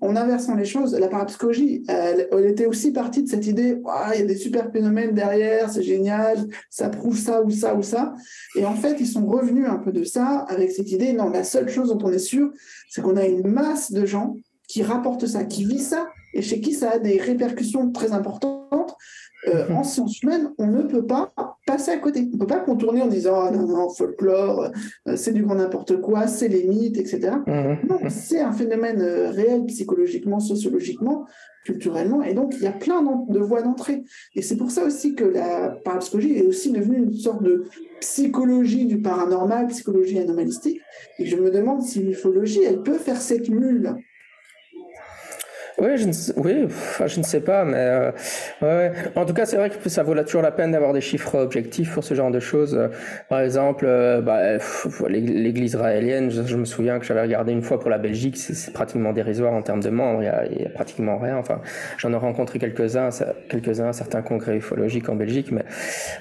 en 0.00 0.16
inversant 0.16 0.54
les 0.54 0.64
choses, 0.64 0.94
la 0.94 1.08
parapsychologie, 1.08 1.84
elle, 1.88 2.28
était 2.46 2.66
aussi 2.66 2.92
partie 2.92 3.22
de 3.22 3.28
cette 3.28 3.46
idée, 3.46 3.80
il 4.14 4.20
y 4.20 4.22
a 4.22 4.26
des 4.26 4.36
super 4.36 4.70
phénomènes 4.70 5.14
derrière, 5.14 5.70
c'est 5.70 5.82
génial, 5.82 6.46
ça 6.70 6.88
prouve 6.88 7.18
ça 7.18 7.42
ou 7.42 7.50
ça 7.50 7.74
ou 7.74 7.82
ça. 7.82 8.14
Et 8.56 8.64
en 8.64 8.74
fait, 8.74 8.96
ils 9.00 9.06
sont 9.06 9.26
revenus 9.26 9.66
un 9.68 9.78
peu 9.78 9.92
de 9.92 10.04
ça 10.04 10.46
avec 10.48 10.70
cette 10.70 10.90
idée, 10.90 11.12
non, 11.12 11.30
la 11.30 11.44
seule 11.44 11.68
chose 11.68 11.88
dont 11.88 12.06
on 12.06 12.12
est 12.12 12.18
sûr, 12.18 12.50
c'est 12.88 13.02
qu'on 13.02 13.16
a 13.16 13.26
une 13.26 13.46
masse 13.46 13.92
de 13.92 14.06
gens 14.06 14.36
qui 14.68 14.82
rapportent 14.82 15.26
ça, 15.26 15.44
qui 15.44 15.64
vivent 15.64 15.80
ça, 15.80 16.08
et 16.34 16.42
chez 16.42 16.60
qui 16.60 16.74
ça 16.74 16.92
a 16.92 16.98
des 16.98 17.18
répercussions 17.18 17.90
très 17.90 18.12
importantes. 18.12 18.94
Euh, 19.46 19.68
en 19.70 19.84
sciences 19.84 20.20
humaines, 20.22 20.50
on 20.58 20.66
ne 20.66 20.82
peut 20.82 21.06
pas 21.06 21.32
passer 21.64 21.92
à 21.92 21.98
côté. 21.98 22.28
On 22.32 22.34
ne 22.34 22.40
peut 22.40 22.46
pas 22.46 22.58
contourner 22.58 23.02
en 23.02 23.06
disant 23.06 23.40
ah, 23.40 23.50
non, 23.52 23.68
non, 23.68 23.88
folklore, 23.88 24.70
euh, 25.06 25.16
c'est 25.16 25.32
du 25.32 25.42
grand 25.44 25.54
n'importe 25.54 26.00
quoi, 26.00 26.26
c'est 26.26 26.48
les 26.48 26.66
mythes, 26.66 26.98
etc. 26.98 27.36
Non, 27.88 27.98
c'est 28.08 28.40
un 28.40 28.52
phénomène 28.52 29.00
euh, 29.00 29.30
réel 29.30 29.64
psychologiquement, 29.66 30.40
sociologiquement, 30.40 31.24
culturellement, 31.64 32.22
et 32.22 32.34
donc 32.34 32.54
il 32.56 32.62
y 32.62 32.66
a 32.66 32.72
plein 32.72 33.02
de 33.28 33.38
voies 33.38 33.62
d'entrée. 33.62 34.02
Et 34.34 34.42
c'est 34.42 34.56
pour 34.56 34.72
ça 34.72 34.84
aussi 34.84 35.14
que 35.14 35.24
la 35.24 35.68
parapsychologie 35.84 36.36
est 36.36 36.46
aussi 36.46 36.72
devenue 36.72 36.98
une 36.98 37.12
sorte 37.12 37.42
de 37.42 37.64
psychologie 38.00 38.86
du 38.86 39.00
paranormal, 39.00 39.68
psychologie 39.68 40.18
anomalistique. 40.18 40.80
Et 41.18 41.26
je 41.26 41.36
me 41.36 41.50
demande 41.50 41.82
si 41.82 42.00
l'ufologie, 42.00 42.64
elle 42.64 42.82
peut 42.82 42.98
faire 42.98 43.20
cette 43.20 43.48
mule. 43.48 43.94
Oui, 45.80 45.96
je 45.96 46.06
ne 46.06 46.12
sais, 46.12 46.32
oui, 46.36 46.66
je 47.06 47.18
ne 47.20 47.24
sais 47.24 47.40
pas, 47.40 47.64
mais 47.64 48.10
euh, 48.62 48.90
en 49.14 49.24
tout 49.24 49.32
cas, 49.32 49.46
c'est 49.46 49.56
vrai 49.56 49.70
que 49.70 49.88
ça 49.88 50.02
vaut 50.02 50.14
toujours 50.24 50.42
la 50.42 50.50
peine 50.50 50.72
d'avoir 50.72 50.92
des 50.92 51.00
chiffres 51.00 51.36
objectifs 51.38 51.94
pour 51.94 52.02
ce 52.02 52.14
genre 52.14 52.32
de 52.32 52.40
choses. 52.40 52.76
Par 53.28 53.40
exemple, 53.40 53.84
euh, 53.86 54.20
bah, 54.20 54.58
l'Église 55.08 55.74
israélienne, 55.74 56.30
je, 56.30 56.56
me 56.56 56.64
souviens 56.64 56.98
que 56.98 57.04
j'avais 57.04 57.22
regardé 57.22 57.52
une 57.52 57.62
fois 57.62 57.78
pour 57.78 57.90
la 57.90 57.98
Belgique, 57.98 58.36
c'est 58.36 58.72
pratiquement 58.72 59.12
dérisoire 59.12 59.52
en 59.52 59.62
termes 59.62 59.82
de 59.82 59.90
membres, 59.90 60.22
il 60.50 60.58
n'y 60.58 60.66
a, 60.66 60.70
pratiquement 60.70 61.16
rien. 61.16 61.36
Enfin, 61.36 61.60
j'en 61.98 62.12
ai 62.12 62.16
rencontré 62.16 62.58
quelques-uns, 62.58 63.10
quelques-uns, 63.48 63.92
certains 63.92 64.22
congrès 64.22 64.56
ufologiques 64.56 65.08
en 65.08 65.14
Belgique, 65.14 65.52
mais 65.52 65.64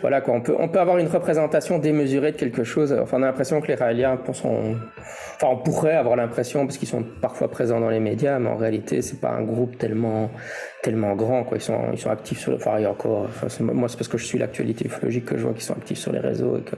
voilà 0.02 0.22
quoi, 0.22 0.36
on 0.36 0.41
peut, 0.41 0.56
on 0.60 0.67
peut 0.67 0.80
avoir 0.80 1.00
une 1.00 1.08
représentation 1.08 1.80
démesurée 1.80 2.32
de 2.32 2.38
quelque 2.38 2.63
chose. 2.63 2.93
Enfin, 2.93 3.17
on 3.17 3.24
a 3.24 3.26
l'impression 3.26 3.60
que 3.62 3.68
les 3.68 3.74
Israéliens 3.74 4.20
sont, 4.34 4.76
enfin, 5.36 5.47
on 5.49 5.58
pourrait 5.58 5.95
avoir 5.95 6.16
l'impression 6.16 6.68
parce 6.68 6.78
qu'ils 6.78 6.88
sont 6.88 7.03
parfois 7.22 7.49
présents 7.49 7.80
dans 7.80 7.89
les 7.89 7.99
médias, 7.99 8.38
mais 8.38 8.49
en 8.49 8.58
réalité, 8.58 9.01
c'est 9.01 9.20
pas 9.20 9.32
un 9.32 9.47
groupe 9.48 9.78
tellement, 9.78 10.30
tellement 10.84 11.16
grand, 11.16 11.43
quoi. 11.43 11.58
Ils 11.58 11.62
sont, 11.62 11.91
ils 11.91 11.98
sont 11.98 12.10
actifs 12.10 12.39
sur 12.39 12.52
le, 12.52 12.58
enfin, 12.58 12.84
encore, 12.86 13.24
enfin, 13.24 13.48
moi, 13.64 13.89
c'est 13.89 13.98
parce 13.98 14.08
que 14.08 14.18
je 14.18 14.26
suis 14.26 14.38
l'actualité 14.38 14.86
ufologique 14.86 15.26
que 15.26 15.38
je 15.38 15.43
vois 15.43 15.54
qu'ils 15.54 15.64
sont 15.64 15.74
actifs 15.74 15.98
sur 15.98 16.12
les 16.12 16.20
réseaux 16.20 16.58
et 16.58 16.62
que 16.62 16.76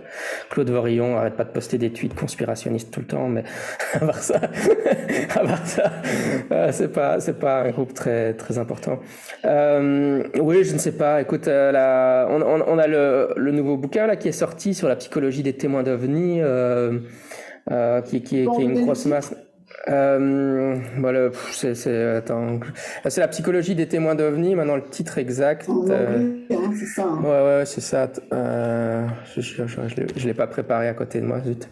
Claude 0.49 0.69
Vorillon 0.69 1.17
arrête 1.17 1.35
pas 1.35 1.43
de 1.43 1.51
poster 1.51 1.77
des 1.77 1.91
tweets 1.91 2.15
conspirationnistes 2.15 2.91
tout 2.91 3.01
le 3.01 3.07
temps, 3.07 3.27
mais 3.27 3.43
à 3.93 3.99
part 3.99 4.19
ça, 4.19 4.39
à 5.35 5.39
part 5.39 5.67
ça, 5.67 5.91
euh, 6.51 6.69
c'est 6.71 6.91
pas, 6.91 7.19
c'est 7.19 7.39
pas 7.39 7.63
un 7.63 7.71
groupe 7.71 7.93
très, 7.93 8.33
très 8.33 8.57
important. 8.57 8.99
Euh, 9.45 10.23
oui, 10.39 10.63
je 10.63 10.73
ne 10.73 10.79
sais 10.79 10.93
pas. 10.93 11.21
Écoute, 11.21 11.47
euh, 11.47 11.71
là, 11.71 12.27
on, 12.29 12.41
on, 12.41 12.77
a 12.77 12.87
le, 12.87 13.33
le, 13.35 13.51
nouveau 13.51 13.77
bouquin 13.77 14.07
là 14.07 14.15
qui 14.15 14.27
est 14.27 14.33
sorti 14.33 14.73
sur 14.73 14.87
la 14.87 14.95
psychologie 14.95 15.43
des 15.43 15.53
témoins 15.53 15.83
d'OVNI, 15.83 16.41
euh, 16.41 16.99
euh, 17.71 18.01
qui, 18.01 18.21
qui, 18.21 18.47
qui, 18.47 18.61
est 18.61 18.65
une 18.65 18.83
grosse 18.85 19.05
masse. 19.05 19.35
Euh, 19.89 20.77
voilà, 20.97 21.29
c'est, 21.51 21.73
c'est, 21.73 22.21
c'est 23.07 23.21
la 23.21 23.27
psychologie 23.27 23.75
des 23.75 23.87
témoins 23.87 24.15
d'OVNI, 24.15 24.55
maintenant 24.55 24.75
le 24.75 24.83
titre 24.83 25.17
exact. 25.17 25.67
Euh, 25.69 26.37
hein, 26.51 26.71
c'est 26.77 26.85
ça. 26.85 27.05
Hein. 27.05 27.21
Ouais, 27.23 27.57
ouais, 27.57 27.63
c'est 27.65 27.81
ça. 27.81 28.11
Euh, 28.31 29.07
je 29.35 29.41
je, 29.41 29.65
je, 30.15 30.27
l'ai 30.27 30.33
pas 30.33 30.47
préparé 30.47 30.87
à 30.87 30.93
côté 30.93 31.19
de 31.21 31.25
moi, 31.25 31.41
zut. 31.41 31.67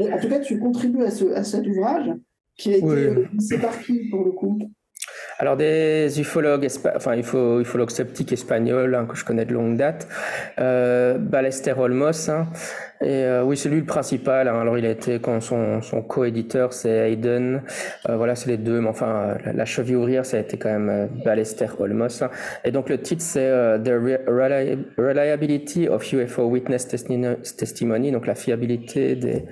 en 0.00 0.18
tout 0.18 0.28
cas, 0.28 0.40
tu 0.40 0.58
contribues 0.58 1.04
à, 1.04 1.10
ce, 1.10 1.24
à 1.32 1.42
cet 1.42 1.66
ouvrage 1.66 2.10
qui 2.56 2.74
a 2.74 2.76
été. 2.76 2.86
Oui. 2.86 3.26
C'est 3.40 3.58
par 3.58 3.78
qui 3.80 4.08
pour 4.10 4.24
le 4.24 4.30
coup 4.30 4.58
alors 5.44 5.58
des 5.58 6.18
ufologues, 6.18 6.66
enfin 6.96 7.18
ufologues 7.18 7.90
sceptiques 7.90 8.32
espagnols 8.32 8.94
hein, 8.94 9.04
que 9.06 9.14
je 9.14 9.26
connais 9.26 9.44
de 9.44 9.52
longue 9.52 9.76
date, 9.76 10.08
euh, 10.58 11.18
Balester 11.18 11.74
Olmos, 11.76 12.30
hein, 12.30 12.46
et 13.02 13.24
euh, 13.24 13.42
oui 13.44 13.58
c'est 13.58 13.68
lui 13.68 13.80
le 13.80 13.84
principal. 13.84 14.48
Hein, 14.48 14.58
alors 14.58 14.78
il 14.78 14.86
a 14.86 14.90
été 14.90 15.18
quand 15.18 15.42
son, 15.42 15.82
son 15.82 16.00
co-éditeur 16.00 16.72
c'est 16.72 17.10
Hayden, 17.10 17.62
euh, 18.08 18.16
voilà 18.16 18.36
c'est 18.36 18.48
les 18.48 18.56
deux, 18.56 18.80
mais 18.80 18.88
enfin 18.88 19.36
la, 19.44 19.52
la, 19.52 19.64
cheville 19.66 19.96
ouvrière 19.96 20.24
ça 20.24 20.38
a 20.38 20.40
été 20.40 20.56
quand 20.56 20.70
même 20.70 20.88
euh, 20.88 21.06
Balester 21.26 21.68
Olmos. 21.78 22.22
Hein. 22.22 22.30
Et 22.64 22.70
donc 22.70 22.88
le 22.88 22.96
titre 22.96 23.20
c'est 23.22 23.46
euh, 23.46 23.78
The 23.78 23.90
Reliability 24.96 25.88
of 25.88 26.10
UFO 26.10 26.44
Witness 26.44 26.88
Testimony, 26.88 28.12
donc 28.12 28.26
la 28.26 28.34
fiabilité 28.34 29.14
des 29.14 29.44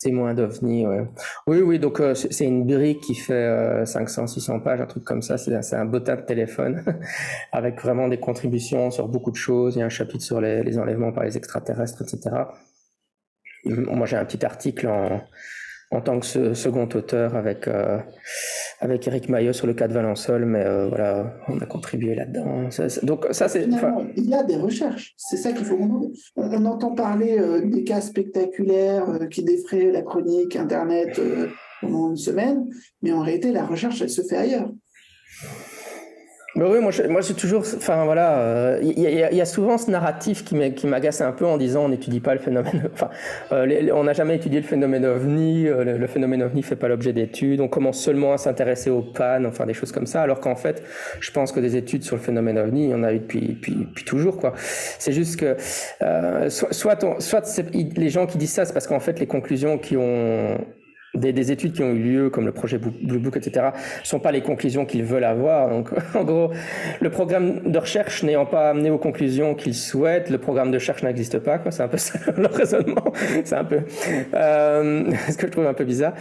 Témoin 0.00 0.32
d'OVNI, 0.32 0.86
ouais. 0.86 1.04
Oui, 1.48 1.60
oui, 1.60 1.78
donc 1.80 1.98
euh, 1.98 2.14
c'est 2.14 2.44
une 2.44 2.64
brique 2.64 3.00
qui 3.00 3.16
fait 3.16 3.84
500, 3.84 4.22
euh, 4.22 4.26
600 4.28 4.60
pages, 4.60 4.80
un 4.80 4.86
truc 4.86 5.02
comme 5.02 5.22
ça. 5.22 5.38
C'est 5.38 5.74
un 5.74 5.84
bottin 5.86 6.14
de 6.14 6.20
téléphone 6.20 6.84
avec 7.52 7.82
vraiment 7.82 8.06
des 8.06 8.20
contributions 8.20 8.92
sur 8.92 9.08
beaucoup 9.08 9.32
de 9.32 9.36
choses. 9.36 9.74
Il 9.74 9.80
y 9.80 9.82
a 9.82 9.86
un 9.86 9.88
chapitre 9.88 10.22
sur 10.22 10.40
les, 10.40 10.62
les 10.62 10.78
enlèvements 10.78 11.12
par 11.12 11.24
les 11.24 11.36
extraterrestres, 11.36 12.02
etc. 12.02 12.30
Moi, 13.64 14.06
j'ai 14.06 14.16
un 14.16 14.24
petit 14.24 14.44
article 14.46 14.86
en, 14.86 15.20
en 15.90 16.00
tant 16.00 16.20
que 16.20 16.54
second 16.54 16.88
auteur 16.94 17.34
avec 17.34 17.66
euh, 17.66 17.98
avec 18.80 19.06
Eric 19.08 19.28
Maillot 19.28 19.52
sur 19.52 19.66
le 19.66 19.74
cas 19.74 19.88
de 19.88 19.92
Valençol, 19.92 20.44
mais 20.44 20.64
euh, 20.64 20.88
voilà, 20.88 21.34
on 21.48 21.58
a 21.58 21.66
contribué 21.66 22.14
là-dedans. 22.14 22.68
Donc 23.02 23.26
ça, 23.32 23.48
c'est. 23.48 23.66
Il 24.16 24.28
y 24.28 24.34
a 24.34 24.44
des 24.44 24.56
recherches, 24.56 25.14
c'est 25.16 25.36
ça 25.36 25.52
qu'il 25.52 25.64
faut. 25.64 25.78
On, 26.36 26.64
entend 26.64 26.94
parler 26.94 27.38
euh, 27.38 27.60
des 27.64 27.84
cas 27.84 28.00
spectaculaires 28.00 29.08
euh, 29.08 29.26
qui 29.26 29.42
défraient 29.42 29.90
la 29.90 30.02
chronique 30.02 30.54
Internet 30.54 31.20
pendant 31.80 32.10
une 32.10 32.16
semaine, 32.16 32.68
mais 33.02 33.12
en 33.12 33.22
réalité, 33.22 33.52
la 33.52 33.64
recherche, 33.64 34.00
elle 34.02 34.10
se 34.10 34.22
fait 34.22 34.36
ailleurs. 34.36 34.70
Bah 36.58 36.66
oui, 36.68 36.80
moi, 36.80 36.90
je, 36.90 37.04
moi, 37.04 37.20
j'ai 37.20 37.34
toujours, 37.34 37.62
enfin 37.76 38.04
voilà, 38.04 38.78
il 38.82 38.98
y, 38.98 39.02
y, 39.36 39.40
a 39.40 39.44
souvent 39.44 39.78
ce 39.78 39.92
narratif 39.92 40.44
qui 40.44 40.86
m'agace 40.88 41.20
un 41.20 41.30
peu 41.30 41.46
en 41.46 41.56
disant 41.56 41.84
on 41.84 41.88
n'étudie 41.88 42.18
pas 42.18 42.34
le 42.34 42.40
phénomène, 42.40 42.90
enfin, 42.94 43.10
euh, 43.52 43.90
on 43.94 44.02
n'a 44.02 44.12
jamais 44.12 44.34
étudié 44.34 44.60
le 44.60 44.66
phénomène 44.66 45.06
ovni, 45.06 45.68
euh, 45.68 45.96
le, 45.96 46.06
phénomène 46.08 46.42
ovni 46.42 46.64
fait 46.64 46.74
pas 46.74 46.88
l'objet 46.88 47.12
d'études, 47.12 47.60
on 47.60 47.68
commence 47.68 48.00
seulement 48.00 48.32
à 48.32 48.38
s'intéresser 48.38 48.90
aux 48.90 49.02
pannes, 49.02 49.46
enfin 49.46 49.66
des 49.66 49.72
choses 49.72 49.92
comme 49.92 50.06
ça, 50.06 50.20
alors 50.20 50.40
qu'en 50.40 50.56
fait, 50.56 50.82
je 51.20 51.30
pense 51.30 51.52
que 51.52 51.60
des 51.60 51.76
études 51.76 52.02
sur 52.02 52.16
le 52.16 52.22
phénomène 52.22 52.58
ovni, 52.58 52.86
il 52.86 52.90
y 52.90 52.94
en 52.94 53.04
a 53.04 53.12
eu 53.12 53.20
depuis, 53.20 53.40
depuis, 53.40 53.74
depuis 53.76 54.04
toujours, 54.04 54.38
quoi. 54.38 54.54
C'est 54.98 55.12
juste 55.12 55.38
que, 55.38 55.56
euh, 56.02 56.50
soit, 56.50 56.72
soit, 56.72 57.04
on, 57.04 57.20
soit 57.20 57.62
les 57.72 58.08
gens 58.08 58.26
qui 58.26 58.36
disent 58.36 58.54
ça, 58.54 58.64
c'est 58.64 58.72
parce 58.72 58.88
qu'en 58.88 58.98
fait, 58.98 59.20
les 59.20 59.28
conclusions 59.28 59.78
qui 59.78 59.96
ont 59.96 60.58
des, 61.14 61.32
des, 61.32 61.52
études 61.52 61.72
qui 61.72 61.82
ont 61.82 61.90
eu 61.90 61.98
lieu, 61.98 62.30
comme 62.30 62.46
le 62.46 62.52
projet 62.52 62.78
Blue 62.78 63.18
Book, 63.18 63.36
etc., 63.36 63.68
sont 64.04 64.20
pas 64.20 64.32
les 64.32 64.42
conclusions 64.42 64.84
qu'ils 64.84 65.04
veulent 65.04 65.24
avoir. 65.24 65.68
Donc, 65.70 65.90
en 66.14 66.24
gros, 66.24 66.50
le 67.00 67.10
programme 67.10 67.70
de 67.70 67.78
recherche 67.78 68.22
n'ayant 68.22 68.46
pas 68.46 68.70
amené 68.70 68.90
aux 68.90 68.98
conclusions 68.98 69.54
qu'ils 69.54 69.74
souhaitent, 69.74 70.30
le 70.30 70.38
programme 70.38 70.70
de 70.70 70.76
recherche 70.76 71.02
n'existe 71.02 71.38
pas. 71.38 71.60
C'est 71.70 71.82
un 71.82 71.88
peu 71.88 71.96
ça 71.96 72.18
le 72.36 72.46
raisonnement. 72.46 73.12
C'est 73.44 73.56
un 73.56 73.64
peu 73.64 73.80
euh, 74.34 75.10
ce 75.28 75.36
que 75.36 75.46
je 75.46 75.52
trouve 75.52 75.66
un 75.66 75.74
peu 75.74 75.84
bizarre. 75.84 76.14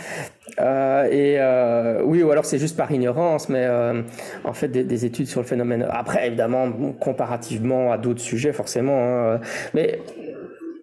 Euh, 0.60 1.06
et 1.06 1.36
euh, 1.40 2.02
oui, 2.04 2.24
ou 2.24 2.32
alors 2.32 2.46
c'est 2.46 2.58
juste 2.58 2.78
par 2.78 2.92
ignorance, 2.92 3.50
mais 3.50 3.66
euh, 3.66 4.02
en 4.44 4.54
fait, 4.54 4.70
des, 4.70 4.84
des, 4.84 5.06
études 5.06 5.28
sur 5.28 5.42
le 5.42 5.46
phénomène. 5.46 5.86
Après, 5.90 6.28
évidemment, 6.28 6.72
comparativement 7.00 7.92
à 7.92 7.98
d'autres 7.98 8.22
sujets, 8.22 8.54
forcément. 8.54 9.34
Hein, 9.34 9.40
mais 9.74 10.00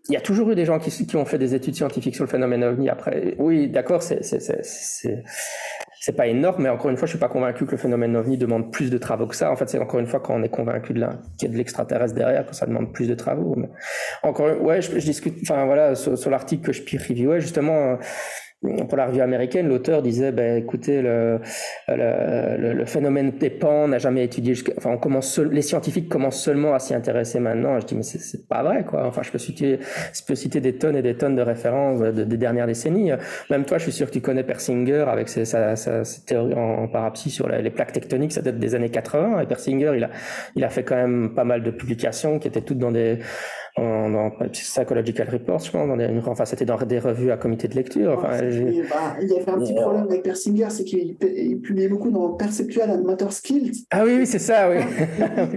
il 0.09 0.13
y 0.13 0.17
a 0.17 0.21
toujours 0.21 0.51
eu 0.51 0.55
des 0.55 0.67
gens 0.67 0.79
qui, 0.79 1.17
ont 1.17 1.25
fait 1.25 1.39
des 1.39 1.55
études 1.55 1.75
scientifiques 1.75 2.15
sur 2.15 2.25
le 2.25 2.31
phénomène 2.31 2.63
ovni. 2.63 2.91
Après, 2.91 3.35
oui, 3.39 3.69
d'accord, 3.69 4.03
c'est 4.03 4.23
c'est 6.05 6.13
pas 6.13 6.27
énorme, 6.27 6.65
mais 6.65 6.69
encore 6.69 6.91
une 6.91 6.99
fois, 6.99 7.07
je 7.07 7.13
suis 7.13 7.19
pas 7.19 7.31
convaincu 7.31 7.65
que 7.65 7.71
le 7.71 7.77
phénomène 7.79 8.15
ovni 8.15 8.37
demande 8.37 8.71
plus 8.71 8.91
de 8.91 8.99
travaux 8.99 9.27
que 9.27 9.35
ça. 9.35 9.51
En 9.51 9.57
fait, 9.57 9.71
c'est 9.71 9.79
encore 9.79 10.01
une 10.01 10.07
fois 10.07 10.21
quand 10.21 10.35
on 10.35 10.43
est 10.43 10.51
convaincu 10.51 10.93
de 10.93 11.01
qu'il 11.39 11.49
y 11.49 11.51
a 11.51 11.53
de 11.55 11.57
l'extraterrestre 11.57 12.15
derrière 12.15 12.45
que 12.45 12.55
ça 12.55 12.67
demande 12.67 12.93
plus 12.93 13.09
de 13.09 13.15
travaux. 13.15 13.55
Mais 13.57 13.71
encore, 14.23 14.61
ouais, 14.61 14.83
je, 14.83 14.99
je 14.99 15.05
discute, 15.07 15.39
enfin 15.41 15.65
voilà, 15.65 15.95
sur, 15.95 16.31
l'article 16.31 16.63
que 16.63 16.73
je 16.75 16.83
peer 16.83 16.99
reviewais, 16.99 17.41
justement 17.41 17.97
pour 18.89 18.97
la 18.97 19.07
revue 19.07 19.21
américaine, 19.21 19.69
l'auteur 19.69 20.03
disait, 20.03 20.33
ben, 20.33 20.57
écoutez, 20.57 21.03
le, 21.03 21.41
le, 21.89 22.73
le, 22.73 22.85
phénomène 22.85 23.33
n'a 23.89 23.99
jamais 23.99 24.25
étudié. 24.25 24.55
Enfin, 24.77 24.91
on 24.91 24.99
commence 24.99 25.39
les 25.39 25.63
scientifiques 25.63 26.09
commencent 26.09 26.43
seulement 26.43 26.75
à 26.75 26.79
s'y 26.79 26.95
intéresser 26.95 27.41
maintenant. 27.41 27.79
Je 27.81 27.87
dis, 27.87 27.95
mais 27.95 28.03
c'est 28.03 28.49
pas 28.49 28.63
vrai, 28.63 28.85
quoi. 28.85 29.07
Enfin, 29.07 29.23
je 29.23 29.31
peux 29.31 29.39
citer, 29.39 29.79
je 30.13 30.23
peux 30.27 30.35
citer 30.35 30.61
des 30.61 30.77
tonnes 30.77 30.97
et 30.97 31.03
des 31.03 31.17
tonnes 31.17 31.37
de 31.37 31.43
références 31.43 32.01
des 32.01 32.37
dernières 32.37 32.67
décennies. 32.67 33.13
Même 33.51 33.65
toi, 33.65 33.79
je 33.79 33.85
suis 33.85 33.93
sûr 33.93 34.07
que 34.07 34.13
tu 34.13 34.21
connais 34.21 34.45
Persinger 34.45 35.05
avec 35.09 35.29
ses, 35.29 35.45
sa, 35.45 35.77
sa, 35.77 36.05
ses 36.05 36.25
théories 36.25 36.55
en, 36.55 36.89
parapsie 36.89 37.31
sur 37.31 37.49
les, 37.49 37.71
plaques 37.71 37.93
tectoniques. 37.93 38.33
Ça 38.33 38.43
date 38.43 38.59
des 38.59 38.75
années 38.75 38.91
80. 38.91 39.41
Et 39.41 39.47
Persinger, 39.47 39.93
il 39.97 40.05
a, 40.05 40.11
il 40.57 40.65
a 40.65 40.69
fait 40.69 40.85
quand 40.85 40.97
même 40.97 41.35
pas 41.35 41.45
mal 41.45 41.63
de 41.63 41.71
publications 41.71 42.39
qui 42.39 42.49
étaient 42.49 42.61
toutes 42.61 42.79
dans 42.79 42.93
des 42.93 43.19
dans 43.77 44.31
Psychological 44.53 45.29
Reports, 45.31 45.61
je 45.61 45.71
pense, 45.73 45.89
dans 45.89 45.97
des, 45.97 46.09
enfin 46.27 46.45
c'était 46.45 46.65
dans 46.65 46.77
des 46.77 46.99
revues 46.99 47.31
à 47.31 47.37
comité 47.37 47.69
de 47.69 47.75
lecture. 47.75 48.13
Enfin, 48.19 48.39
bah, 48.39 49.17
il 49.21 49.29
y 49.29 49.39
avait 49.39 49.51
un 49.51 49.59
petit 49.59 49.75
problème 49.75 50.05
avec 50.05 50.23
Persinger, 50.23 50.71
c'est 50.71 50.85
qu'il 50.85 51.17
publiait 51.63 51.89
beaucoup 51.89 52.11
dans 52.11 52.31
Perceptual 52.35 52.91
and 52.91 53.03
Motor 53.03 53.33
Skills. 53.33 53.87
Ah 53.91 54.05
oui, 54.05 54.17
oui, 54.19 54.27
c'est 54.27 54.39
ça, 54.39 54.71
oui. 54.71 54.77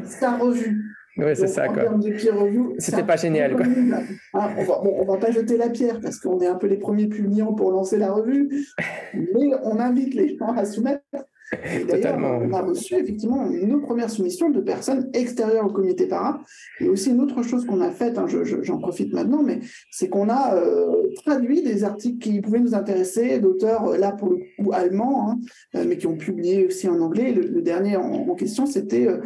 c'est 0.06 0.26
un 0.26 0.38
revue. 0.38 0.84
Oui, 1.18 1.32
c'est 1.34 1.48
ça. 1.48 1.68
En 1.68 1.74
quoi. 1.74 1.84
termes 1.84 2.00
de 2.00 2.12
peer 2.12 2.40
review, 2.40 2.76
c'était 2.78 3.04
pas 3.04 3.16
génial. 3.16 3.56
Quoi. 3.56 3.66
Ah, 4.34 4.52
on, 4.58 4.64
va, 4.64 4.82
bon, 4.84 4.98
on 5.00 5.06
va 5.06 5.18
pas 5.18 5.32
jeter 5.32 5.58
la 5.58 5.70
pierre 5.70 6.00
parce 6.00 6.20
qu'on 6.20 6.40
est 6.42 6.48
un 6.48 6.56
peu 6.56 6.68
les 6.68 6.78
premiers 6.78 7.08
publiants 7.08 7.54
pour 7.54 7.72
lancer 7.72 7.98
la 7.98 8.12
revue, 8.12 8.50
mais 9.14 9.52
on 9.64 9.80
invite 9.80 10.14
les 10.14 10.38
gens 10.38 10.54
à 10.56 10.66
soumettre 10.66 11.02
Totalement. 11.90 12.40
On 12.44 12.54
a 12.54 12.62
reçu 12.62 12.96
effectivement 12.96 13.50
nos 13.50 13.80
premières 13.80 14.10
soumissions 14.10 14.50
de 14.50 14.62
personnes 14.62 15.10
extérieures 15.14 15.66
au 15.66 15.72
comité 15.72 16.08
para. 16.08 16.42
Et 16.80 16.90
aussi 16.90 17.12
une 17.12 17.22
autre 17.22 17.42
chose 17.44 17.66
qu'on 17.66 17.82
a 17.82 17.92
faite, 17.92 18.18
hein, 18.18 18.26
j'en 18.28 18.78
profite 18.78 19.14
maintenant, 19.14 19.44
mais 19.44 19.60
c'est 19.92 20.10
qu'on 20.10 20.30
a 20.30 20.56
euh, 20.56 21.08
traduit 21.16 21.62
des 21.62 21.84
articles 21.84 22.20
qui 22.20 22.42
pouvaient 22.42 22.60
nous 22.60 22.76
intéresser, 22.76 23.40
d'auteurs 23.40 23.88
euh, 23.88 23.98
là 23.98 24.12
pour 24.12 24.30
le 24.30 24.38
coup 24.58 24.72
allemands, 24.74 25.32
hein, 25.32 25.40
euh, 25.76 25.86
mais 25.88 25.98
qui 25.98 26.08
ont 26.08 26.18
publié 26.18 26.66
aussi 26.66 26.88
en 26.88 27.00
anglais. 27.00 27.32
Le, 27.32 27.62
dernier 27.62 27.98
en, 27.98 28.36
question, 28.36 28.66
c'était 28.66 29.08
euh, 29.08 29.20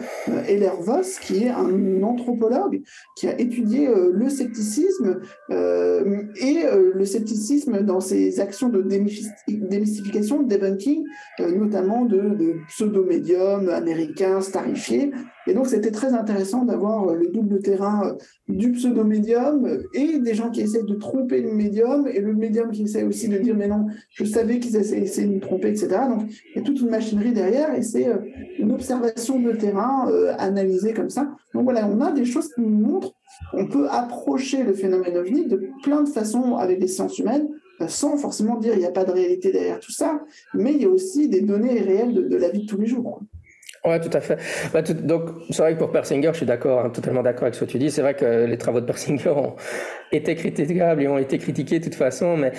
Heller 0.47 0.81
Voss, 0.81 1.19
qui 1.19 1.43
est 1.43 1.49
un 1.49 2.01
anthropologue 2.03 2.81
qui 3.17 3.27
a 3.27 3.39
étudié 3.39 3.89
le 4.11 4.29
scepticisme 4.29 5.19
et 5.49 6.63
le 6.95 7.05
scepticisme 7.05 7.81
dans 7.81 7.99
ses 7.99 8.39
actions 8.39 8.69
de 8.69 8.81
démystification, 8.81 10.43
de 10.43 10.47
debunking, 10.47 11.03
notamment 11.39 12.05
de, 12.11 12.57
pseudo-médiums 12.67 13.69
américains 13.69 14.41
starifiés. 14.41 15.11
Et 15.47 15.53
donc, 15.53 15.67
c'était 15.67 15.91
très 15.91 16.13
intéressant 16.13 16.65
d'avoir 16.65 17.15
le 17.15 17.27
double 17.27 17.59
terrain 17.59 18.15
du 18.47 18.71
pseudo-médium 18.71 19.79
et 19.93 20.19
des 20.19 20.33
gens 20.33 20.51
qui 20.51 20.61
essaient 20.61 20.83
de 20.83 20.93
tromper 20.95 21.41
le 21.41 21.53
médium 21.53 22.07
et 22.07 22.19
le 22.19 22.33
médium 22.33 22.71
qui 22.71 22.83
essaie 22.83 23.03
aussi 23.03 23.27
de 23.27 23.37
dire 23.37 23.55
mais 23.55 23.67
non, 23.67 23.87
je 24.11 24.23
savais 24.23 24.59
qu'ils 24.59 24.75
essaient, 24.75 25.25
de 25.25 25.33
me 25.33 25.39
tromper, 25.39 25.69
etc. 25.69 25.87
Donc, 26.09 26.29
il 26.29 26.57
y 26.57 26.59
a 26.59 26.63
toute 26.63 26.79
une 26.79 26.89
machinerie 26.89 27.33
derrière 27.33 27.73
et 27.73 27.81
c'est 27.81 28.07
une 28.59 28.71
observation 28.71 29.39
de 29.39 29.53
terrain 29.53 30.07
analysée 30.37 30.93
comme 30.93 31.09
ça. 31.09 31.31
Donc 31.53 31.63
voilà, 31.63 31.87
on 31.87 32.01
a 32.01 32.11
des 32.11 32.25
choses 32.25 32.53
qui 32.53 32.61
nous 32.61 32.69
montrent 32.69 33.15
on 33.53 33.67
peut 33.67 33.87
approcher 33.89 34.63
le 34.63 34.73
phénomène 34.73 35.17
ovni 35.17 35.47
de 35.47 35.69
plein 35.83 36.03
de 36.03 36.09
façons 36.09 36.55
avec 36.55 36.79
les 36.79 36.87
sciences 36.87 37.17
humaines, 37.19 37.47
euh, 37.47 37.57
sans 37.87 38.17
forcément 38.17 38.57
dire 38.57 38.73
il 38.73 38.79
n'y 38.79 38.85
a 38.85 38.91
pas 38.91 39.05
de 39.05 39.11
réalité 39.11 39.51
derrière 39.51 39.79
tout 39.79 39.91
ça, 39.91 40.21
mais 40.53 40.73
il 40.73 40.81
y 40.81 40.85
a 40.85 40.89
aussi 40.89 41.29
des 41.29 41.41
données 41.41 41.79
réelles 41.81 42.13
de, 42.13 42.37
la 42.37 42.49
vie 42.49 42.63
de 42.63 42.67
tous 42.67 42.79
les 42.79 42.87
jours. 42.87 43.21
Oui, 43.83 43.99
tout 43.99 44.15
à 44.15 44.21
fait. 44.21 44.37
Bah, 44.73 44.83
donc, 44.83 45.29
c'est 45.49 45.63
vrai 45.63 45.73
que 45.73 45.79
pour 45.79 45.91
Persinger, 45.91 46.29
je 46.33 46.37
suis 46.37 46.45
d'accord, 46.45 46.85
hein, 46.85 46.91
totalement 46.91 47.23
d'accord 47.23 47.43
avec 47.43 47.55
ce 47.55 47.65
que 47.65 47.69
tu 47.71 47.79
dis. 47.79 47.89
C'est 47.89 48.03
vrai 48.03 48.13
que 48.13 48.45
les 48.45 48.57
travaux 48.57 48.79
de 48.79 48.85
Persinger 48.85 49.29
ont 49.29 49.55
été 50.11 50.35
critiquables 50.35 51.01
et 51.01 51.07
ont 51.07 51.17
été 51.17 51.39
critiqués 51.39 51.79
de 51.79 51.85
toute 51.85 51.95
façon, 51.95 52.37
mais 52.37 52.51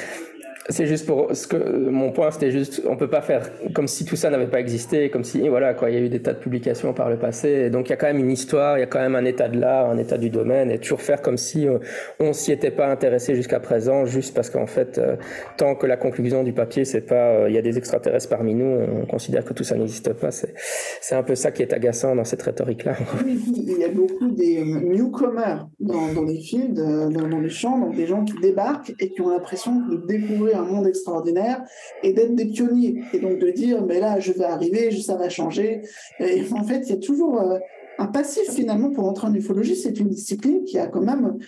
c'est 0.68 0.86
juste 0.86 1.06
pour 1.06 1.34
ce 1.34 1.46
que 1.46 1.56
mon 1.56 2.12
point, 2.12 2.30
c'était 2.30 2.52
juste, 2.52 2.82
on 2.88 2.96
peut 2.96 3.10
pas 3.10 3.20
faire 3.20 3.50
comme 3.74 3.88
si 3.88 4.04
tout 4.04 4.16
ça 4.16 4.30
n'avait 4.30 4.46
pas 4.46 4.60
existé, 4.60 5.10
comme 5.10 5.24
si 5.24 5.48
voilà 5.48 5.74
quoi, 5.74 5.90
il 5.90 5.94
y 5.94 5.98
a 5.98 6.00
eu 6.00 6.08
des 6.08 6.22
tas 6.22 6.32
de 6.32 6.38
publications 6.38 6.92
par 6.92 7.10
le 7.10 7.16
passé, 7.16 7.68
donc 7.70 7.88
il 7.88 7.90
y 7.90 7.92
a 7.94 7.96
quand 7.96 8.06
même 8.06 8.20
une 8.20 8.30
histoire, 8.30 8.78
il 8.78 8.80
y 8.80 8.84
a 8.84 8.86
quand 8.86 9.00
même 9.00 9.16
un 9.16 9.24
état 9.24 9.48
de 9.48 9.58
l'art, 9.58 9.90
un 9.90 9.98
état 9.98 10.18
du 10.18 10.30
domaine, 10.30 10.70
et 10.70 10.78
toujours 10.78 11.02
faire 11.02 11.20
comme 11.20 11.36
si 11.36 11.66
euh, 11.66 11.78
on 12.20 12.32
s'y 12.32 12.52
était 12.52 12.70
pas 12.70 12.86
intéressé 12.86 13.34
jusqu'à 13.34 13.60
présent, 13.60 14.04
juste 14.06 14.34
parce 14.34 14.50
qu'en 14.50 14.66
fait, 14.66 14.98
euh, 14.98 15.16
tant 15.56 15.74
que 15.74 15.86
la 15.86 15.96
conclusion 15.96 16.44
du 16.44 16.52
papier 16.52 16.84
c'est 16.84 17.00
pas, 17.00 17.30
euh, 17.30 17.48
il 17.48 17.54
y 17.54 17.58
a 17.58 17.62
des 17.62 17.76
extraterrestres 17.78 18.28
parmi 18.28 18.54
nous, 18.54 18.78
on 19.02 19.06
considère 19.06 19.44
que 19.44 19.54
tout 19.54 19.64
ça 19.64 19.76
n'existe 19.76 20.12
pas. 20.12 20.30
C'est 20.30 20.54
c'est 21.00 21.14
un 21.16 21.22
peu 21.22 21.34
ça 21.34 21.50
qui 21.50 21.62
est 21.62 21.72
agaçant 21.72 22.14
dans 22.14 22.24
cette 22.24 22.42
rhétorique 22.42 22.84
là. 22.84 22.94
Oui, 23.24 23.40
il 23.54 23.78
y 23.78 23.84
a 23.84 23.88
beaucoup 23.88 24.30
des 24.30 24.62
newcomers 24.64 25.68
dans, 25.80 26.12
dans 26.12 26.24
les 26.24 26.38
fields, 26.38 26.74
dans, 26.74 27.10
dans 27.10 27.40
les 27.40 27.50
champs, 27.50 27.78
donc 27.78 27.96
des 27.96 28.06
gens 28.06 28.24
qui 28.24 28.34
débarquent 28.40 28.94
et 29.00 29.10
qui 29.10 29.20
ont 29.20 29.30
l'impression 29.30 29.72
de 29.90 30.06
découvrir 30.06 30.51
un 30.54 30.64
monde 30.64 30.86
extraordinaire 30.86 31.62
et 32.02 32.12
d'être 32.12 32.34
des 32.34 32.46
pionniers. 32.46 33.02
Et 33.12 33.18
donc 33.18 33.38
de 33.38 33.50
dire, 33.50 33.84
mais 33.84 34.00
là, 34.00 34.20
je 34.20 34.32
vais 34.32 34.44
arriver, 34.44 34.90
ça 35.00 35.16
va 35.16 35.28
changer. 35.28 35.82
Et 36.20 36.42
en 36.52 36.64
fait, 36.64 36.80
il 36.80 36.90
y 36.90 36.92
a 36.92 36.98
toujours 36.98 37.40
euh, 37.40 37.58
un 37.98 38.06
passif 38.06 38.50
finalement 38.50 38.90
pour 38.90 39.06
entrer 39.06 39.26
en 39.26 39.34
ufologie. 39.34 39.76
C'est 39.76 39.98
une 39.98 40.08
discipline 40.08 40.64
qui 40.64 40.78
a 40.78 40.86
quand 40.86 41.02
même 41.02 41.38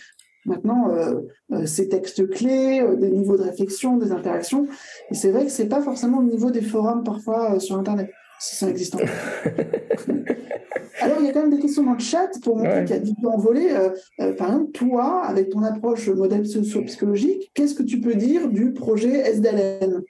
maintenant 0.46 0.90
euh, 0.90 1.20
euh, 1.52 1.64
ses 1.64 1.88
textes 1.88 2.28
clés, 2.28 2.84
des 2.98 3.10
niveaux 3.10 3.36
de 3.36 3.42
réflexion, 3.42 3.96
des 3.96 4.12
interactions. 4.12 4.66
Et 5.10 5.14
c'est 5.14 5.30
vrai 5.30 5.46
que 5.46 5.50
c'est 5.50 5.68
pas 5.68 5.80
forcément 5.80 6.20
le 6.20 6.28
niveau 6.28 6.50
des 6.50 6.60
forums 6.60 7.02
parfois 7.02 7.58
sur 7.60 7.78
Internet, 7.78 8.10
si. 8.44 8.64
Alors, 11.00 11.18
il 11.20 11.26
y 11.26 11.28
a 11.28 11.32
quand 11.32 11.42
même 11.42 11.50
des 11.50 11.58
questions 11.60 11.82
dans 11.82 11.94
le 11.94 11.98
chat 11.98 12.30
pour 12.42 12.56
montrer 12.56 12.84
qu'il 12.84 12.96
y 12.96 12.98
a 12.98 13.02
du 13.02 13.14
temps 13.14 13.34
envolé. 13.34 13.70
Euh, 13.72 13.90
euh, 14.20 14.32
par 14.32 14.48
exemple, 14.48 14.70
toi, 14.72 15.22
avec 15.24 15.50
ton 15.50 15.62
approche 15.62 16.08
modèle 16.08 16.46
socio-psychologique, 16.46 17.50
qu'est-ce 17.54 17.74
que 17.74 17.82
tu 17.82 18.00
peux 18.00 18.14
dire 18.14 18.48
du 18.48 18.72
projet 18.72 19.18
SDLN 19.18 20.02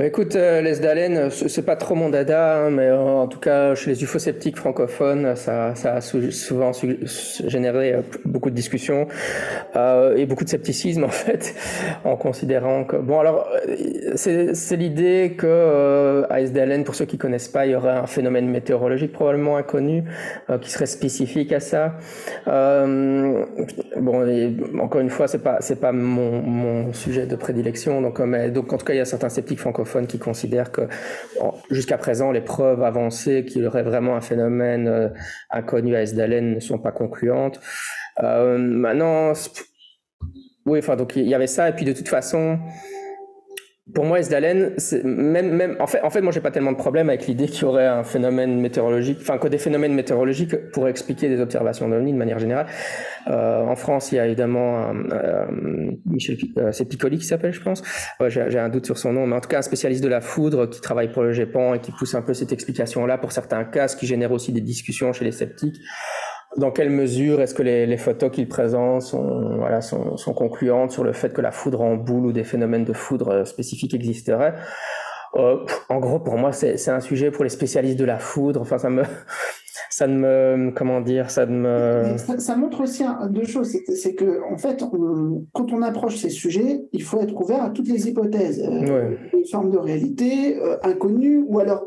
bah 0.00 0.06
écoute, 0.06 0.34
euh, 0.34 0.62
les 0.62 0.78
Dalen, 0.78 1.28
c'est 1.30 1.66
pas 1.66 1.76
trop 1.76 1.94
mon 1.94 2.08
dada, 2.08 2.56
hein, 2.56 2.70
mais 2.70 2.90
en 2.90 3.26
tout 3.26 3.38
cas, 3.38 3.74
chez 3.74 3.90
les 3.90 4.02
ufosceptiques 4.02 4.56
francophones, 4.56 5.36
ça, 5.36 5.74
ça 5.74 5.96
a 5.96 6.00
souvent 6.00 6.72
généré 7.46 7.92
euh, 7.92 8.00
beaucoup 8.24 8.48
de 8.48 8.54
discussions 8.54 9.08
euh, 9.76 10.16
et 10.16 10.24
beaucoup 10.24 10.44
de 10.44 10.48
scepticisme 10.48 11.04
en 11.10 11.10
fait, 11.10 11.54
en 12.04 12.16
considérant 12.16 12.84
que 12.84 12.96
bon 12.96 13.20
alors 13.20 13.46
c'est 14.14 14.76
l'idée 14.76 15.34
que 15.36 15.46
euh, 15.46 16.24
à 16.30 16.40
SDLN, 16.40 16.82
pour 16.82 16.94
ceux 16.94 17.04
qui 17.04 17.18
connaissent 17.18 17.48
pas, 17.48 17.66
il 17.66 17.72
y 17.72 17.74
aurait 17.74 17.90
un 17.90 18.06
phénomène 18.06 18.48
météorologique 18.48 19.12
probablement 19.12 19.58
inconnu 19.58 20.04
qui 20.62 20.70
serait 20.70 20.86
spécifique 20.86 21.52
à 21.52 21.60
ça. 21.60 21.96
bon, 22.46 24.26
et, 24.26 24.56
encore 24.80 25.02
une 25.02 25.10
fois, 25.10 25.28
c'est 25.28 25.42
pas 25.42 25.58
pas 25.78 25.92
mon, 25.92 26.40
mon 26.40 26.94
sujet 26.94 27.26
de 27.26 27.36
prédilection, 27.36 28.00
donc 28.00 28.18
mais, 28.20 28.50
donc 28.50 28.72
en 28.72 28.78
tout 28.78 28.86
cas, 28.86 28.94
il 28.94 28.98
y 28.98 29.00
a 29.00 29.04
certains 29.04 29.28
sceptiques 29.28 29.60
francophones 29.60 29.89
qui 30.06 30.18
considèrent 30.18 30.72
que 30.72 30.82
jusqu'à 31.70 31.98
présent, 31.98 32.32
les 32.32 32.40
preuves 32.40 32.82
avancées 32.82 33.44
qu'il 33.44 33.62
y 33.62 33.66
aurait 33.66 33.82
vraiment 33.82 34.16
un 34.16 34.20
phénomène 34.20 34.88
euh, 34.88 35.08
inconnu 35.50 35.94
à 35.96 36.02
Esdalen 36.02 36.54
ne 36.54 36.60
sont 36.60 36.78
pas 36.78 36.92
concluantes. 36.92 37.60
Euh, 38.22 38.58
maintenant, 38.58 39.32
oui, 40.66 40.78
enfin, 40.78 40.96
donc 40.96 41.16
il 41.16 41.28
y 41.28 41.34
avait 41.34 41.46
ça, 41.46 41.68
et 41.68 41.72
puis 41.72 41.84
de 41.84 41.92
toute 41.92 42.08
façon, 42.08 42.58
pour 43.94 44.04
moi, 44.04 44.20
Esdalen, 44.20 44.76
même, 45.04 45.50
même, 45.50 45.76
en 45.80 45.86
fait, 45.86 46.02
en 46.02 46.10
fait, 46.10 46.20
moi, 46.20 46.32
j'ai 46.32 46.40
pas 46.40 46.50
tellement 46.50 46.72
de 46.72 46.76
problème 46.76 47.08
avec 47.08 47.26
l'idée 47.26 47.46
qu'il 47.46 47.62
y 47.62 47.64
aurait 47.64 47.86
un 47.86 48.04
phénomène 48.04 48.60
météorologique, 48.60 49.18
enfin, 49.20 49.38
que 49.38 49.48
des 49.48 49.58
phénomènes 49.58 49.94
météorologiques 49.94 50.70
pourraient 50.70 50.90
expliquer 50.90 51.28
des 51.28 51.40
observations 51.40 51.88
d'OVNI 51.88 52.12
de 52.12 52.18
manière 52.18 52.38
générale. 52.38 52.66
Euh, 53.26 53.62
en 53.62 53.76
France, 53.76 54.12
il 54.12 54.16
y 54.16 54.18
a 54.18 54.26
évidemment 54.26 54.92
euh, 55.12 55.46
Michel, 56.06 56.38
euh, 56.58 56.72
c'est 56.72 56.86
Piccoli 56.86 57.18
qui 57.18 57.24
s'appelle, 57.24 57.52
je 57.52 57.60
pense. 57.60 57.82
j'ai 58.28 58.58
un 58.58 58.68
doute 58.68 58.86
sur 58.86 58.98
son 58.98 59.12
nom, 59.12 59.26
mais 59.26 59.36
en 59.36 59.40
tout 59.40 59.48
cas, 59.48 59.58
un 59.58 59.62
spécialiste 59.62 60.02
de 60.02 60.08
la 60.08 60.20
foudre 60.20 60.66
qui 60.66 60.80
travaille 60.80 61.12
pour 61.12 61.22
le 61.22 61.32
GEPAN 61.32 61.74
et 61.74 61.80
qui 61.80 61.92
pousse 61.92 62.14
un 62.14 62.22
peu 62.22 62.34
cette 62.34 62.52
explication-là 62.52 63.18
pour 63.18 63.32
certains 63.32 63.64
cas, 63.64 63.88
ce 63.88 63.96
qui 63.96 64.06
génère 64.06 64.32
aussi 64.32 64.52
des 64.52 64.60
discussions 64.60 65.12
chez 65.12 65.24
les 65.24 65.32
sceptiques 65.32 65.80
dans 66.56 66.70
quelle 66.70 66.90
mesure 66.90 67.40
est-ce 67.40 67.54
que 67.54 67.62
les, 67.62 67.96
photos 67.96 68.30
qu'il 68.30 68.48
présente 68.48 69.02
sont, 69.02 69.56
voilà, 69.56 69.80
sont, 69.80 70.16
sont, 70.16 70.34
concluantes 70.34 70.90
sur 70.90 71.04
le 71.04 71.12
fait 71.12 71.32
que 71.32 71.40
la 71.40 71.52
foudre 71.52 71.80
en 71.80 71.94
boule 71.94 72.26
ou 72.26 72.32
des 72.32 72.44
phénomènes 72.44 72.84
de 72.84 72.92
foudre 72.92 73.28
euh, 73.28 73.44
spécifiques 73.44 73.94
existeraient? 73.94 74.54
Euh, 75.36 75.64
En 75.88 76.00
gros, 76.00 76.18
pour 76.18 76.36
moi, 76.36 76.50
c'est 76.52 76.88
un 76.88 77.00
sujet 77.00 77.30
pour 77.30 77.44
les 77.44 77.50
spécialistes 77.50 77.98
de 77.98 78.04
la 78.04 78.18
foudre. 78.18 78.60
Enfin, 78.60 78.78
ça 78.78 78.90
me, 78.90 79.04
ça 80.00 80.06
ne 80.06 80.16
me, 80.16 80.70
comment 80.70 81.02
dire, 81.02 81.30
ça 81.30 81.44
me. 81.44 82.16
Ça, 82.16 82.56
montre 82.56 82.80
aussi 82.80 83.02
deux 83.28 83.44
choses. 83.44 83.76
C'est 83.94 84.14
que, 84.14 84.40
en 84.50 84.56
fait, 84.56 84.82
quand 85.52 85.72
on 85.74 85.82
approche 85.82 86.16
ces 86.16 86.30
sujets, 86.30 86.80
il 86.94 87.02
faut 87.02 87.20
être 87.20 87.38
ouvert 87.38 87.62
à 87.62 87.68
toutes 87.68 87.86
les 87.86 88.08
hypothèses, 88.08 88.66
euh, 88.66 89.14
une 89.34 89.44
forme 89.44 89.70
de 89.70 89.76
réalité 89.76 90.56
euh, 90.56 90.78
inconnue, 90.84 91.44
ou 91.46 91.58
alors 91.58 91.84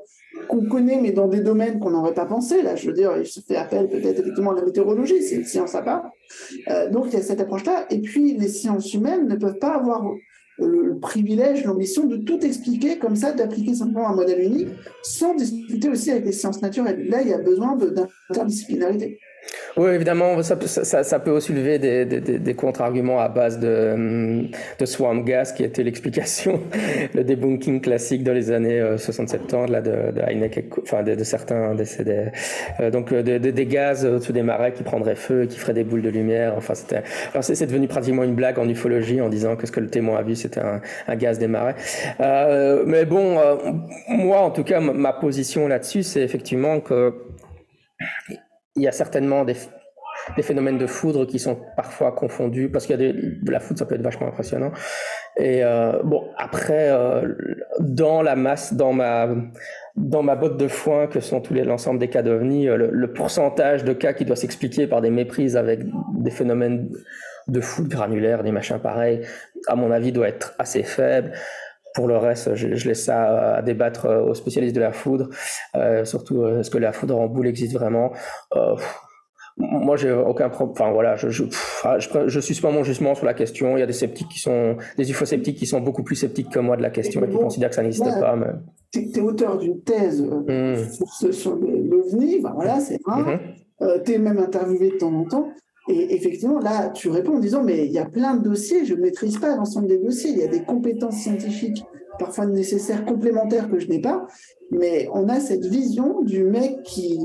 qu'on 0.47 0.63
connaît, 0.65 0.99
mais 1.01 1.11
dans 1.11 1.27
des 1.27 1.39
domaines 1.39 1.79
qu'on 1.79 1.89
n'aurait 1.89 2.13
pas 2.13 2.27
pensé. 2.27 2.61
Là, 2.61 2.75
je 2.75 2.85
veux 2.85 2.93
dire, 2.93 3.17
il 3.17 3.25
se 3.25 3.39
fait 3.39 3.55
appel 3.55 3.89
peut-être 3.89 4.19
effectivement 4.19 4.51
à 4.51 4.57
la 4.57 4.63
météorologie, 4.63 5.23
c'est 5.23 5.37
une 5.37 5.45
science 5.45 5.73
à 5.73 5.81
part. 5.81 6.11
Euh, 6.69 6.91
donc, 6.91 7.05
il 7.07 7.13
y 7.13 7.17
a 7.17 7.23
cette 7.23 7.41
approche-là. 7.41 7.87
Et 7.89 7.99
puis, 7.99 8.37
les 8.37 8.47
sciences 8.47 8.93
humaines 8.93 9.27
ne 9.27 9.37
peuvent 9.37 9.57
pas 9.57 9.73
avoir 9.73 10.03
le 10.59 10.99
privilège, 10.99 11.65
l'ambition 11.65 12.05
de 12.05 12.17
tout 12.17 12.39
expliquer 12.45 12.97
comme 12.99 13.15
ça, 13.15 13.31
d'appliquer 13.31 13.73
simplement 13.73 14.09
un 14.09 14.15
modèle 14.15 14.41
unique, 14.43 14.69
sans 15.03 15.35
discuter 15.35 15.89
aussi 15.89 16.11
avec 16.11 16.25
les 16.25 16.31
sciences 16.31 16.61
naturelles. 16.61 17.07
Là, 17.09 17.21
il 17.21 17.29
y 17.29 17.33
a 17.33 17.39
besoin 17.39 17.75
d'interdisciplinarité. 17.75 19.19
Oui, 19.75 19.89
évidemment, 19.89 20.41
ça, 20.43 21.19
peut 21.19 21.31
aussi 21.31 21.51
lever 21.51 21.79
des, 21.79 22.05
des, 22.05 22.19
des 22.21 22.53
contre-arguments 22.53 23.19
à 23.19 23.27
base 23.27 23.59
de, 23.59 24.47
de 24.77 24.85
swamp 24.85 25.21
gas, 25.23 25.51
qui 25.55 25.63
était 25.63 25.81
l'explication, 25.81 26.61
le 27.15 27.23
debunking 27.23 27.81
classique 27.81 28.23
dans 28.23 28.33
les 28.33 28.51
années 28.51 28.81
60-70, 28.81 29.55
euh, 29.55 29.67
là, 29.67 29.81
de, 29.81 30.11
de 30.11 30.21
Heineck, 30.21 30.63
enfin, 30.83 31.01
de, 31.01 31.23
certains 31.23 31.73
décédés. 31.73 32.27
Euh, 32.79 32.91
donc, 32.91 33.11
euh, 33.11 33.23
des 33.23 33.65
gaz 33.65 34.05
au-dessus 34.05 34.33
des 34.33 34.43
marais 34.43 34.73
qui 34.73 34.83
prendraient 34.83 35.15
feu, 35.15 35.47
qui 35.47 35.57
feraient 35.57 35.73
des 35.73 35.83
boules 35.83 36.03
de 36.03 36.09
lumière. 36.09 36.53
Enfin, 36.55 36.75
c'était, 36.75 37.01
c'est, 37.41 37.65
devenu 37.65 37.87
pratiquement 37.87 38.23
une 38.23 38.35
blague 38.35 38.59
en 38.59 38.69
ufologie 38.69 39.21
en 39.21 39.29
disant 39.29 39.55
que 39.55 39.65
ce 39.65 39.71
que 39.71 39.79
le 39.79 39.89
témoin 39.89 40.19
a 40.19 40.21
vu, 40.21 40.35
c'était 40.35 40.59
un, 40.61 40.81
un, 41.07 41.15
gaz 41.15 41.39
des 41.39 41.47
marais. 41.47 41.75
Euh, 42.19 42.83
mais 42.85 43.05
bon, 43.05 43.39
moi, 44.07 44.41
en 44.41 44.51
tout 44.51 44.63
cas, 44.63 44.79
ma 44.79 45.13
position 45.13 45.67
là-dessus, 45.67 46.03
c'est 46.03 46.21
effectivement 46.21 46.79
que 46.79 47.13
il 48.75 48.83
y 48.83 48.87
a 48.87 48.91
certainement 48.91 49.45
des, 49.45 49.55
phénomènes 50.41 50.77
de 50.77 50.87
foudre 50.87 51.25
qui 51.25 51.39
sont 51.39 51.59
parfois 51.75 52.11
confondus 52.11 52.69
parce 52.69 52.85
qu'il 52.85 52.99
y 52.99 53.09
a 53.09 53.11
de 53.11 53.51
la 53.51 53.59
foudre, 53.59 53.79
ça 53.79 53.85
peut 53.85 53.95
être 53.95 54.01
vachement 54.01 54.27
impressionnant. 54.27 54.71
Et 55.37 55.63
euh, 55.63 56.01
bon, 56.03 56.29
après, 56.37 56.89
euh, 56.89 57.33
dans 57.79 58.21
la 58.21 58.35
masse, 58.35 58.73
dans 58.73 58.93
ma 58.93 59.29
dans 59.95 60.23
ma 60.23 60.35
botte 60.35 60.57
de 60.57 60.67
foin 60.67 61.05
que 61.07 61.19
sont 61.19 61.39
tous 61.39 61.53
les 61.53 61.63
l'ensemble 61.63 61.99
des 61.99 62.07
cas 62.07 62.23
d'OVNI, 62.23 62.67
euh, 62.67 62.77
le, 62.77 62.89
le, 62.91 63.13
pourcentage 63.13 63.83
de 63.83 63.93
cas 63.93 64.13
qui 64.13 64.25
doit 64.25 64.35
s'expliquer 64.35 64.87
par 64.87 65.01
des 65.01 65.11
méprises 65.11 65.55
avec 65.55 65.81
des 66.15 66.31
phénomènes 66.31 66.89
de 67.47 67.61
foudre 67.61 67.89
granulaire, 67.89 68.43
des 68.43 68.51
machins 68.51 68.79
pareils, 68.79 69.21
à 69.67 69.75
mon 69.75 69.91
avis, 69.91 70.11
doit 70.11 70.27
être 70.27 70.55
assez 70.59 70.83
faible. 70.83 71.31
Pour 71.93 72.07
le 72.07 72.17
reste, 72.17 72.55
je, 72.55 72.75
je, 72.75 72.87
laisse 72.87 73.05
ça 73.05 73.55
à 73.55 73.61
débattre 73.61 74.05
euh, 74.05 74.23
aux 74.23 74.33
spécialistes 74.33 74.75
de 74.75 74.81
la 74.81 74.91
foudre, 74.91 75.29
euh, 75.75 76.05
surtout 76.05 76.41
euh, 76.41 76.59
est-ce 76.59 76.71
que 76.71 76.77
la 76.77 76.91
foudre 76.91 77.19
en 77.19 77.27
boule 77.27 77.47
existe 77.47 77.73
vraiment? 77.73 78.11
Euh, 78.55 78.75
moi, 79.57 79.95
j'ai 79.95 80.11
aucun 80.11 80.49
problème. 80.49 80.71
Enfin 80.71 80.91
voilà, 80.91 81.15
je 81.15 81.29
je, 81.29 81.43
ah, 81.83 81.99
je, 81.99 82.09
je 82.27 82.39
suspends 82.39 82.71
mon 82.71 82.83
jugement 82.83 83.13
sur 83.13 83.27
la 83.27 83.35
question. 83.35 83.77
Il 83.77 83.81
y 83.81 83.83
a 83.83 83.85
des 83.85 83.93
sceptiques 83.93 84.29
qui 84.29 84.39
sont 84.39 84.77
des 84.97 85.11
ufosceptiques 85.11 85.57
qui 85.57 85.67
sont 85.67 85.79
beaucoup 85.79 86.03
plus 86.03 86.15
sceptiques 86.15 86.49
que 86.49 86.59
moi 86.59 86.75
de 86.75 86.81
la 86.81 86.89
question 86.89 87.23
et, 87.23 87.29
qui 87.29 87.35
considèrent 87.35 87.69
que 87.69 87.75
ça 87.75 87.83
n'existe 87.83 88.19
pas. 88.19 88.35
Mais... 88.35 88.47
Tu 88.91 89.01
es, 89.15 89.21
auteur 89.21 89.59
d'une 89.59 89.81
thèse 89.83 90.23
mmh. 90.23 90.75
sur, 90.91 91.33
sur 91.33 91.55
l'OVNI, 91.55 92.41
ben 92.41 92.53
voilà, 92.55 92.79
c'est 92.79 92.99
rare. 93.05 93.27
Mmh. 93.27 93.87
tu 94.03 94.13
es 94.13 94.17
même 94.17 94.39
interviewé 94.39 94.89
de 94.89 94.97
temps 94.97 95.13
en 95.13 95.25
temps. 95.25 95.49
Et 95.89 96.15
effectivement, 96.15 96.59
là, 96.59 96.89
tu 96.89 97.09
réponds 97.09 97.35
en 97.35 97.39
disant, 97.39 97.63
mais 97.63 97.85
il 97.85 97.91
y 97.91 97.99
a 97.99 98.05
plein 98.05 98.35
de 98.35 98.43
dossiers, 98.43 98.85
je 98.85 98.95
ne 98.95 99.01
maîtrise 99.01 99.37
pas 99.37 99.55
l'ensemble 99.55 99.87
des 99.87 99.97
dossiers, 99.97 100.31
il 100.31 100.37
y 100.37 100.43
a 100.43 100.47
des 100.47 100.63
compétences 100.63 101.17
scientifiques 101.17 101.83
parfois 102.19 102.45
nécessaires, 102.45 103.05
complémentaires 103.05 103.69
que 103.69 103.79
je 103.79 103.87
n'ai 103.87 103.99
pas. 103.99 104.27
mais 104.71 105.07
on 105.13 105.27
a 105.29 105.39
cette 105.39 105.65
vision 105.65 106.21
du 106.21 106.43
mec 106.43 106.83
qui, 106.83 107.19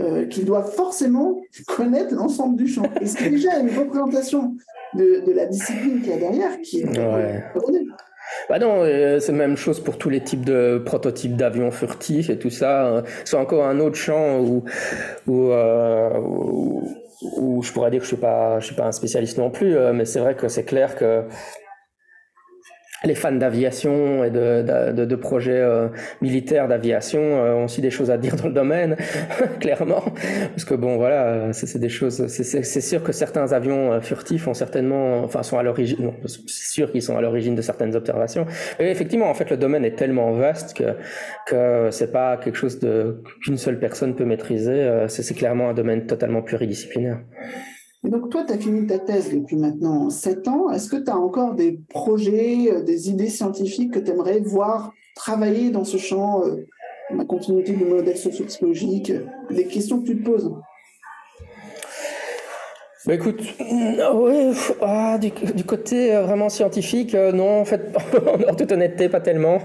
euh, 0.00 0.26
qui 0.26 0.44
doit 0.44 0.62
forcément 0.62 1.40
connaître 1.76 2.14
l'ensemble 2.14 2.56
du 2.56 2.66
champ. 2.66 2.84
Et 3.00 3.06
c'est 3.06 3.30
déjà 3.30 3.58
une 3.58 3.76
représentation 3.76 4.54
de, 4.94 5.24
de 5.26 5.32
la 5.32 5.46
discipline 5.46 6.00
qu'il 6.00 6.10
y 6.10 6.14
a 6.14 6.18
derrière 6.18 6.60
qui 6.62 6.80
est 6.80 6.98
ouais. 6.98 7.44
Bah 8.48 8.58
non, 8.58 8.82
euh, 8.82 9.20
c'est 9.20 9.32
la 9.32 9.38
même 9.38 9.56
chose 9.56 9.80
pour 9.80 9.98
tous 9.98 10.10
les 10.10 10.22
types 10.22 10.44
de 10.44 10.82
prototypes 10.84 11.36
d'avions 11.36 11.70
furtifs 11.70 12.30
et 12.30 12.38
tout 12.38 12.50
ça. 12.50 13.02
C'est 13.24 13.36
encore 13.36 13.64
un 13.64 13.80
autre 13.80 13.96
champ 13.96 14.40
où, 14.40 14.64
où, 15.26 15.50
euh, 15.50 16.10
où, 16.20 16.82
où, 17.22 17.62
je 17.62 17.72
pourrais 17.72 17.90
dire 17.90 18.00
que 18.00 18.04
je 18.04 18.14
suis 18.14 18.20
pas, 18.20 18.60
je 18.60 18.66
suis 18.66 18.74
pas 18.74 18.86
un 18.86 18.92
spécialiste 18.92 19.38
non 19.38 19.50
plus, 19.50 19.76
mais 19.92 20.04
c'est 20.04 20.20
vrai 20.20 20.34
que 20.34 20.48
c'est 20.48 20.64
clair 20.64 20.94
que 20.96 21.24
les 23.04 23.14
fans 23.14 23.32
d'aviation 23.32 24.24
et 24.24 24.30
de, 24.30 24.92
de, 24.92 25.04
de, 25.04 25.16
projets 25.16 25.60
euh, 25.60 25.88
militaires 26.20 26.66
d'aviation 26.66 27.20
euh, 27.20 27.54
ont 27.54 27.64
aussi 27.64 27.80
des 27.80 27.90
choses 27.90 28.10
à 28.10 28.18
dire 28.18 28.34
dans 28.34 28.48
le 28.48 28.52
domaine, 28.52 28.96
clairement. 29.60 30.02
Parce 30.50 30.64
que 30.64 30.74
bon, 30.74 30.96
voilà, 30.96 31.52
c'est 31.52 31.78
des 31.78 31.88
choses. 31.88 32.26
C'est 32.26 32.80
sûr 32.80 33.02
que 33.04 33.12
certains 33.12 33.52
avions 33.52 33.92
euh, 33.92 34.00
furtifs 34.00 34.48
ont 34.48 34.54
certainement, 34.54 35.22
enfin, 35.22 35.44
sont 35.44 35.58
à 35.58 35.62
l'origine. 35.62 35.98
Non, 36.00 36.14
c'est 36.26 36.72
sûr 36.72 36.90
qu'ils 36.90 37.02
sont 37.02 37.16
à 37.16 37.20
l'origine 37.20 37.54
de 37.54 37.62
certaines 37.62 37.94
observations. 37.94 38.46
Mais 38.80 38.90
effectivement, 38.90 39.30
en 39.30 39.34
fait, 39.34 39.50
le 39.50 39.56
domaine 39.56 39.84
est 39.84 39.96
tellement 39.96 40.32
vaste 40.32 40.76
que 40.76 40.96
que 41.46 41.90
c'est 41.90 42.12
pas 42.12 42.36
quelque 42.36 42.56
chose 42.56 42.78
de 42.80 43.22
qu'une 43.42 43.58
seule 43.58 43.78
personne 43.78 44.14
peut 44.14 44.24
maîtriser. 44.24 45.06
C'est 45.08 45.34
clairement 45.34 45.70
un 45.70 45.74
domaine 45.74 46.06
totalement 46.06 46.42
pluridisciplinaire. 46.42 47.20
Et 48.04 48.10
donc, 48.10 48.30
toi, 48.30 48.44
tu 48.44 48.52
as 48.52 48.58
fini 48.58 48.86
ta 48.86 48.98
thèse 48.98 49.32
depuis 49.32 49.56
maintenant 49.56 50.08
7 50.08 50.46
ans. 50.48 50.70
Est-ce 50.70 50.88
que 50.88 50.96
tu 50.96 51.10
as 51.10 51.18
encore 51.18 51.54
des 51.54 51.80
projets, 51.88 52.70
euh, 52.70 52.82
des 52.82 53.10
idées 53.10 53.28
scientifiques 53.28 53.92
que 53.92 53.98
tu 53.98 54.10
aimerais 54.10 54.40
voir 54.40 54.92
travailler 55.16 55.70
dans 55.70 55.84
ce 55.84 55.96
champ, 55.96 56.44
euh, 56.44 56.66
la 57.10 57.24
continuité 57.24 57.72
du 57.72 57.84
modèle 57.84 58.16
socio-psychologique, 58.16 59.12
des 59.50 59.64
questions 59.64 60.00
que 60.00 60.06
tu 60.06 60.22
te 60.22 60.24
poses 60.24 60.52
bah 63.08 63.14
écoute, 63.14 63.40
oui, 63.58 64.52
ah, 64.82 65.16
du, 65.18 65.30
du, 65.30 65.64
côté 65.64 66.14
euh, 66.14 66.24
vraiment 66.24 66.50
scientifique, 66.50 67.14
euh, 67.14 67.32
non, 67.32 67.60
en 67.60 67.64
fait, 67.64 67.80
en 68.46 68.54
toute 68.54 68.70
honnêteté, 68.70 69.08
pas 69.08 69.20
tellement. 69.20 69.60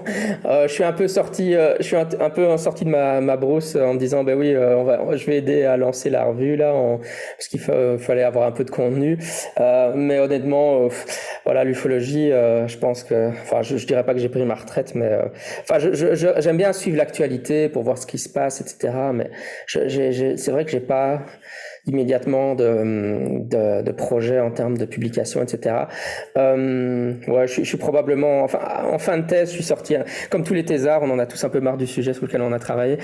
Euh, 0.45 0.65
je 0.69 0.73
suis 0.73 0.85
un 0.85 0.93
peu 0.93 1.09
sorti, 1.09 1.53
euh, 1.53 1.75
je 1.79 1.83
suis 1.83 1.97
un, 1.97 2.07
un, 2.21 2.29
peu 2.29 2.55
sorti 2.55 2.85
de 2.85 2.89
ma, 2.89 3.19
ma 3.19 3.35
brousse 3.35 3.75
en 3.75 3.95
me 3.95 3.99
disant, 3.99 4.23
ben 4.23 4.37
oui, 4.37 4.55
on 4.55 4.85
va, 4.85 5.17
je 5.17 5.25
vais 5.25 5.39
aider 5.39 5.65
à 5.65 5.75
lancer 5.75 6.09
la 6.09 6.23
revue 6.23 6.55
là, 6.55 6.73
en, 6.73 6.99
parce 7.37 7.49
qu'il 7.49 7.59
fallait 7.59 8.23
avoir 8.23 8.47
un 8.47 8.53
peu 8.53 8.63
de 8.63 8.71
contenu. 8.71 9.17
mais 9.93 10.19
honnêtement, 10.19 10.87
voilà, 11.43 11.65
l'ufologie, 11.65 12.29
je 12.29 12.77
pense 12.77 13.03
que, 13.03 13.27
enfin, 13.27 13.61
je, 13.61 13.75
je 13.75 13.85
dirais 13.85 14.05
pas 14.05 14.13
que 14.13 14.21
j'ai 14.21 14.29
pris 14.29 14.45
ma 14.45 14.55
retraite, 14.55 14.95
mais, 14.95 15.19
enfin, 15.63 15.79
j'aime 15.79 16.55
bien 16.55 16.71
suivre 16.71 16.95
l'actualité 16.95 17.67
pour 17.67 17.83
voir 17.83 17.97
ce 17.97 18.07
qui 18.07 18.19
se 18.19 18.29
passe, 18.29 18.61
etc. 18.61 18.93
Mais 19.13 19.31
c'est 19.67 20.51
vrai 20.51 20.63
que 20.63 20.71
j'ai 20.71 20.79
pas 20.79 21.19
immédiatement 21.85 22.55
de, 22.55 23.41
de, 23.43 23.81
de, 23.81 23.91
projets 23.91 24.39
en 24.39 24.51
termes 24.51 24.77
de 24.77 24.85
publication, 24.85 25.41
etc. 25.41 25.75
Euh, 26.37 27.13
ouais, 27.27 27.47
je, 27.47 27.55
je, 27.55 27.67
suis 27.67 27.77
probablement, 27.77 28.43
enfin, 28.43 28.59
en 28.85 28.99
fin 28.99 29.17
de 29.17 29.27
thèse, 29.27 29.49
je 29.49 29.55
suis 29.55 29.63
sorti, 29.63 29.95
comme 30.29 30.43
tous 30.43 30.53
les 30.53 30.63
thésards, 30.63 31.03
on 31.03 31.09
en 31.09 31.19
a 31.19 31.25
tous 31.25 31.43
un 31.43 31.49
peu 31.49 31.59
marre 31.59 31.77
du 31.77 31.87
sujet 31.87 32.13
sur 32.13 32.25
lequel 32.25 32.41
on 32.41 32.53
a 32.53 32.59
travaillé. 32.59 32.97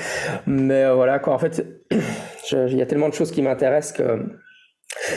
Mais 0.48 0.86
euh, 0.86 0.94
voilà, 0.94 1.20
quoi, 1.20 1.34
en 1.34 1.40
fait, 1.40 1.66
il 2.52 2.78
y 2.78 2.82
a 2.82 2.86
tellement 2.86 3.10
de 3.10 3.14
choses 3.14 3.32
qui 3.32 3.42
m'intéressent 3.42 3.98
que 3.98 4.26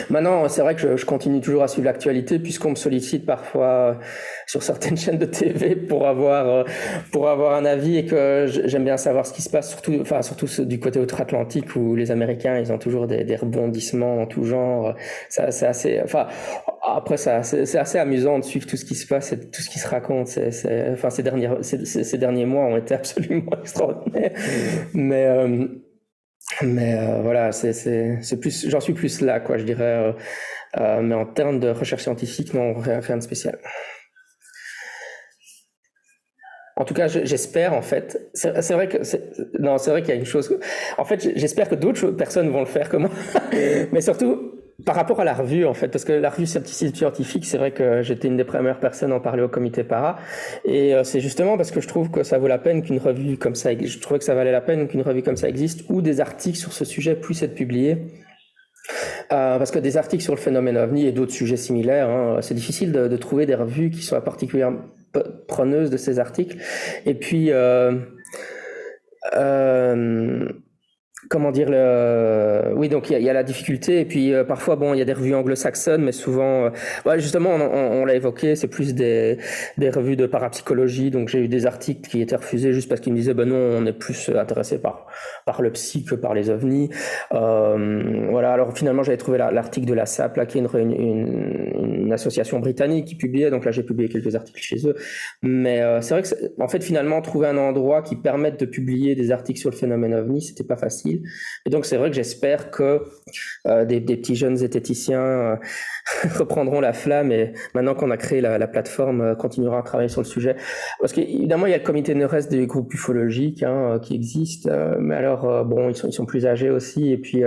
Maintenant, 0.09 0.47
c'est 0.49 0.61
vrai 0.61 0.75
que 0.75 0.97
je, 0.97 1.05
continue 1.05 1.41
toujours 1.41 1.63
à 1.63 1.67
suivre 1.67 1.85
l'actualité 1.85 2.39
puisqu'on 2.39 2.71
me 2.71 2.75
sollicite 2.75 3.25
parfois 3.25 3.65
euh, 3.65 3.93
sur 4.45 4.61
certaines 4.63 4.97
chaînes 5.03 5.17
de 5.17 5.25
TV 5.25 5.75
pour 5.75 6.07
avoir 6.07 6.47
euh, 6.47 6.63
pour 7.11 7.27
avoir 7.29 7.55
un 7.55 7.65
avis 7.65 7.97
et 7.97 8.05
que 8.05 8.45
j'aime 8.47 8.83
bien 8.83 8.97
savoir 8.97 9.25
ce 9.25 9.33
qui 9.33 9.41
se 9.41 9.49
passe, 9.49 9.71
surtout 9.71 9.97
enfin 10.01 10.21
surtout 10.21 10.47
du 10.63 10.79
côté 10.79 10.99
outre-Atlantique 10.99 11.75
où 11.75 11.95
les 11.95 12.11
Américains 12.11 12.57
ils 12.57 12.71
ont 12.71 12.77
toujours 12.77 13.07
des, 13.07 13.23
des 13.23 13.35
rebondissements 13.35 14.21
en 14.21 14.27
tout 14.27 14.43
genre. 14.43 14.95
C'est 15.29 15.65
assez, 15.65 16.01
enfin 16.03 16.27
après 16.81 17.17
ça 17.17 17.43
c'est 17.43 17.77
assez 17.77 17.97
amusant 17.97 18.39
de 18.39 18.43
suivre 18.43 18.67
tout 18.67 18.77
ce 18.77 18.85
qui 18.85 18.95
se 18.95 19.07
passe 19.07 19.33
et 19.33 19.39
tout 19.39 19.61
ce 19.61 19.69
qui 19.69 19.79
se 19.79 19.87
raconte. 19.87 20.27
C'est, 20.27 20.91
enfin 20.91 21.09
ces 21.09 21.23
derniers 21.23 21.49
ces, 21.61 21.85
ces, 21.85 22.17
derniers 22.17 22.45
mois 22.45 22.65
ont 22.65 22.77
été 22.77 22.93
absolument 22.95 23.51
extraordinaires, 23.59 24.33
mmh. 24.33 25.01
mais 25.01 25.25
euh, 25.25 25.67
mais 26.61 26.95
euh, 26.95 27.21
voilà, 27.21 27.51
c'est 27.51 28.39
plus, 28.39 28.69
j'en 28.69 28.79
suis 28.79 28.93
plus 28.93 29.21
là, 29.21 29.39
quoi, 29.39 29.57
je 29.57 29.63
dirais. 29.63 29.83
Euh, 29.83 30.13
euh, 30.79 31.01
mais 31.01 31.15
en 31.15 31.25
termes 31.25 31.59
de 31.59 31.69
recherche 31.69 32.03
scientifique, 32.03 32.53
non, 32.53 32.73
rien, 32.73 32.99
rien 32.99 33.17
de 33.17 33.23
spécial. 33.23 33.59
En 36.75 36.85
tout 36.85 36.95
cas, 36.95 37.07
j'espère 37.07 37.73
en 37.73 37.83
fait. 37.83 38.31
C'est 38.33 38.73
vrai 38.73 38.87
que 38.87 38.97
non, 39.59 39.77
c'est 39.77 39.91
vrai 39.91 40.01
qu'il 40.01 40.09
y 40.09 40.17
a 40.17 40.19
une 40.19 40.25
chose. 40.25 40.57
En 40.97 41.05
fait, 41.05 41.37
j'espère 41.37 41.69
que 41.69 41.75
d'autres 41.75 42.07
personnes 42.07 42.49
vont 42.49 42.61
le 42.61 42.65
faire 42.65 42.89
comme 42.89 43.03
moi. 43.03 43.11
Mais 43.91 44.01
surtout, 44.01 44.52
par 44.85 44.95
rapport 44.95 45.19
à 45.19 45.23
la 45.23 45.33
revue, 45.33 45.65
en 45.65 45.73
fait, 45.73 45.87
parce 45.87 46.03
que 46.03 46.13
la 46.13 46.29
revue 46.29 46.45
scientifique, 46.45 47.45
c'est 47.45 47.57
vrai 47.57 47.71
que 47.71 48.01
j'étais 48.01 48.27
une 48.27 48.37
des 48.37 48.43
premières 48.43 48.79
personnes 48.79 49.11
à 49.11 49.15
en 49.15 49.19
parler 49.19 49.43
au 49.43 49.49
comité 49.49 49.83
para, 49.83 50.17
et 50.65 50.95
euh, 50.95 51.03
c'est 51.03 51.19
justement 51.19 51.57
parce 51.57 51.71
que 51.71 51.81
je 51.81 51.87
trouve 51.87 52.09
que 52.09 52.23
ça 52.23 52.37
vaut 52.37 52.47
la 52.47 52.57
peine 52.57 52.81
qu'une 52.81 52.99
revue 52.99 53.37
comme 53.37 53.55
ça, 53.55 53.71
je 53.73 53.99
trouvais 53.99 54.19
que 54.19 54.25
ça 54.25 54.35
valait 54.35 54.51
la 54.51 54.61
peine 54.61 54.87
qu'une 54.87 55.01
revue 55.01 55.23
comme 55.23 55.37
ça 55.37 55.47
existe, 55.47 55.85
ou 55.89 56.01
des 56.01 56.21
articles 56.21 56.57
sur 56.57 56.73
ce 56.73 56.85
sujet 56.85 57.15
puissent 57.15 57.43
être 57.43 57.55
publiés. 57.55 57.97
Euh, 59.31 59.57
parce 59.57 59.71
que 59.71 59.79
des 59.79 59.95
articles 59.95 60.21
sur 60.21 60.35
le 60.35 60.39
phénomène 60.39 60.75
ovni 60.75 61.07
et 61.07 61.13
d'autres 61.13 61.31
sujets 61.31 61.55
similaires, 61.55 62.09
hein, 62.09 62.39
c'est 62.41 62.53
difficile 62.53 62.91
de, 62.91 63.07
de, 63.07 63.17
trouver 63.17 63.45
des 63.45 63.55
revues 63.55 63.89
qui 63.89 64.01
soient 64.01 64.23
particulièrement 64.23 64.81
preneuses 65.47 65.89
de 65.89 65.97
ces 65.97 66.19
articles. 66.19 66.57
Et 67.05 67.13
puis, 67.13 67.51
euh, 67.51 67.99
euh, 69.35 70.49
comment 71.29 71.51
dire 71.51 71.69
le 71.69 72.73
oui 72.75 72.89
donc 72.89 73.09
il 73.09 73.21
y, 73.21 73.29
a 73.29 73.33
la 73.33 73.43
difficulté. 73.43 73.99
Et 73.99 74.05
puis 74.05 74.33
euh, 74.33 74.43
parfois 74.43 74.75
bon 74.75 74.93
il 74.93 74.99
y 74.99 75.01
a 75.01 75.05
des 75.05 75.13
revues 75.13 75.35
anglo-saxonnes 75.35 76.03
mais 76.03 76.11
souvent 76.11 76.71
euh, 77.05 77.17
justement 77.17 77.51
on, 77.51 78.05
l'a 78.05 78.15
évoqué 78.15 78.55
c'est 78.55 78.67
plus 78.67 78.93
des, 78.93 79.37
des 79.77 79.89
revues 79.89 80.15
de 80.15 80.25
parapsychologie. 80.25 81.11
Donc 81.11 81.29
j'ai 81.29 81.39
eu 81.39 81.47
des 81.47 81.65
articles 81.65 82.09
qui 82.09 82.21
étaient 82.21 82.35
refusés 82.35 82.73
juste 82.73 82.89
parce 82.89 83.01
qu'ils 83.01 83.13
me 83.13 83.17
disaient 83.17 83.33
ben 83.33 83.47
non 83.47 83.55
on 83.55 83.85
est 83.85 83.93
plus 83.93 84.29
intéressé 84.29 84.79
par 84.79 85.07
par 85.45 85.61
le 85.61 85.71
psy 85.71 86.03
que 86.03 86.15
par 86.15 86.33
les 86.33 86.49
ovnis. 86.49 86.89
Euh, 87.33 88.27
voilà. 88.29 88.53
Alors 88.53 88.75
finalement 88.77 89.03
j'avais 89.03 89.17
trouvé 89.17 89.37
l'article 89.37 89.87
de 89.87 89.93
la 89.93 90.05
SAP 90.05 90.37
là 90.37 90.45
qui 90.45 90.57
est 90.57 90.61
une, 90.61 90.69
une, 90.79 92.05
une, 92.05 92.13
association 92.13 92.59
britannique 92.59 93.05
qui 93.05 93.15
publiait. 93.15 93.49
Donc 93.49 93.65
là 93.65 93.71
j'ai 93.71 93.83
publié 93.83 94.09
quelques 94.09 94.35
articles 94.35 94.61
chez 94.61 94.87
eux. 94.87 94.95
Mais 95.41 95.81
euh, 95.81 96.01
c'est 96.01 96.13
vrai 96.13 96.23
que 96.23 96.61
en 96.61 96.67
fait 96.67 96.83
finalement 96.83 97.21
trouver 97.21 97.47
un 97.47 97.57
endroit 97.57 98.01
qui 98.01 98.15
permette 98.15 98.59
de 98.59 98.65
publier 98.65 99.15
des 99.15 99.31
articles 99.31 99.59
sur 99.59 99.69
le 99.69 99.75
phénomène 99.75 100.13
ovni 100.13 100.41
c'était 100.41 100.63
pas 100.63 100.75
facile 100.75 101.12
et 101.65 101.69
donc 101.69 101.85
c'est 101.85 101.97
vrai 101.97 102.09
que 102.09 102.15
j'espère 102.15 102.71
que 102.71 103.03
euh, 103.67 103.85
des, 103.85 104.01
petits 104.01 104.35
jeunes 104.35 104.57
zététiciens 104.57 105.21
euh, 105.21 105.55
reprendront 106.35 106.81
la 106.81 106.93
flamme 106.93 107.31
et 107.31 107.53
maintenant 107.73 107.95
qu'on 107.95 108.11
a 108.11 108.17
créé 108.17 108.41
la, 108.41 108.57
la 108.57 108.67
plateforme, 108.67 109.21
euh, 109.21 109.35
continuera 109.35 109.79
à 109.79 109.83
travailler 109.83 110.09
sur 110.09 110.21
le 110.21 110.25
sujet. 110.25 110.55
Parce 110.99 111.13
qu'évidemment, 111.13 111.65
il 111.65 111.71
y 111.71 111.73
a 111.73 111.77
le 111.77 111.83
comité 111.83 112.13
NERES 112.13 112.47
des 112.49 112.67
groupes 112.67 112.93
ufologiques 112.93 113.63
hein, 113.63 113.99
qui 114.01 114.15
existent, 114.15 114.69
euh, 114.69 114.97
mais 114.99 115.15
alors, 115.15 115.45
euh, 115.45 115.63
bon, 115.63 115.89
ils 115.89 115.95
sont, 115.95 116.25
plus 116.25 116.45
âgés 116.45 116.69
aussi 116.69 117.11
et 117.11 117.17
puis 117.17 117.43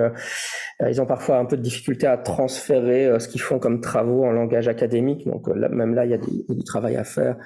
ils 0.86 1.00
ont 1.00 1.06
parfois 1.06 1.38
un 1.38 1.46
peu 1.46 1.56
de 1.56 1.62
difficulté 1.62 2.06
à 2.06 2.18
transférer 2.18 3.18
ce 3.18 3.26
qu'ils 3.26 3.40
font 3.40 3.58
comme 3.58 3.80
travaux 3.80 4.22
en 4.24 4.32
langage 4.32 4.68
académique. 4.68 5.26
Donc 5.26 5.48
même 5.48 5.94
là, 5.94 6.04
il 6.04 6.10
y 6.10 6.14
a 6.14 6.18
du 6.18 6.64
travail 6.64 6.96
à 6.96 7.04
faire. 7.04 7.36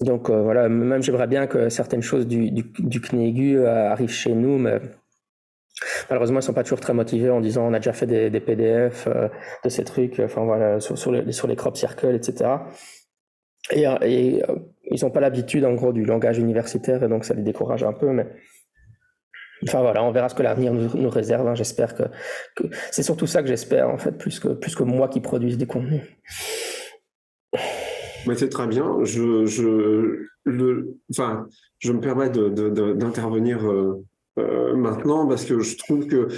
Donc 0.00 0.28
euh, 0.28 0.42
voilà, 0.42 0.68
même 0.68 1.02
j'aimerais 1.02 1.28
bien 1.28 1.46
que 1.46 1.68
certaines 1.68 2.02
choses 2.02 2.26
du, 2.26 2.50
du, 2.50 2.64
du 2.78 3.00
CNEGU 3.00 3.58
euh, 3.58 3.90
arrivent 3.90 4.10
chez 4.10 4.34
nous, 4.34 4.58
mais 4.58 4.80
malheureusement 6.10 6.40
ils 6.40 6.42
sont 6.42 6.52
pas 6.52 6.64
toujours 6.64 6.80
très 6.80 6.94
motivés 6.94 7.30
en 7.30 7.40
disant 7.40 7.68
on 7.68 7.74
a 7.74 7.78
déjà 7.78 7.92
fait 7.92 8.06
des, 8.06 8.40
PDF 8.40 9.06
euh, 9.06 9.28
de 9.62 9.68
ces 9.68 9.84
trucs, 9.84 10.18
enfin 10.18 10.44
voilà, 10.44 10.80
sur, 10.80 10.98
sur, 10.98 11.12
les, 11.12 11.30
sur 11.30 11.46
les 11.46 11.54
crop 11.54 11.76
circles, 11.76 12.14
etc. 12.14 12.50
Et, 13.70 14.42
ils 14.90 15.02
n'ont 15.02 15.10
pas 15.10 15.20
l'habitude 15.20 15.64
en 15.64 15.72
gros 15.72 15.92
du 15.92 16.04
langage 16.04 16.38
universitaire 16.38 17.02
et 17.02 17.08
donc 17.08 17.24
ça 17.24 17.32
les 17.32 17.42
décourage 17.42 17.82
un 17.84 17.92
peu, 17.92 18.10
mais 18.10 18.26
Enfin 19.66 19.80
voilà, 19.80 20.04
on 20.04 20.10
verra 20.10 20.28
ce 20.28 20.34
que 20.34 20.42
l'avenir 20.42 20.74
nous, 20.74 21.08
réserve. 21.08 21.48
Hein. 21.48 21.54
J'espère 21.54 21.94
que, 21.94 22.02
c'est 22.90 23.02
surtout 23.02 23.26
ça 23.26 23.40
que 23.40 23.48
j'espère 23.48 23.88
en 23.88 23.96
fait, 23.96 24.12
plus 24.12 24.38
que 24.38 24.48
plus 24.48 24.74
que 24.74 24.82
moi 24.82 25.08
qui 25.08 25.20
produise 25.20 25.56
des 25.56 25.66
contenus. 25.66 26.02
C'est 28.36 28.48
très 28.48 28.66
bien. 28.66 29.04
Je, 29.04 29.46
je, 29.46 30.28
me 30.46 32.00
permets 32.00 32.30
d'intervenir 32.30 33.70
euh, 33.70 34.02
euh, 34.38 34.74
maintenant 34.76 35.26
parce 35.26 35.44
que 35.44 35.60
je 35.60 35.76
trouve 35.76 36.06
que 36.06 36.28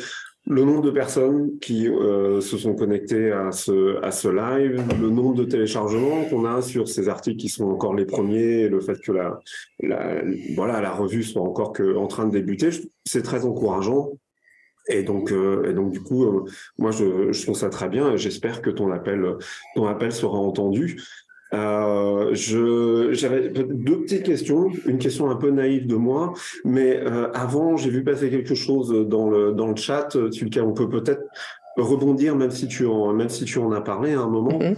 le 0.48 0.64
nombre 0.64 0.82
de 0.82 0.90
personnes 0.92 1.58
qui 1.60 1.88
euh, 1.88 2.40
se 2.40 2.56
sont 2.56 2.74
connectées 2.74 3.32
à 3.32 3.50
ce, 3.50 4.28
live, 4.28 4.82
le 5.00 5.10
nombre 5.10 5.34
de 5.34 5.44
téléchargements 5.44 6.24
qu'on 6.24 6.44
a 6.44 6.62
sur 6.62 6.88
ces 6.88 7.08
articles 7.08 7.38
qui 7.38 7.48
sont 7.48 7.64
encore 7.64 7.94
les 7.94 8.06
premiers, 8.06 8.68
le 8.68 8.80
fait 8.80 9.00
que 9.00 9.12
la, 9.12 9.40
voilà, 10.54 10.80
la 10.80 10.92
revue 10.92 11.24
soit 11.24 11.42
encore 11.42 11.72
en 11.96 12.06
train 12.06 12.26
de 12.26 12.32
débuter, 12.32 12.70
c'est 13.04 13.22
très 13.22 13.44
encourageant. 13.44 14.12
Et 14.88 15.02
donc, 15.02 15.32
et 15.32 15.72
donc 15.72 15.90
du 15.90 16.00
coup, 16.00 16.46
moi, 16.78 16.92
je, 16.92 17.32
je 17.32 17.42
trouve 17.42 17.56
ça 17.56 17.70
très 17.70 17.88
bien 17.88 18.16
j'espère 18.16 18.62
que 18.62 18.70
ton 18.70 18.92
appel, 18.92 19.36
ton 19.74 19.86
appel 19.86 20.12
sera 20.12 20.38
entendu. 20.38 21.02
Euh, 21.54 22.34
J'avais 23.12 23.48
deux 23.50 24.00
petites 24.00 24.24
questions, 24.24 24.68
une 24.86 24.98
question 24.98 25.30
un 25.30 25.36
peu 25.36 25.50
naïve 25.50 25.86
de 25.86 25.96
moi, 25.96 26.32
mais 26.64 26.96
euh, 26.96 27.30
avant, 27.32 27.76
j'ai 27.76 27.90
vu 27.90 28.02
passer 28.02 28.30
quelque 28.30 28.54
chose 28.54 29.06
dans 29.08 29.28
le, 29.28 29.52
dans 29.52 29.68
le 29.68 29.76
chat 29.76 30.10
sur 30.30 30.44
lequel 30.44 30.62
on 30.64 30.72
peut 30.72 30.88
peut-être 30.88 31.22
rebondir, 31.76 32.36
même 32.36 32.50
si 32.50 32.68
tu 32.68 32.86
en, 32.86 33.12
même 33.12 33.28
si 33.28 33.44
tu 33.44 33.58
en 33.58 33.70
as 33.72 33.80
parlé 33.80 34.14
à 34.14 34.20
un 34.20 34.28
moment. 34.28 34.58
Mm-hmm. 34.58 34.74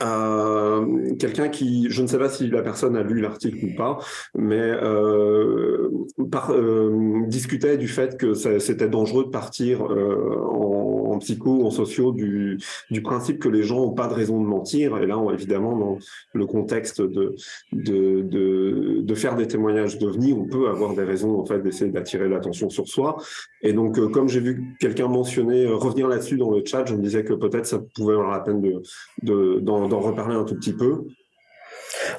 Euh, 0.00 1.14
quelqu'un 1.18 1.48
qui, 1.48 1.88
je 1.90 2.02
ne 2.02 2.06
sais 2.06 2.18
pas 2.18 2.28
si 2.28 2.48
la 2.48 2.62
personne 2.62 2.96
a 2.96 3.02
lu 3.02 3.20
l'article 3.20 3.64
ou 3.64 3.74
pas, 3.76 3.98
mais 4.36 4.60
euh, 4.60 5.90
par, 6.30 6.52
euh, 6.52 7.24
discutait 7.26 7.76
du 7.76 7.88
fait 7.88 8.16
que 8.16 8.34
c'était 8.34 8.88
dangereux 8.88 9.24
de 9.24 9.30
partir 9.30 9.84
euh, 9.84 10.36
en, 10.52 11.07
en, 11.18 11.20
psycho, 11.20 11.66
en 11.66 11.70
sociaux, 11.70 12.12
du, 12.12 12.58
principe 13.02 13.38
que 13.38 13.48
les 13.48 13.62
gens 13.62 13.76
n'ont 13.76 13.92
pas 13.92 14.08
de 14.08 14.14
raison 14.14 14.40
de 14.40 14.46
mentir. 14.46 14.96
Et 14.98 15.06
là, 15.06 15.18
évidemment, 15.32 15.76
dans 15.76 15.98
le 16.32 16.46
contexte 16.46 17.00
de, 17.00 17.34
de, 17.72 19.00
de, 19.02 19.14
faire 19.14 19.36
des 19.36 19.48
témoignages 19.48 19.98
d'OVNI, 19.98 20.32
on 20.32 20.46
peut 20.46 20.68
avoir 20.68 20.94
des 20.94 21.04
raisons 21.04 21.38
en 21.40 21.44
fait 21.44 21.60
d'essayer 21.60 21.90
d'attirer 21.90 22.28
l'attention 22.28 22.70
sur 22.70 22.86
soi. 22.86 23.16
Et 23.62 23.72
donc, 23.72 23.98
euh, 23.98 24.08
comme 24.08 24.28
j'ai 24.28 24.40
vu 24.40 24.76
quelqu'un 24.80 25.08
mentionner, 25.08 25.66
revenir 25.66 26.08
là-dessus 26.08 26.36
dans 26.36 26.50
le 26.50 26.62
chat, 26.64 26.84
je 26.86 26.94
me 26.94 27.02
disais 27.02 27.24
que 27.24 27.34
peut-être 27.34 27.66
ça 27.66 27.80
pouvait 27.96 28.14
avoir 28.14 28.30
la 28.30 28.40
peine 28.40 28.60
de, 28.60 28.82
de, 29.22 29.58
d'en 29.60 30.00
reparler 30.00 30.36
un 30.36 30.44
tout 30.44 30.54
petit 30.54 30.72
peu. 30.72 31.04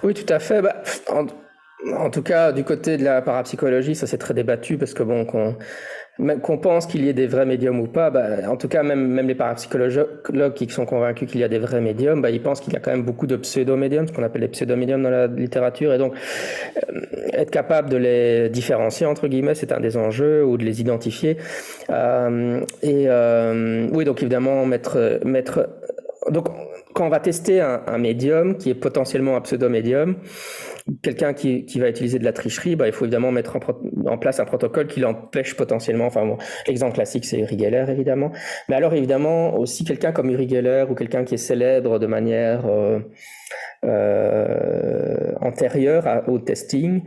Oui, 0.04 0.14
tout 0.14 0.32
à 0.32 0.40
fait. 0.40 0.62
Bah, 0.62 0.82
en, 1.10 2.10
tout 2.10 2.22
cas, 2.22 2.52
du 2.52 2.64
côté 2.64 2.98
de 2.98 3.04
la 3.04 3.22
parapsychologie, 3.22 3.96
ça 3.96 4.08
c'est 4.08 4.18
très 4.18 4.34
débattu 4.34 4.78
parce 4.78 4.94
que 4.94 5.04
bon, 5.04 5.26
qu'on 5.26 5.56
pense 6.62 6.86
qu'il 6.86 7.06
y 7.06 7.10
ait 7.10 7.14
des 7.14 7.28
vrais 7.28 7.46
médiums 7.46 7.80
ou 7.80 7.88
pas, 7.88 8.10
bah, 8.10 8.50
en 8.50 8.58
tout 8.58 8.68
cas, 8.68 8.84
même, 8.84 9.08
même 9.08 9.28
les 9.28 9.36
parapsychologues 9.36 10.54
qui 10.54 10.70
sont 10.70 10.86
convaincus 10.86 11.30
qu'il 11.30 11.40
y 11.40 11.44
a 11.44 11.48
des 11.48 11.60
vrais 11.60 11.82
médiums, 11.82 12.22
bah, 12.22 12.30
ils 12.30 12.42
pensent 12.42 12.60
qu'il 12.60 12.74
y 12.74 12.76
a 12.76 12.80
quand 12.80 12.92
même 12.92 13.04
beaucoup 13.04 13.28
de 13.28 13.36
pseudo-médiums, 13.36 14.08
ce 14.08 14.14
qu'on 14.14 14.24
appelle 14.24 14.42
les 14.42 14.48
pseudo-médiums 14.50 15.02
dans 15.02 15.10
la 15.10 15.28
littérature. 15.28 15.94
Et 15.94 15.98
donc, 15.98 16.14
euh, 16.14 17.02
être 17.34 17.52
capable 17.52 17.90
de 17.90 17.98
les 17.98 18.50
différencier, 18.50 19.06
entre 19.06 19.28
guillemets, 19.28 19.56
c'est 19.56 19.72
un 19.72 19.80
des 19.80 19.98
enjeux, 19.98 20.44
ou 20.44 20.58
de 20.58 20.66
les 20.66 20.82
identifier. 20.82 21.38
Euh, 21.90 22.62
et 22.84 23.06
euh, 23.08 23.88
oui, 23.94 24.04
donc 24.04 24.22
évidemment, 24.22 24.66
mettre, 24.66 25.20
mettre 25.24 25.70
donc, 26.30 26.48
quand 26.94 27.06
on 27.06 27.10
va 27.10 27.20
tester 27.20 27.62
un, 27.62 27.98
médium 27.98 28.58
qui 28.58 28.70
est 28.70 28.76
potentiellement 28.76 29.36
un 29.36 29.42
pseudo-médium, 29.42 30.16
quelqu'un 31.02 31.34
qui, 31.34 31.66
va 31.80 31.90
utiliser 31.90 32.20
de 32.20 32.24
la 32.24 32.34
tricherie, 32.34 32.76
bah, 32.76 32.88
il 32.88 32.94
faut 32.94 33.06
évidemment 33.06 33.32
mettre 33.32 33.58
en, 34.06 34.18
place 34.18 34.40
un 34.40 34.46
protocole 34.46 34.88
qui 34.88 35.00
l'empêche 35.00 35.56
potentiellement. 35.56 36.06
Enfin, 36.06 36.38
l'exemple 36.68 36.94
classique, 36.94 37.26
c'est 37.26 37.40
Uri 37.40 37.58
Geller, 37.58 37.86
évidemment. 37.90 38.32
Mais 38.68 38.76
alors, 38.76 38.94
évidemment, 38.94 39.58
aussi 39.58 39.84
quelqu'un 39.84 40.12
comme 40.12 40.30
Uri 40.30 40.48
Geller 40.48 40.86
ou 40.90 40.96
quelqu'un 40.96 41.24
qui 41.24 41.36
est 41.36 41.38
célèbre 41.38 42.00
de 42.00 42.08
manière 42.08 42.66
euh, 42.66 43.00
euh, 43.86 45.34
antérieure 45.42 46.24
au 46.28 46.40
testing, 46.40 47.04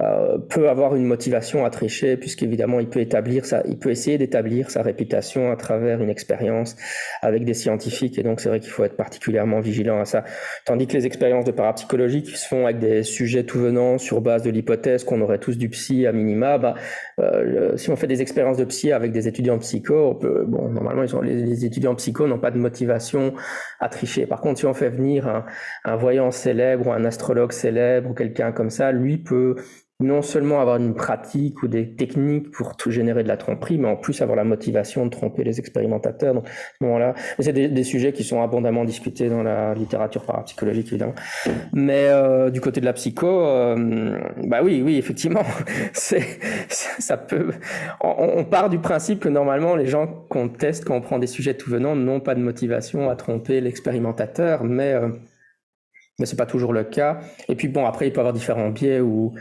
euh, 0.00 0.36
peut 0.36 0.68
avoir 0.68 0.94
une 0.94 1.04
motivation 1.04 1.64
à 1.64 1.70
tricher 1.70 2.18
puisqu'évidemment 2.18 2.80
il 2.80 2.88
peut 2.88 3.00
établir 3.00 3.46
ça, 3.46 3.62
il 3.66 3.78
peut 3.78 3.90
essayer 3.90 4.18
d'établir 4.18 4.70
sa 4.70 4.82
réputation 4.82 5.50
à 5.50 5.56
travers 5.56 6.02
une 6.02 6.10
expérience 6.10 6.76
avec 7.22 7.46
des 7.46 7.54
scientifiques 7.54 8.18
et 8.18 8.22
donc 8.22 8.40
c'est 8.40 8.50
vrai 8.50 8.60
qu'il 8.60 8.70
faut 8.70 8.84
être 8.84 8.96
particulièrement 8.96 9.60
vigilant 9.60 9.98
à 9.98 10.04
ça. 10.04 10.24
Tandis 10.66 10.86
que 10.86 10.92
les 10.92 11.06
expériences 11.06 11.46
de 11.46 11.50
parapsychologie 11.50 12.22
qui 12.22 12.36
se 12.36 12.46
font 12.46 12.66
avec 12.66 12.78
des 12.78 13.04
sujets 13.04 13.44
tout 13.44 13.58
venant 13.58 13.96
sur 13.96 14.20
base 14.20 14.42
de 14.42 14.50
l'hypothèse 14.50 15.02
qu'on 15.02 15.22
aurait 15.22 15.38
tous 15.38 15.56
du 15.56 15.70
psy 15.70 16.06
à 16.06 16.12
minima, 16.12 16.58
bah, 16.58 16.74
euh, 17.18 17.78
si 17.78 17.88
on 17.88 17.96
fait 17.96 18.06
des 18.06 18.20
expériences 18.20 18.58
de 18.58 18.64
psy 18.64 18.92
avec 18.92 19.12
des 19.12 19.28
étudiants 19.28 19.58
psycho, 19.58 20.10
on 20.10 20.14
peut, 20.14 20.44
bon 20.46 20.68
normalement 20.68 21.04
les, 21.22 21.64
étudiants 21.64 21.94
psycho 21.94 22.26
n'ont 22.26 22.38
pas 22.38 22.50
de 22.50 22.58
motivation 22.58 23.32
à 23.80 23.88
tricher. 23.88 24.26
Par 24.26 24.42
contre 24.42 24.58
si 24.58 24.66
on 24.66 24.74
fait 24.74 24.90
venir 24.90 25.44
un 25.84 25.96
voyant 25.96 26.30
célèbre 26.30 26.88
ou 26.88 26.92
un 26.92 27.06
astrologue 27.06 27.52
célèbre 27.52 28.10
ou 28.10 28.14
quelqu'un 28.14 28.52
comme 28.52 28.68
ça, 28.68 28.92
lui 28.92 29.16
peut 29.16 29.56
non 29.98 30.20
seulement 30.20 30.60
avoir 30.60 30.76
une 30.76 30.94
pratique 30.94 31.62
ou 31.62 31.68
des 31.68 31.94
techniques 31.94 32.50
pour 32.50 32.76
tout 32.76 32.90
générer 32.90 33.22
de 33.22 33.28
la 33.28 33.38
tromperie, 33.38 33.78
mais 33.78 33.88
en 33.88 33.96
plus 33.96 34.20
avoir 34.20 34.36
la 34.36 34.44
motivation 34.44 35.06
de 35.06 35.10
tromper 35.10 35.42
les 35.42 35.58
expérimentateurs. 35.58 36.34
Donc, 36.34 36.44
voilà, 36.80 37.14
c'est 37.38 37.52
des, 37.52 37.84
sujets 37.84 38.12
qui 38.12 38.22
sont 38.22 38.42
abondamment 38.42 38.84
discutés 38.84 39.30
dans 39.30 39.42
la 39.42 39.72
littérature 39.74 40.24
parapsychologique, 40.24 40.88
évidemment. 40.88 41.14
Mais 41.72 42.08
euh, 42.08 42.50
du 42.50 42.60
côté 42.60 42.80
de 42.80 42.84
la 42.84 42.92
psycho, 42.92 43.26
euh, 43.26 44.18
bah 44.44 44.60
oui, 44.62 44.82
oui, 44.84 44.98
effectivement, 44.98 45.44
c'est 45.94 46.26
ça 46.68 47.16
peut. 47.16 47.52
On, 48.02 48.44
part 48.44 48.68
du 48.68 48.78
principe 48.78 49.20
que 49.20 49.28
normalement, 49.30 49.76
les 49.76 49.86
gens 49.86 50.06
qu'on 50.28 50.48
teste 50.48 50.84
quand 50.84 50.96
on 50.96 51.00
prend 51.00 51.18
des 51.18 51.26
sujets 51.26 51.54
tout 51.54 51.70
venant 51.70 51.96
n'ont 51.96 52.20
pas 52.20 52.34
de 52.34 52.40
motivation 52.40 53.08
à 53.08 53.16
tromper 53.16 53.62
l'expérimentateur, 53.62 54.62
mais 54.62 54.92
euh, 54.92 55.08
mais 56.18 56.26
c'est 56.26 56.36
pas 56.36 56.46
toujours 56.46 56.72
le 56.72 56.84
cas. 56.84 57.20
Et 57.48 57.54
puis 57.54 57.68
bon, 57.68 57.86
après, 57.86 58.08
il 58.08 58.12
peut 58.12 58.18
y 58.18 58.20
avoir 58.20 58.32
différents 58.32 58.70
biais 58.70 59.00
où 59.00 59.34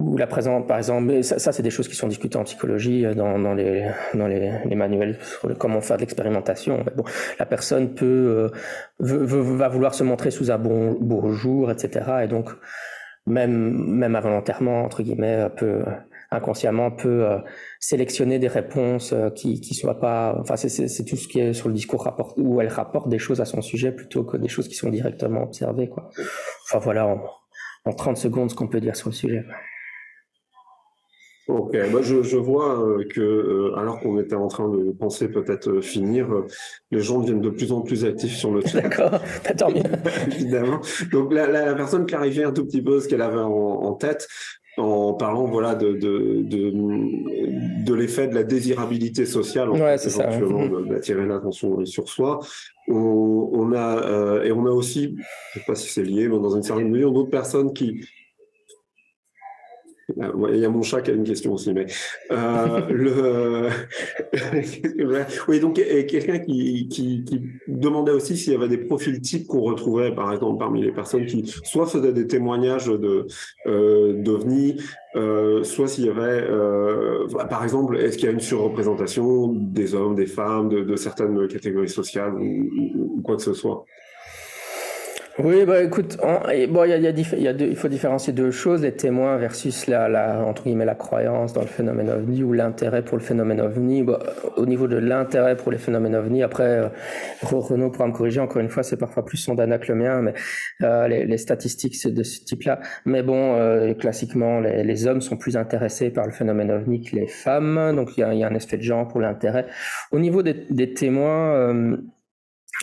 ou 0.00 0.16
la 0.16 0.26
présence, 0.26 0.66
par 0.66 0.78
exemple, 0.78 1.22
ça, 1.22 1.38
ça 1.38 1.52
c'est 1.52 1.62
des 1.62 1.70
choses 1.70 1.86
qui 1.86 1.94
sont 1.94 2.08
discutées 2.08 2.36
en 2.36 2.42
psychologie 2.44 3.06
euh, 3.06 3.14
dans, 3.14 3.38
dans, 3.38 3.54
les, 3.54 3.88
dans 4.14 4.26
les, 4.26 4.52
les 4.64 4.74
manuels 4.74 5.18
sur 5.22 5.56
comment 5.56 5.80
faire 5.80 5.96
de 5.96 6.02
l'expérimentation. 6.02 6.84
Bon, 6.96 7.04
la 7.38 7.46
personne 7.46 7.94
peut 7.94 8.04
euh, 8.04 8.50
va 8.98 9.68
vouloir 9.68 9.94
se 9.94 10.02
montrer 10.02 10.32
sous 10.32 10.50
un 10.50 10.58
bon, 10.58 10.96
beau 11.00 11.30
jour, 11.30 11.70
etc. 11.70 12.24
Et 12.24 12.28
donc 12.28 12.50
même 13.26 13.72
même 13.88 14.16
involontairement 14.16 14.82
entre 14.82 15.02
guillemets 15.02 15.48
peut 15.56 15.82
inconsciemment 16.30 16.90
peut 16.90 17.24
euh, 17.24 17.38
sélectionner 17.80 18.38
des 18.38 18.48
réponses 18.48 19.14
qui 19.34 19.62
qui 19.62 19.72
soient 19.72 19.98
pas 19.98 20.36
enfin 20.38 20.56
c'est 20.56 20.68
c'est 20.68 21.04
tout 21.04 21.16
ce 21.16 21.26
qui 21.26 21.40
est 21.40 21.54
sur 21.54 21.68
le 21.68 21.74
discours 21.74 22.04
rapport 22.04 22.34
où 22.36 22.60
elle 22.60 22.68
rapporte 22.68 23.08
des 23.08 23.18
choses 23.18 23.40
à 23.40 23.46
son 23.46 23.62
sujet 23.62 23.92
plutôt 23.92 24.24
que 24.24 24.36
des 24.36 24.48
choses 24.48 24.68
qui 24.68 24.74
sont 24.74 24.90
directement 24.90 25.44
observées 25.44 25.88
quoi 25.88 26.10
enfin 26.66 26.80
voilà 26.80 27.06
en, 27.06 27.22
en 27.86 27.92
30 27.94 28.18
secondes 28.18 28.50
ce 28.50 28.54
qu'on 28.54 28.68
peut 28.68 28.80
dire 28.80 28.94
sur 28.94 29.08
le 29.08 29.14
sujet 29.14 29.46
Ok, 31.46 31.72
bah 31.92 31.98
je, 32.00 32.22
je 32.22 32.38
vois 32.38 32.80
euh, 32.80 33.04
que 33.04 33.20
euh, 33.20 33.76
alors 33.76 34.00
qu'on 34.00 34.18
était 34.18 34.34
en 34.34 34.48
train 34.48 34.70
de 34.70 34.92
penser 34.92 35.28
peut-être 35.28 35.68
euh, 35.68 35.80
finir, 35.82 36.26
les 36.90 37.00
gens 37.00 37.20
deviennent 37.20 37.42
de 37.42 37.50
plus 37.50 37.70
en 37.70 37.82
plus 37.82 38.06
actifs 38.06 38.34
sur 38.34 38.50
le 38.50 38.60
chat. 38.66 38.80
D'accord, 38.80 39.20
tant 39.58 39.70
mieux. 39.70 39.82
Évidemment. 40.32 40.80
Donc 41.12 41.34
la, 41.34 41.46
la, 41.46 41.74
personne 41.74 42.06
clarifiait 42.06 42.44
un 42.44 42.52
tout 42.52 42.64
petit 42.64 42.80
peu 42.80 42.98
ce 42.98 43.08
qu'elle 43.08 43.20
avait 43.20 43.40
en, 43.40 43.50
en, 43.50 43.92
tête 43.92 44.26
en 44.78 45.12
parlant 45.12 45.44
voilà 45.44 45.74
de 45.74 45.92
de, 45.92 46.40
de, 46.42 47.84
de 47.84 47.94
l'effet 47.94 48.26
de 48.26 48.34
la 48.34 48.42
désirabilité 48.42 49.26
sociale 49.26 49.68
en 49.68 49.78
ouais, 49.78 49.98
c'est 49.98 50.18
éventuellement 50.18 50.80
d'attirer 50.80 51.26
l'attention 51.26 51.84
sur 51.84 52.08
soi. 52.08 52.40
On, 52.88 53.50
on 53.52 53.72
a 53.74 54.42
et 54.44 54.50
on 54.50 54.64
a 54.64 54.70
aussi, 54.70 55.14
je 55.52 55.58
sais 55.58 55.64
pas 55.66 55.74
si 55.74 55.90
c'est 55.90 56.02
lié, 56.04 56.26
mais 56.26 56.38
dans 56.38 56.56
une 56.56 56.62
certaine 56.62 56.88
mesure, 56.88 57.12
d'autres 57.12 57.30
personnes 57.30 57.74
qui 57.74 58.00
il 60.16 60.58
y 60.58 60.64
a 60.64 60.68
mon 60.68 60.82
chat 60.82 61.00
qui 61.00 61.10
a 61.10 61.14
une 61.14 61.24
question 61.24 61.54
aussi, 61.54 61.72
mais 61.72 61.86
euh, 62.30 62.80
le 62.90 63.68
oui 65.48 65.60
donc 65.60 65.74
quelqu'un 65.74 66.38
qui, 66.38 66.88
qui, 66.88 67.24
qui, 67.24 67.42
demandait 67.68 68.12
aussi 68.12 68.36
s'il 68.36 68.52
y 68.52 68.56
avait 68.56 68.68
des 68.68 68.78
profils 68.78 69.20
types 69.20 69.46
qu'on 69.46 69.62
retrouvait 69.62 70.14
par 70.14 70.32
exemple 70.32 70.58
parmi 70.58 70.82
les 70.82 70.92
personnes 70.92 71.26
qui 71.26 71.46
soit 71.64 71.86
faisaient 71.86 72.12
des 72.12 72.26
témoignages 72.26 72.86
de 72.86 73.26
euh, 73.66 74.12
d'ovnis, 74.22 74.80
euh, 75.16 75.62
soit 75.62 75.88
s'il 75.88 76.06
y 76.06 76.10
avait 76.10 76.44
euh, 76.48 77.26
par 77.48 77.62
exemple 77.62 77.96
est-ce 77.96 78.16
qu'il 78.16 78.26
y 78.26 78.28
a 78.28 78.32
une 78.32 78.40
surreprésentation 78.40 79.48
des 79.48 79.94
hommes, 79.94 80.14
des 80.14 80.26
femmes, 80.26 80.68
de, 80.68 80.82
de 80.82 80.96
certaines 80.96 81.48
catégories 81.48 81.88
sociales 81.88 82.34
ou, 82.34 83.16
ou 83.16 83.22
quoi 83.22 83.36
que 83.36 83.42
ce 83.42 83.54
soit? 83.54 83.84
Oui, 85.40 85.64
bah 85.66 85.82
écoute, 85.82 86.16
bon, 86.18 86.84
il 86.84 86.90
y 86.90 86.92
a, 86.92 86.96
y 86.96 87.06
a, 87.08 87.10
y 87.10 87.48
a 87.48 87.52
deux, 87.52 87.66
il 87.66 87.74
faut 87.74 87.88
différencier 87.88 88.32
deux 88.32 88.52
choses 88.52 88.82
les 88.82 88.92
témoins 88.92 89.36
versus 89.36 89.88
la, 89.88 90.08
la 90.08 90.44
entre 90.44 90.62
guillemets 90.62 90.84
la 90.84 90.94
croyance 90.94 91.52
dans 91.52 91.62
le 91.62 91.66
phénomène 91.66 92.08
ovni 92.08 92.44
ou 92.44 92.52
l'intérêt 92.52 93.02
pour 93.02 93.18
le 93.18 93.24
phénomène 93.24 93.60
ovni. 93.60 94.04
Bon, 94.04 94.16
au 94.56 94.64
niveau 94.64 94.86
de 94.86 94.96
l'intérêt 94.96 95.56
pour 95.56 95.72
les 95.72 95.78
phénomènes 95.78 96.14
ovni, 96.14 96.44
après 96.44 96.84
euh, 96.84 96.88
Renaud 97.42 97.90
pourra 97.90 98.06
me 98.06 98.12
corriger. 98.12 98.38
Encore 98.38 98.62
une 98.62 98.68
fois, 98.68 98.84
c'est 98.84 98.96
parfois 98.96 99.24
plus 99.24 99.38
son 99.38 99.56
dana 99.56 99.78
que 99.78 99.90
le 99.90 99.98
mien, 99.98 100.22
mais 100.22 100.34
euh, 100.82 101.08
les, 101.08 101.26
les, 101.26 101.38
statistiques 101.38 102.06
de 102.06 102.22
ce 102.22 102.44
type-là. 102.44 102.78
Mais 103.04 103.24
bon, 103.24 103.56
euh, 103.56 103.92
classiquement, 103.94 104.60
les, 104.60 104.84
les, 104.84 105.06
hommes 105.08 105.20
sont 105.20 105.36
plus 105.36 105.56
intéressés 105.56 106.10
par 106.10 106.26
le 106.26 106.32
phénomène 106.32 106.70
ovni 106.70 107.02
que 107.02 107.16
les 107.16 107.26
femmes, 107.26 107.92
donc 107.96 108.16
il 108.16 108.20
y 108.20 108.22
a, 108.22 108.32
y 108.34 108.44
a, 108.44 108.48
un 108.48 108.54
effet 108.54 108.76
de 108.76 108.82
genre 108.82 109.08
pour 109.08 109.20
l'intérêt. 109.20 109.66
Au 110.12 110.20
niveau 110.20 110.44
des, 110.44 110.54
des 110.70 110.94
témoins 110.94 111.98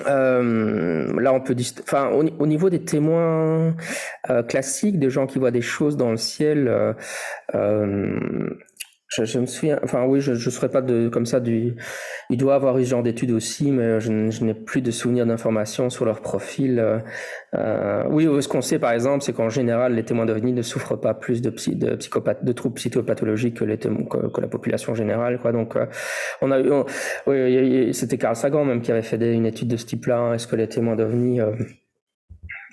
euh, 0.08 1.20
là, 1.20 1.34
on 1.34 1.42
peut, 1.42 1.56
enfin, 1.82 2.10
au, 2.10 2.48
niveau 2.48 2.70
des 2.70 2.84
témoins 2.84 3.76
euh, 4.30 4.44
classiques, 4.44 5.00
des 5.00 5.10
gens 5.10 5.28
qui 5.28 5.40
voient 5.40 5.52
des 5.52 5.62
choses 5.62 5.98
dans 5.98 6.12
le 6.12 6.18
ciel, 6.18 6.68
euh, 6.68 6.94
euh 7.56 8.50
je, 9.14 9.26
je, 9.26 9.40
me 9.40 9.46
souviens, 9.46 9.80
enfin 9.84 10.06
oui, 10.06 10.22
je 10.22 10.32
ne 10.32 10.38
serais 10.38 10.70
pas 10.70 10.82
de 10.82 11.10
comme 11.10 11.26
ça 11.26 11.40
du. 11.40 11.76
Il 12.30 12.38
doit 12.38 12.56
avoir 12.56 12.78
eu 12.78 12.86
ce 12.86 12.90
genre 12.92 13.04
d'études 13.04 13.32
aussi, 13.32 13.72
mais 13.72 14.00
je, 14.00 14.30
je 14.30 14.44
n'ai 14.44 14.54
plus 14.54 14.82
de 14.82 14.90
souvenirs 14.92 15.26
d'informations 15.26 15.90
sur 15.90 16.06
leur 16.06 16.22
profil. 16.22 16.80
Euh, 16.80 17.00
euh 17.56 18.04
oui, 18.10 18.26
ce 18.42 18.48
qu'on 18.48 18.62
sait 18.62 18.80
par 18.80 18.92
exemple, 18.92 19.24
c'est 19.24 19.34
qu'en 19.34 19.50
général, 19.50 19.96
les 19.96 20.04
témoins 20.04 20.26
d'OVNI 20.26 20.54
ne 20.54 20.62
souffrent 20.62 20.96
pas 20.96 21.14
plus 21.14 21.42
de, 21.42 21.50
psy, 21.50 21.76
de 21.76 22.52
troubles 22.54 22.76
psychopathologiques 22.76 23.58
que, 23.58 23.66
les 23.66 23.78
témoins, 23.78 24.06
que, 24.06 24.42
la 24.42 24.48
population 24.48 24.96
générale, 24.96 25.40
quoi. 25.40 25.52
Donc, 25.52 25.76
euh, 25.76 25.86
on 26.42 26.52
a 26.52 26.60
eu, 26.60 26.72
oui, 27.28 27.94
c'était 27.94 28.18
Carl 28.18 28.36
Sagan 28.36 28.64
même 28.66 28.82
qui 28.82 28.92
avait 28.92 29.02
fait 29.02 29.18
une 29.34 29.46
étude 29.46 29.68
de 29.68 29.78
ce 29.78 29.86
type-là. 29.86 30.18
Hein. 30.20 30.34
Est-ce 30.36 30.48
que 30.48 30.56
les 30.56 30.68
témoins 30.68 30.96
d'OVNI 30.96 31.42
euh, 31.42 31.52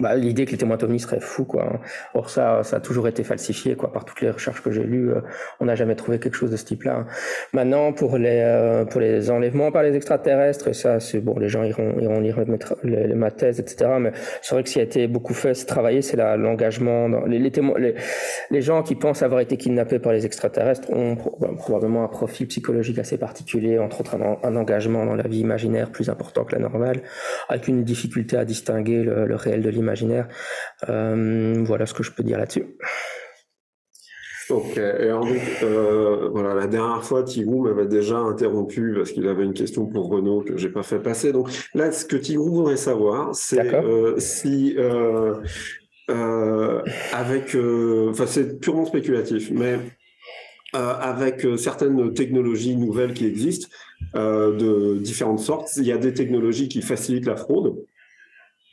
bah, 0.01 0.15
l'idée 0.15 0.45
que 0.45 0.53
les 0.53 0.59
témoins 0.59 0.79
seraient 0.99 1.21
fous, 1.21 1.45
quoi. 1.45 1.81
Or, 2.15 2.31
ça, 2.31 2.63
ça 2.63 2.77
a 2.77 2.81
toujours 2.81 3.09
été 3.09 3.25
falsifié, 3.25 3.75
quoi. 3.75 3.93
Par 3.93 4.05
toutes 4.05 4.21
les 4.21 4.31
recherches 4.31 4.63
que 4.63 4.71
j'ai 4.71 4.85
lues, 4.85 5.11
euh, 5.11 5.21
on 5.59 5.65
n'a 5.65 5.75
jamais 5.75 5.97
trouvé 5.97 6.21
quelque 6.21 6.37
chose 6.37 6.53
de 6.53 6.57
ce 6.57 6.65
type-là. 6.65 7.07
Maintenant, 7.53 7.93
pour 7.93 8.17
les, 8.17 8.41
euh, 8.45 8.85
pour 8.85 9.01
les 9.01 9.31
enlèvements 9.31 9.73
par 9.73 9.83
les 9.83 9.97
extraterrestres, 9.97 10.75
ça, 10.75 11.01
c'est 11.01 11.21
bon, 11.21 11.37
les 11.39 11.49
gens 11.49 11.65
iront, 11.65 11.99
iront 11.99 12.21
lire 12.21 12.37
les, 12.85 13.15
ma 13.15 13.31
thèse, 13.33 13.59
etc. 13.59 13.91
Mais 13.99 14.13
c'est 14.41 14.55
vrai 14.55 14.63
que 14.63 14.69
ce 14.69 14.75
qui 14.75 14.81
a 14.81 14.85
été 14.85 15.09
beaucoup 15.09 15.35
fait, 15.35 15.55
c'est 15.55 15.67
travailler, 15.67 16.01
c'est 16.01 16.17
l'engagement. 16.17 17.09
Les, 17.27 17.41
les, 17.41 17.51
témoins, 17.51 17.79
les, 17.79 17.95
les, 18.51 18.63
gens 18.63 18.83
qui 18.83 18.95
pensent 18.95 19.23
avoir 19.23 19.41
été 19.41 19.57
kidnappés 19.57 19.99
par 19.99 20.13
les 20.13 20.27
extraterrestres 20.27 20.91
ont 20.91 21.17
bah, 21.41 21.51
probablement 21.57 22.05
un 22.05 22.09
profil 22.09 22.47
psychologique 22.47 22.99
assez 22.99 23.19
particulier, 23.19 23.79
entre 23.79 24.01
autres 24.01 24.15
un, 24.15 24.39
un, 24.43 24.57
engagement 24.57 25.05
dans 25.05 25.15
la 25.15 25.27
vie 25.27 25.41
imaginaire 25.41 25.91
plus 25.91 26.09
important 26.09 26.45
que 26.45 26.55
la 26.55 26.61
normale, 26.61 27.03
avec 27.49 27.67
une 27.67 27.83
difficulté 27.83 28.37
à 28.37 28.45
distinguer 28.45 29.03
le, 29.03 29.27
le 29.27 29.35
réel 29.35 29.63
de 29.63 29.69
l'imaginaire 29.69 29.88
imaginaire. 29.89 30.28
Euh, 30.89 31.62
voilà 31.64 31.86
ce 31.86 31.95
que 31.95 32.03
je 32.03 32.12
peux 32.12 32.22
dire 32.22 32.39
là-dessus. 32.39 32.66
Ok, 34.51 34.78
et 34.78 34.80
euh, 34.80 36.28
voilà, 36.32 36.55
la 36.55 36.66
dernière 36.66 37.05
fois, 37.05 37.22
Tigrou 37.22 37.64
m'avait 37.64 37.86
déjà 37.86 38.16
interrompu 38.16 38.95
parce 38.97 39.12
qu'il 39.12 39.28
avait 39.28 39.45
une 39.45 39.53
question 39.53 39.84
pour 39.86 40.09
Renaud 40.09 40.41
que 40.41 40.57
j'ai 40.57 40.70
pas 40.70 40.82
fait 40.82 41.01
passer. 41.01 41.32
Donc 41.32 41.51
là, 41.74 41.93
ce 41.93 42.07
que 42.07 42.16
Tigrou 42.16 42.51
voudrait 42.51 42.78
savoir, 42.78 43.34
c'est 43.34 43.74
euh, 43.74 44.18
si 44.18 44.74
avec, 46.09 47.55
enfin 48.11 48.26
c'est 48.26 48.59
purement 48.59 48.86
spéculatif, 48.86 49.51
mais 49.51 49.78
avec 50.72 51.47
certaines 51.59 52.14
technologies 52.14 52.76
nouvelles 52.76 53.12
qui 53.12 53.26
existent 53.26 53.68
de 54.14 54.97
différentes 54.97 55.41
sortes, 55.41 55.68
il 55.76 55.84
y 55.84 55.93
a 55.93 55.99
des 55.99 56.14
technologies 56.14 56.68
qui 56.70 56.80
facilitent 56.80 57.26
la 57.26 57.36
fraude. 57.36 57.76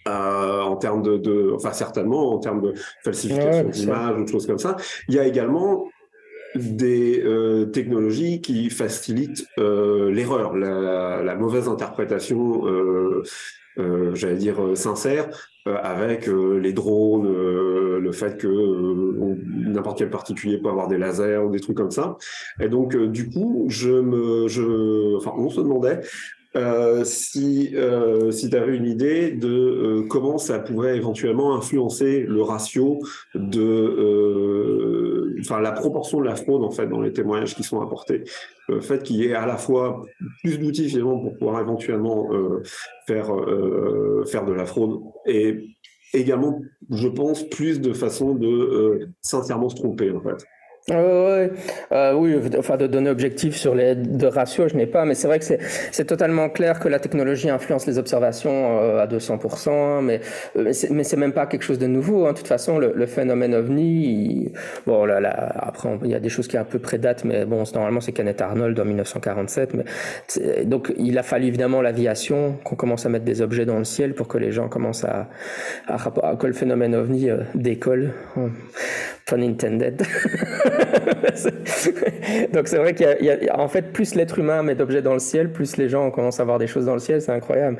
Euh, 0.07 0.61
en 0.61 0.75
termes 0.75 1.01
de, 1.01 1.51
enfin 1.55 1.71
certainement 1.71 2.31
en 2.31 2.37
termes 2.37 2.61
de 2.61 2.75
falsification 3.03 3.69
d'images 3.69 4.19
ou 4.19 4.23
de 4.23 4.29
choses 4.29 4.45
comme 4.45 4.59
ça. 4.59 4.77
Il 5.07 5.15
y 5.15 5.19
a 5.19 5.25
également 5.25 5.89
des 6.53 7.23
euh, 7.25 7.65
technologies 7.65 8.39
qui 8.39 8.69
facilitent 8.69 9.47
euh, 9.57 10.11
l'erreur, 10.11 10.55
la, 10.55 11.35
mauvaise 11.35 11.67
interprétation, 11.67 12.65
j'allais 14.13 14.35
dire 14.35 14.57
sincère, 14.75 15.27
avec 15.65 16.27
les 16.27 16.71
drones, 16.71 17.27
le 17.97 18.11
fait 18.11 18.37
que 18.37 18.47
n'importe 19.67 19.97
quel 19.97 20.11
particulier 20.11 20.59
peut 20.59 20.69
avoir 20.69 20.87
des 20.87 20.99
lasers 20.99 21.37
ou 21.37 21.49
des 21.49 21.59
trucs 21.59 21.77
comme 21.77 21.89
ça. 21.89 22.15
Et 22.59 22.69
donc, 22.69 22.95
du 22.95 23.27
coup, 23.27 23.65
je 23.69 23.89
me, 23.89 24.47
je, 24.47 25.17
enfin, 25.17 25.33
on 25.35 25.49
se 25.49 25.61
demandait 25.61 26.01
euh, 26.55 27.03
si, 27.03 27.71
euh, 27.75 28.31
si 28.31 28.49
tu 28.49 28.55
avais 28.55 28.77
une 28.77 28.85
idée 28.85 29.31
de 29.31 29.49
euh, 29.49 30.05
comment 30.07 30.37
ça 30.37 30.59
pourrait 30.59 30.95
éventuellement 30.95 31.55
influencer 31.55 32.21
le 32.21 32.41
ratio 32.41 32.99
de, 33.33 34.55
enfin 35.41 35.59
la 35.59 35.73
proportion 35.73 36.21
de 36.21 36.25
la 36.25 36.35
fraude 36.35 36.63
en 36.63 36.71
fait 36.71 36.87
dans 36.87 37.01
les 37.01 37.11
témoignages 37.11 37.55
qui 37.55 37.63
sont 37.63 37.81
apportés, 37.81 38.23
le 38.69 38.79
fait 38.79 39.03
qu'il 39.03 39.17
y 39.17 39.25
ait 39.25 39.33
à 39.33 39.45
la 39.45 39.57
fois 39.57 40.05
plus 40.43 40.57
d'outils 40.57 40.89
finalement 40.89 41.19
pour 41.19 41.37
pouvoir 41.37 41.59
éventuellement 41.59 42.29
faire 43.05 43.31
faire 44.27 44.45
de 44.45 44.53
la 44.53 44.65
fraude 44.65 45.01
et 45.25 45.75
également, 46.13 46.61
je 46.89 47.07
pense, 47.07 47.43
plus 47.43 47.81
de 47.81 47.91
façons 47.93 48.35
de 48.35 49.09
sincèrement 49.21 49.69
se 49.69 49.75
tromper 49.75 50.11
en 50.11 50.21
fait. 50.21 50.45
Euh, 50.91 51.49
oui, 52.13 52.35
enfin 52.59 52.77
de 52.77 52.85
données 52.85 53.09
objectives 53.09 53.55
sur 53.57 53.73
les 53.73 53.95
de 53.95 54.27
ratios, 54.27 54.71
je 54.71 54.77
n'ai 54.77 54.85
pas, 54.85 55.03
mais 55.05 55.15
c'est 55.15 55.25
vrai 55.25 55.39
que 55.39 55.45
c'est 55.91 56.05
totalement 56.05 56.47
clair 56.49 56.79
que 56.79 56.87
la 56.87 56.99
technologie 56.99 57.49
influence 57.49 57.87
les 57.87 57.97
observations 57.97 58.79
euh, 58.79 58.99
à 58.99 59.07
200%, 59.07 60.03
mais 60.03 60.21
euh, 60.57 60.71
mais 60.91 61.03
c'est 61.03 61.17
même 61.17 61.33
pas 61.33 61.47
quelque 61.47 61.63
chose 61.63 61.79
de 61.79 61.87
nouveau. 61.87 62.27
Hein. 62.27 62.33
De 62.33 62.37
toute 62.37 62.47
façon, 62.47 62.77
le, 62.77 62.93
le 62.95 63.05
phénomène 63.07 63.55
ovni, 63.55 64.51
bon 64.85 65.05
là, 65.05 65.19
là 65.19 65.51
après 65.57 65.89
il 66.03 66.11
y 66.11 66.15
a 66.15 66.19
des 66.19 66.29
choses 66.29 66.47
qui 66.47 66.55
un 66.55 66.63
peu 66.63 66.77
prédatent, 66.77 67.25
mais 67.25 67.45
bon 67.45 67.63
normalement 67.73 68.01
c'est 68.01 68.11
Kenneth 68.11 68.41
Arnold 68.41 68.79
en 68.79 68.85
1947, 68.85 69.73
mais 69.73 70.65
donc 70.65 70.93
il 70.97 71.17
a 71.17 71.23
fallu 71.23 71.47
évidemment 71.47 71.81
l'aviation 71.81 72.57
qu'on 72.63 72.75
commence 72.75 73.07
à 73.07 73.09
mettre 73.09 73.25
des 73.25 73.41
objets 73.41 73.65
dans 73.65 73.79
le 73.79 73.85
ciel 73.85 74.13
pour 74.13 74.27
que 74.27 74.37
les 74.37 74.51
gens 74.51 74.69
commencent 74.69 75.05
à, 75.05 75.29
à, 75.87 76.35
que 76.35 76.45
le 76.45 76.53
phénomène 76.53 76.93
ovni 76.93 77.29
décolle. 77.55 78.11
Pun 79.25 79.41
intended. 79.41 79.97
Donc 82.53 82.67
c'est 82.67 82.77
vrai 82.77 82.93
qu'il 82.93 83.07
y, 83.21 83.49
a 83.49 83.59
en 83.59 83.67
fait 83.67 83.91
plus 83.91 84.13
l'être 84.13 84.37
humain 84.37 84.61
met 84.61 84.75
d'objets 84.75 85.01
dans 85.01 85.13
le 85.13 85.19
ciel, 85.19 85.51
plus 85.51 85.77
les 85.77 85.89
gens 85.89 86.11
commencent 86.11 86.39
à 86.39 86.43
voir 86.43 86.59
des 86.59 86.67
choses 86.67 86.85
dans 86.85 86.93
le 86.93 86.99
ciel, 86.99 87.23
c'est 87.23 87.31
incroyable. 87.31 87.77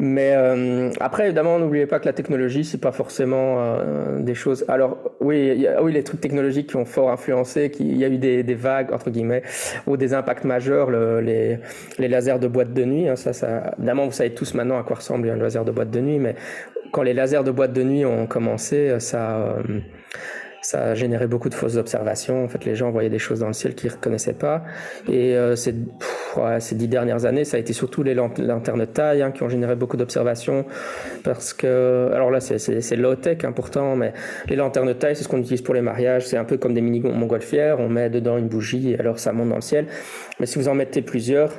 Mais 0.00 0.32
euh, 0.34 0.90
après 0.98 1.26
évidemment 1.26 1.60
n'oubliez 1.60 1.86
pas 1.86 2.00
que 2.00 2.06
la 2.06 2.12
technologie 2.12 2.64
c'est 2.64 2.80
pas 2.80 2.90
forcément 2.90 3.58
euh, 3.60 4.18
des 4.18 4.34
choses. 4.34 4.64
Alors 4.66 4.98
oui, 5.20 5.54
y 5.56 5.68
a, 5.68 5.80
oui 5.84 5.92
les 5.92 6.02
trucs 6.02 6.20
technologiques 6.20 6.70
qui 6.70 6.76
ont 6.76 6.84
fort 6.84 7.12
influencé, 7.12 7.70
qui, 7.70 7.88
il 7.88 7.96
y 7.96 8.04
a 8.04 8.08
eu 8.08 8.18
des, 8.18 8.42
des, 8.42 8.54
vagues 8.56 8.92
entre 8.92 9.10
guillemets 9.10 9.44
ou 9.86 9.96
des 9.96 10.14
impacts 10.14 10.42
majeurs, 10.42 10.90
le, 10.90 11.20
les, 11.20 11.60
les 12.00 12.08
lasers 12.08 12.40
de 12.40 12.48
boîte 12.48 12.72
de 12.72 12.84
nuit. 12.84 13.08
Hein, 13.08 13.14
ça, 13.14 13.32
ça, 13.32 13.72
évidemment 13.78 14.06
vous 14.06 14.10
savez 14.10 14.34
tous 14.34 14.52
maintenant 14.54 14.80
à 14.80 14.82
quoi 14.82 14.96
ressemble 14.96 15.30
un 15.30 15.36
laser 15.36 15.64
de 15.64 15.70
boîte 15.70 15.90
de 15.90 16.00
nuit, 16.00 16.18
mais 16.18 16.34
quand 16.90 17.02
les 17.02 17.14
lasers 17.14 17.44
de 17.44 17.52
boîte 17.52 17.72
de 17.72 17.84
nuit 17.84 18.04
ont 18.04 18.26
commencé, 18.26 18.96
ça 18.98 19.36
euh, 19.36 19.62
ça 20.62 20.82
a 20.84 20.94
généré 20.94 21.26
beaucoup 21.26 21.48
de 21.48 21.54
fausses 21.54 21.76
observations. 21.76 22.44
En 22.44 22.48
fait, 22.48 22.64
les 22.64 22.76
gens 22.76 22.90
voyaient 22.92 23.10
des 23.10 23.18
choses 23.18 23.40
dans 23.40 23.48
le 23.48 23.52
ciel 23.52 23.74
qu'ils 23.74 23.90
ne 23.90 23.96
reconnaissaient 23.96 24.32
pas. 24.32 24.62
Et 25.08 25.36
euh, 25.36 25.56
ces, 25.56 25.74
ces, 26.60 26.74
dix 26.76 26.86
dernières 26.86 27.24
années, 27.24 27.44
ça 27.44 27.56
a 27.56 27.60
été 27.60 27.72
surtout 27.72 28.04
les 28.04 28.14
lanternes 28.14 28.78
de 28.78 28.84
taille 28.84 29.22
hein, 29.22 29.32
qui 29.32 29.42
ont 29.42 29.48
généré 29.48 29.74
beaucoup 29.74 29.96
d'observations. 29.96 30.64
Parce 31.24 31.52
que, 31.52 32.10
alors 32.14 32.30
là, 32.30 32.38
c'est 32.40 32.96
low-tech 32.96 33.38
hein, 33.44 33.94
mais 33.96 34.12
les 34.48 34.54
lanternes 34.54 34.86
de 34.86 34.92
taille, 34.92 35.16
c'est 35.16 35.24
ce 35.24 35.28
qu'on 35.28 35.40
utilise 35.40 35.62
pour 35.62 35.74
les 35.74 35.82
mariages. 35.82 36.28
C'est 36.28 36.36
un 36.36 36.44
peu 36.44 36.58
comme 36.58 36.74
des 36.74 36.80
mini-montgolfières. 36.80 37.80
On 37.80 37.88
met 37.88 38.08
dedans 38.08 38.38
une 38.38 38.48
bougie 38.48 38.92
et 38.92 39.00
alors 39.00 39.18
ça 39.18 39.32
monte 39.32 39.48
dans 39.48 39.56
le 39.56 39.62
ciel. 39.62 39.86
Mais 40.38 40.46
si 40.46 40.58
vous 40.60 40.68
en 40.68 40.74
mettez 40.74 41.02
plusieurs, 41.02 41.52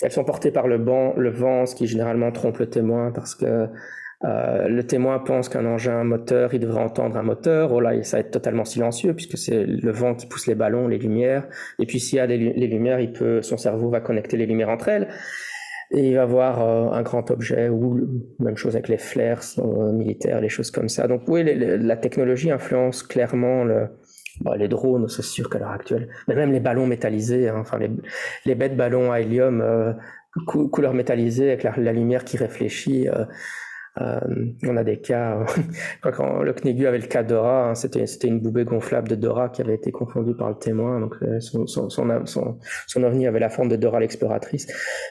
elles 0.00 0.12
sont 0.12 0.24
portées 0.24 0.50
par 0.50 0.66
le, 0.66 0.78
banc, 0.78 1.12
le 1.18 1.30
vent, 1.30 1.66
ce 1.66 1.74
qui 1.74 1.86
généralement 1.86 2.32
trompe 2.32 2.58
le 2.58 2.66
témoin 2.70 3.10
parce 3.10 3.34
que 3.34 3.68
euh, 4.24 4.68
le 4.68 4.86
témoin 4.86 5.18
pense 5.18 5.48
qu'un 5.48 5.66
engin 5.66 6.02
moteur, 6.04 6.54
il 6.54 6.60
devrait 6.60 6.82
entendre 6.82 7.16
un 7.16 7.22
moteur. 7.22 7.72
Oh 7.72 7.80
là, 7.80 8.02
ça 8.04 8.16
va 8.16 8.20
être 8.20 8.30
totalement 8.30 8.64
silencieux 8.64 9.12
puisque 9.12 9.36
c'est 9.36 9.64
le 9.66 9.90
vent 9.90 10.14
qui 10.14 10.26
pousse 10.26 10.46
les 10.46 10.54
ballons, 10.54 10.88
les 10.88 10.98
lumières. 10.98 11.46
Et 11.78 11.86
puis 11.86 12.00
s'il 12.00 12.16
y 12.16 12.20
a 12.20 12.26
les, 12.26 12.38
lumières, 12.66 13.00
il 13.00 13.12
peut, 13.12 13.42
son 13.42 13.56
cerveau 13.56 13.90
va 13.90 14.00
connecter 14.00 14.36
les 14.36 14.46
lumières 14.46 14.70
entre 14.70 14.88
elles. 14.88 15.08
Et 15.90 16.08
il 16.08 16.14
va 16.14 16.24
voir 16.24 16.62
euh, 16.62 16.90
un 16.96 17.02
grand 17.02 17.30
objet 17.30 17.68
ou 17.68 18.08
même 18.38 18.56
chose 18.56 18.74
avec 18.74 18.88
les 18.88 18.96
flares 18.96 19.42
euh, 19.58 19.92
militaires, 19.92 20.40
les 20.40 20.48
choses 20.48 20.70
comme 20.70 20.88
ça. 20.88 21.06
Donc 21.06 21.22
oui, 21.28 21.44
la 21.44 21.96
technologie 21.96 22.50
influence 22.50 23.02
clairement 23.02 23.64
le, 23.64 23.88
les 24.56 24.68
drones, 24.68 25.06
c'est 25.08 25.22
sûr 25.22 25.50
qu'à 25.50 25.58
l'heure 25.58 25.70
actuelle, 25.70 26.08
mais 26.26 26.34
même 26.34 26.50
les 26.50 26.60
ballons 26.60 26.86
métallisés, 26.86 27.48
hein, 27.48 27.58
enfin 27.58 27.78
les, 27.78 27.90
les 28.46 28.54
bêtes 28.54 28.76
ballons 28.76 29.12
à 29.12 29.20
hélium 29.20 29.62
couleur 30.46 30.94
métallisée 30.94 31.52
avec 31.52 31.62
la, 31.62 31.92
lumière 31.92 32.24
qui 32.24 32.36
réfléchit. 32.36 33.06
On 33.96 34.76
a 34.76 34.84
des 34.84 34.98
cas, 34.98 35.38
quand 36.02 36.42
le 36.42 36.52
CNEGU 36.52 36.86
avait 36.86 36.98
le 36.98 37.06
cas 37.06 37.22
Dora, 37.22 37.70
hein, 37.70 37.74
c'était, 37.74 38.06
c'était 38.06 38.28
une 38.28 38.40
boubée 38.40 38.64
gonflable 38.64 39.08
de 39.08 39.14
Dora 39.14 39.48
qui 39.48 39.62
avait 39.62 39.74
été 39.74 39.92
confondue 39.92 40.34
par 40.34 40.48
le 40.48 40.56
témoin, 40.56 41.00
donc 41.00 41.14
euh, 41.22 41.40
son, 41.40 41.66
son, 41.66 41.88
son, 41.90 42.58
son, 42.86 43.02
ovni 43.02 43.26
avait 43.26 43.38
la 43.38 43.50
forme 43.50 43.68
de 43.68 43.76
Dora 43.76 44.00
l'exploratrice. 44.00 44.66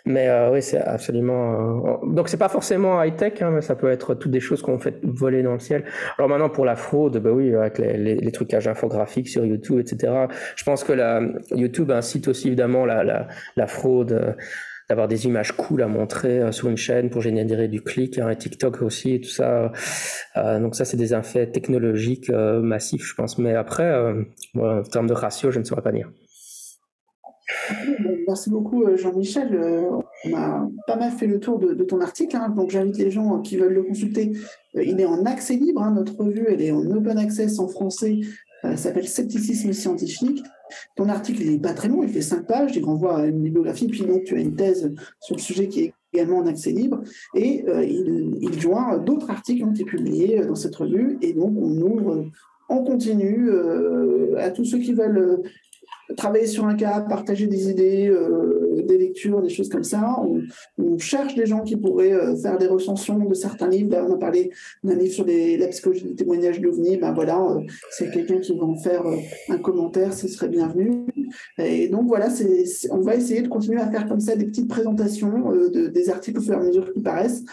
Mais 0.05 0.27
euh, 0.27 0.51
oui, 0.51 0.61
c'est 0.61 0.81
absolument... 0.81 2.01
donc 2.03 2.29
c'est 2.29 2.37
pas 2.37 2.49
forcément 2.49 3.01
high-tech, 3.01 3.41
hein, 3.41 3.51
mais 3.51 3.61
ça 3.61 3.75
peut 3.75 3.89
être 3.89 4.15
toutes 4.15 4.31
des 4.31 4.41
choses 4.41 4.61
qu'on 4.61 4.79
fait 4.79 4.99
voler 5.03 5.43
dans 5.43 5.53
le 5.53 5.59
ciel. 5.59 5.85
Alors 6.17 6.29
maintenant 6.29 6.49
pour 6.49 6.65
la 6.65 6.75
fraude, 6.75 7.17
bah 7.19 7.31
oui, 7.31 7.55
avec 7.55 7.77
les, 7.77 7.97
les, 7.97 8.15
les 8.15 8.31
trucages 8.31 8.67
infographiques 8.67 9.29
sur 9.29 9.45
YouTube, 9.45 9.79
etc. 9.79 10.13
Je 10.55 10.63
pense 10.63 10.83
que 10.83 10.93
la, 10.93 11.21
YouTube 11.51 11.91
incite 11.91 12.27
aussi 12.27 12.47
évidemment 12.47 12.85
la, 12.85 13.03
la, 13.03 13.27
la 13.55 13.67
fraude 13.67 14.35
d'avoir 14.89 15.07
des 15.07 15.25
images 15.25 15.51
cool 15.53 15.81
à 15.81 15.87
montrer 15.87 16.39
euh, 16.39 16.51
sur 16.51 16.69
une 16.69 16.77
chaîne 16.77 17.09
pour 17.09 17.21
générer 17.21 17.67
du 17.67 17.81
clic, 17.81 18.19
hein, 18.19 18.29
et 18.29 18.35
TikTok 18.35 18.81
aussi, 18.81 19.15
et 19.15 19.21
tout 19.21 19.29
ça. 19.29 19.71
Euh, 20.37 20.59
donc 20.59 20.75
ça, 20.75 20.85
c'est 20.85 20.97
des 20.97 21.13
effets 21.13 21.47
technologiques 21.47 22.29
euh, 22.29 22.61
massifs, 22.61 23.05
je 23.05 23.15
pense. 23.15 23.37
Mais 23.37 23.55
après, 23.55 23.93
en 24.55 24.83
termes 24.83 25.07
de 25.07 25.13
ratio, 25.13 25.51
je 25.51 25.59
ne 25.59 25.63
saurais 25.63 25.81
pas 25.81 25.91
dire. 25.91 26.11
Merci 28.27 28.49
beaucoup 28.49 28.85
Jean-Michel. 28.95 29.59
On 30.25 30.35
a 30.35 30.67
pas 30.87 30.95
mal 30.95 31.11
fait 31.11 31.27
le 31.27 31.39
tour 31.39 31.59
de, 31.59 31.83
ton 31.83 31.99
article, 31.99 32.37
hein. 32.37 32.49
donc 32.49 32.71
j'invite 32.71 32.97
les 32.97 33.11
gens 33.11 33.41
qui 33.41 33.57
veulent 33.57 33.73
le 33.73 33.83
consulter. 33.83 34.31
Il 34.73 34.99
est 34.99 35.05
en 35.05 35.25
accès 35.25 35.55
libre, 35.55 35.83
hein. 35.83 35.91
notre 35.91 36.15
revue, 36.15 36.45
elle 36.49 36.61
est 36.61 36.71
en 36.71 36.89
open 36.89 37.17
access 37.17 37.59
en 37.59 37.67
français 37.67 38.21
ça 38.63 38.77
s'appelle 38.77 39.07
Scepticisme 39.07 39.73
scientifique. 39.73 40.41
Ton 40.95 41.09
article, 41.09 41.43
n'est 41.43 41.59
pas 41.59 41.73
très 41.73 41.87
long, 41.87 42.03
il 42.03 42.09
fait 42.09 42.21
cinq 42.21 42.47
pages, 42.47 42.75
il 42.75 42.83
renvoie 42.83 43.19
à 43.19 43.25
une 43.25 43.41
bibliographie, 43.41 43.87
puis 43.87 44.03
donc 44.03 44.23
tu 44.23 44.35
as 44.35 44.39
une 44.39 44.55
thèse 44.55 44.93
sur 45.19 45.35
le 45.35 45.41
sujet 45.41 45.67
qui 45.67 45.81
est 45.81 45.93
également 46.13 46.37
en 46.37 46.47
accès 46.47 46.71
libre, 46.71 47.01
et 47.35 47.65
euh, 47.67 47.83
il, 47.83 48.59
joint 48.59 48.97
d'autres 48.97 49.29
articles 49.29 49.59
qui 49.59 49.65
ont 49.65 49.71
été 49.71 49.83
publiés 49.83 50.41
euh, 50.41 50.47
dans 50.47 50.55
cette 50.55 50.75
revue, 50.75 51.17
et 51.21 51.33
donc 51.33 51.53
on 51.57 51.81
ouvre 51.81 52.25
en 52.69 52.83
continu 52.83 53.49
euh, 53.49 54.35
à 54.37 54.51
tous 54.51 54.65
ceux 54.65 54.79
qui 54.79 54.93
veulent 54.93 55.41
travailler 56.17 56.47
sur 56.47 56.65
un 56.65 56.75
cas, 56.75 57.01
partager 57.01 57.47
des 57.47 57.69
idées, 57.69 58.13
des 58.85 58.97
lectures, 58.97 59.41
des 59.41 59.49
choses 59.49 59.69
comme 59.69 59.83
ça. 59.83 60.17
On, 60.77 60.97
cherche 60.97 61.35
des 61.35 61.45
gens 61.45 61.61
qui 61.61 61.75
pourraient 61.75 62.35
faire 62.41 62.57
des 62.57 62.67
recensions 62.67 63.17
de 63.17 63.33
certains 63.33 63.67
livres. 63.67 63.91
Là, 63.91 64.05
on 64.07 64.13
a 64.13 64.17
parlé 64.17 64.51
d'un 64.83 64.95
livre 64.95 65.13
sur 65.13 65.25
la 65.25 65.67
psychologie 65.67 66.05
des 66.05 66.15
témoignages 66.15 66.61
d'OVNI. 66.61 66.97
Ben 66.97 67.13
voilà, 67.13 67.57
c'est 67.91 68.11
quelqu'un 68.11 68.39
qui 68.39 68.55
va 68.55 68.63
en 68.63 68.77
faire 68.77 69.03
un 69.49 69.57
commentaire, 69.57 70.13
ce 70.13 70.27
serait 70.27 70.49
bienvenu. 70.49 71.05
Et 71.57 71.87
donc 71.89 72.07
voilà, 72.07 72.29
on 72.91 73.01
va 73.01 73.15
essayer 73.15 73.41
de 73.41 73.47
continuer 73.47 73.81
à 73.81 73.89
faire 73.89 74.07
comme 74.07 74.19
ça 74.19 74.35
des 74.35 74.45
petites 74.45 74.69
présentations 74.69 75.51
de, 75.51 75.87
des 75.87 76.09
articles 76.09 76.39
au 76.39 76.43
fur 76.43 76.53
et 76.53 76.57
à 76.57 76.63
mesure 76.63 76.93
qu'ils 76.93 77.03
paraissent 77.03 77.43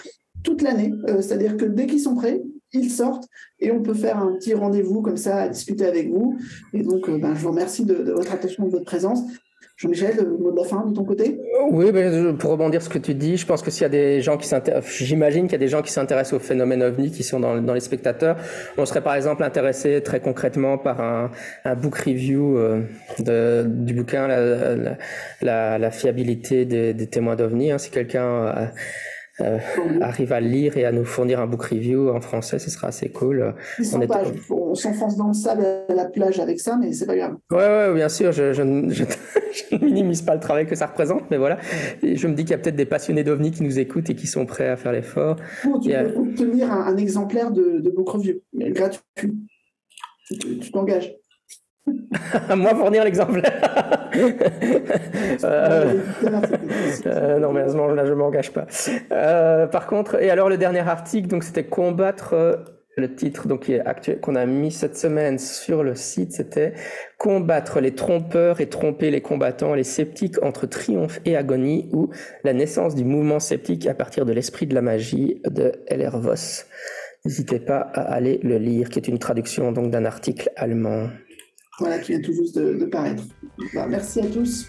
toute 0.43 0.63
l'année. 0.63 0.93
c'est-à-dire 1.07 1.57
que 1.57 1.65
dès 1.65 1.87
qu'ils 1.87 2.01
sont 2.01 2.15
prêts, 2.15 2.43
ils 2.73 2.91
sortent 2.91 3.29
et 3.59 3.73
on 3.73 3.83
peut 3.83 3.95
faire 3.95 4.19
un 4.19 4.35
petit 4.35 4.55
rendez-vous 4.55 5.03
comme 5.03 5.17
ça 5.17 5.43
à 5.43 5.49
discuter 5.49 5.87
avec 5.87 6.09
vous. 6.09 6.37
Et 6.73 6.83
donc, 6.83 7.09
euh, 7.09 7.19
ben, 7.19 7.35
je 7.35 7.43
vous 7.43 7.51
remercie 7.51 7.85
de, 7.85 7.95
votre 8.13 8.33
attention, 8.33 8.67
de 8.67 8.71
votre 8.71 8.85
présence. 8.85 9.21
Jean-Michel, 9.81 10.15
le 10.19 10.37
mot 10.37 10.51
de 10.51 10.57
la 10.59 10.65
fin 10.65 10.85
de 10.85 10.95
ton 10.95 11.05
côté? 11.05 11.41
Oui, 11.71 11.91
ben, 11.91 12.37
pour 12.37 12.51
rebondir 12.51 12.83
sur 12.83 12.93
ce 12.93 12.99
que 12.99 13.03
tu 13.03 13.15
dis, 13.15 13.39
je 13.39 13.47
pense 13.47 13.63
que 13.63 13.71
s'il 13.71 13.81
y 13.81 13.87
a 13.87 13.89
des 13.89 14.21
gens 14.21 14.37
qui 14.37 14.47
s'intéressent, 14.47 14.93
j'imagine 14.93 15.45
qu'il 15.45 15.53
y 15.53 15.55
a 15.55 15.59
des 15.59 15.69
gens 15.69 15.81
qui 15.81 15.91
s'intéressent 15.91 16.35
au 16.35 16.39
phénomène 16.39 16.83
ovni 16.83 17.11
qui 17.11 17.23
sont 17.23 17.41
dans, 17.41 17.73
les 17.73 17.81
spectateurs. 17.81 18.37
On 18.77 18.85
serait 18.85 19.01
par 19.01 19.15
exemple 19.15 19.43
intéressé 19.43 20.03
très 20.03 20.21
concrètement 20.21 20.77
par 20.77 21.01
un, 21.01 21.31
book 21.77 21.97
review 21.97 22.59
euh, 22.59 23.65
du 23.65 23.95
bouquin, 23.95 24.29
la, 25.41 25.91
fiabilité 25.91 26.67
des, 26.67 27.07
témoins 27.07 27.37
d'ovni. 27.37 27.73
Hein, 27.73 27.79
si 27.79 27.89
quelqu'un 27.91 28.27
euh, 28.27 28.67
euh, 29.41 29.59
arrive 30.01 30.33
à 30.33 30.41
lire 30.41 30.77
et 30.77 30.85
à 30.85 30.93
nous 30.93 31.05
fournir 31.05 31.41
un 31.41 31.47
book 31.47 31.63
review 31.63 32.11
en 32.11 32.21
français, 32.21 32.59
ce 32.59 32.71
sera 32.71 32.89
assez 32.89 33.11
cool. 33.11 33.55
On, 34.51 34.75
s'enfonce 34.75 35.17
dans 35.17 35.29
le 35.29 35.35
sable 35.35 35.65
à 35.89 35.95
la 35.95 36.05
plage 36.07 36.39
avec 36.39 36.61
ça, 36.61 36.77
mais 36.81 36.93
c'est 36.93 37.07
pas 37.07 37.17
grave. 37.17 37.37
Ouais, 37.51 37.59
ouais, 37.59 37.95
bien 37.95 38.09
sûr, 38.09 38.33
je, 38.33 38.53
je, 38.53 38.63
ne 38.63 39.85
minimise 39.85 40.23
pas 40.23 40.35
le 40.35 40.41
travail 40.41 40.67
que 40.67 40.75
ça 40.75 40.87
représente, 40.87 41.31
mais 41.31 41.39
voilà. 41.39 41.59
je 42.03 42.27
me 42.27 42.35
dis 42.35 42.45
qu'il 42.45 42.53
y 42.53 42.55
a 42.55 42.59
peut-être 42.59 42.77
des 42.77 42.87
passionnés 42.87 43.25
d'OVNI 43.25 43.51
qui 43.51 43.63
nous 43.63 43.79
écoutent 43.79 44.11
et 44.11 44.15
qui 44.15 44.27
sont 44.27 44.47
prêts 44.47 44.69
à 44.69 44.77
faire 44.77 44.93
l'effort. 44.93 45.37
Tu 45.83 45.91
peux 45.91 46.17
obtenir 46.17 46.73
un, 46.73 46.97
exemplaire 46.97 47.51
de, 47.51 47.81
de 47.81 47.91
book 47.91 48.11
review, 48.11 48.41
gratuit. 48.55 49.01
Tu 50.29 50.71
t'engages. 50.71 51.15
Moi 52.57 52.75
fournir 52.75 53.05
l'exemplaire. 53.05 54.01
Euh, 55.45 55.95
euh, 57.07 57.39
non, 57.39 57.53
mais 57.53 57.65
là, 57.95 58.05
je 58.05 58.13
m'engage 58.13 58.53
pas. 58.53 58.67
Euh, 59.13 59.67
par 59.67 59.87
contre, 59.87 60.21
et 60.21 60.29
alors 60.31 60.49
le 60.49 60.57
dernier 60.57 60.81
article, 60.81 61.29
donc 61.29 61.45
c'était 61.45 61.65
combattre. 61.65 62.35
le 62.97 63.15
titre 63.15 63.47
donc 63.47 63.61
qui 63.65 63.75
est 63.75 63.81
actuel 63.87 64.21
qu'on 64.21 64.35
a 64.35 64.45
mis 64.47 64.73
cette 64.73 64.97
semaine 64.97 65.39
sur 65.39 65.85
le 65.85 65.95
site, 65.95 66.33
c'était 66.33 66.75
combattre 67.19 67.81
les 67.81 67.95
trompeurs 67.95 68.61
et 68.61 68.69
tromper 68.69 69.11
les 69.11 69.21
combattants, 69.21 69.75
les 69.75 69.85
sceptiques 69.85 70.43
entre 70.43 70.67
triomphe 70.67 71.21
et 71.25 71.37
agonie, 71.37 71.89
ou 71.93 72.11
la 72.43 72.53
naissance 72.53 72.95
du 72.95 73.05
mouvement 73.05 73.39
sceptique 73.39 73.87
à 73.87 73.95
partir 73.95 74.27
de 74.27 74.33
l'esprit 74.33 74.67
de 74.67 74.75
la 74.75 74.83
magie 74.83 75.41
de 75.49 75.73
Heller 75.87 76.19
Voss. 76.19 76.67
N'hésitez 77.25 77.61
pas 77.61 77.79
à 77.79 78.01
aller 78.13 78.41
le 78.43 78.59
lire, 78.59 78.89
qui 78.89 78.99
est 78.99 79.09
une 79.09 79.19
traduction 79.19 79.73
donc 79.73 79.91
d'un 79.91 80.05
article 80.05 80.51
allemand 80.57 81.09
voilà, 81.81 81.99
qui 81.99 82.13
vient 82.13 82.21
tout 82.21 82.33
juste 82.33 82.57
de, 82.59 82.85
paraître. 82.85 83.25
Bah, 83.75 83.87
merci 83.89 84.21
à 84.21 84.27
tous 84.27 84.69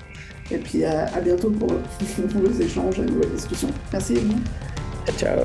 et 0.50 0.58
puis 0.58 0.84
à, 0.84 1.20
bientôt 1.22 1.52
pour, 1.52 1.68
pour, 2.32 2.42
les 2.44 2.62
échanges 2.62 3.00
et 3.00 3.04
les 3.04 3.36
discussions. 3.36 3.70
Merci 3.92 4.16
vous. 4.16 4.40
Ciao. 5.18 5.44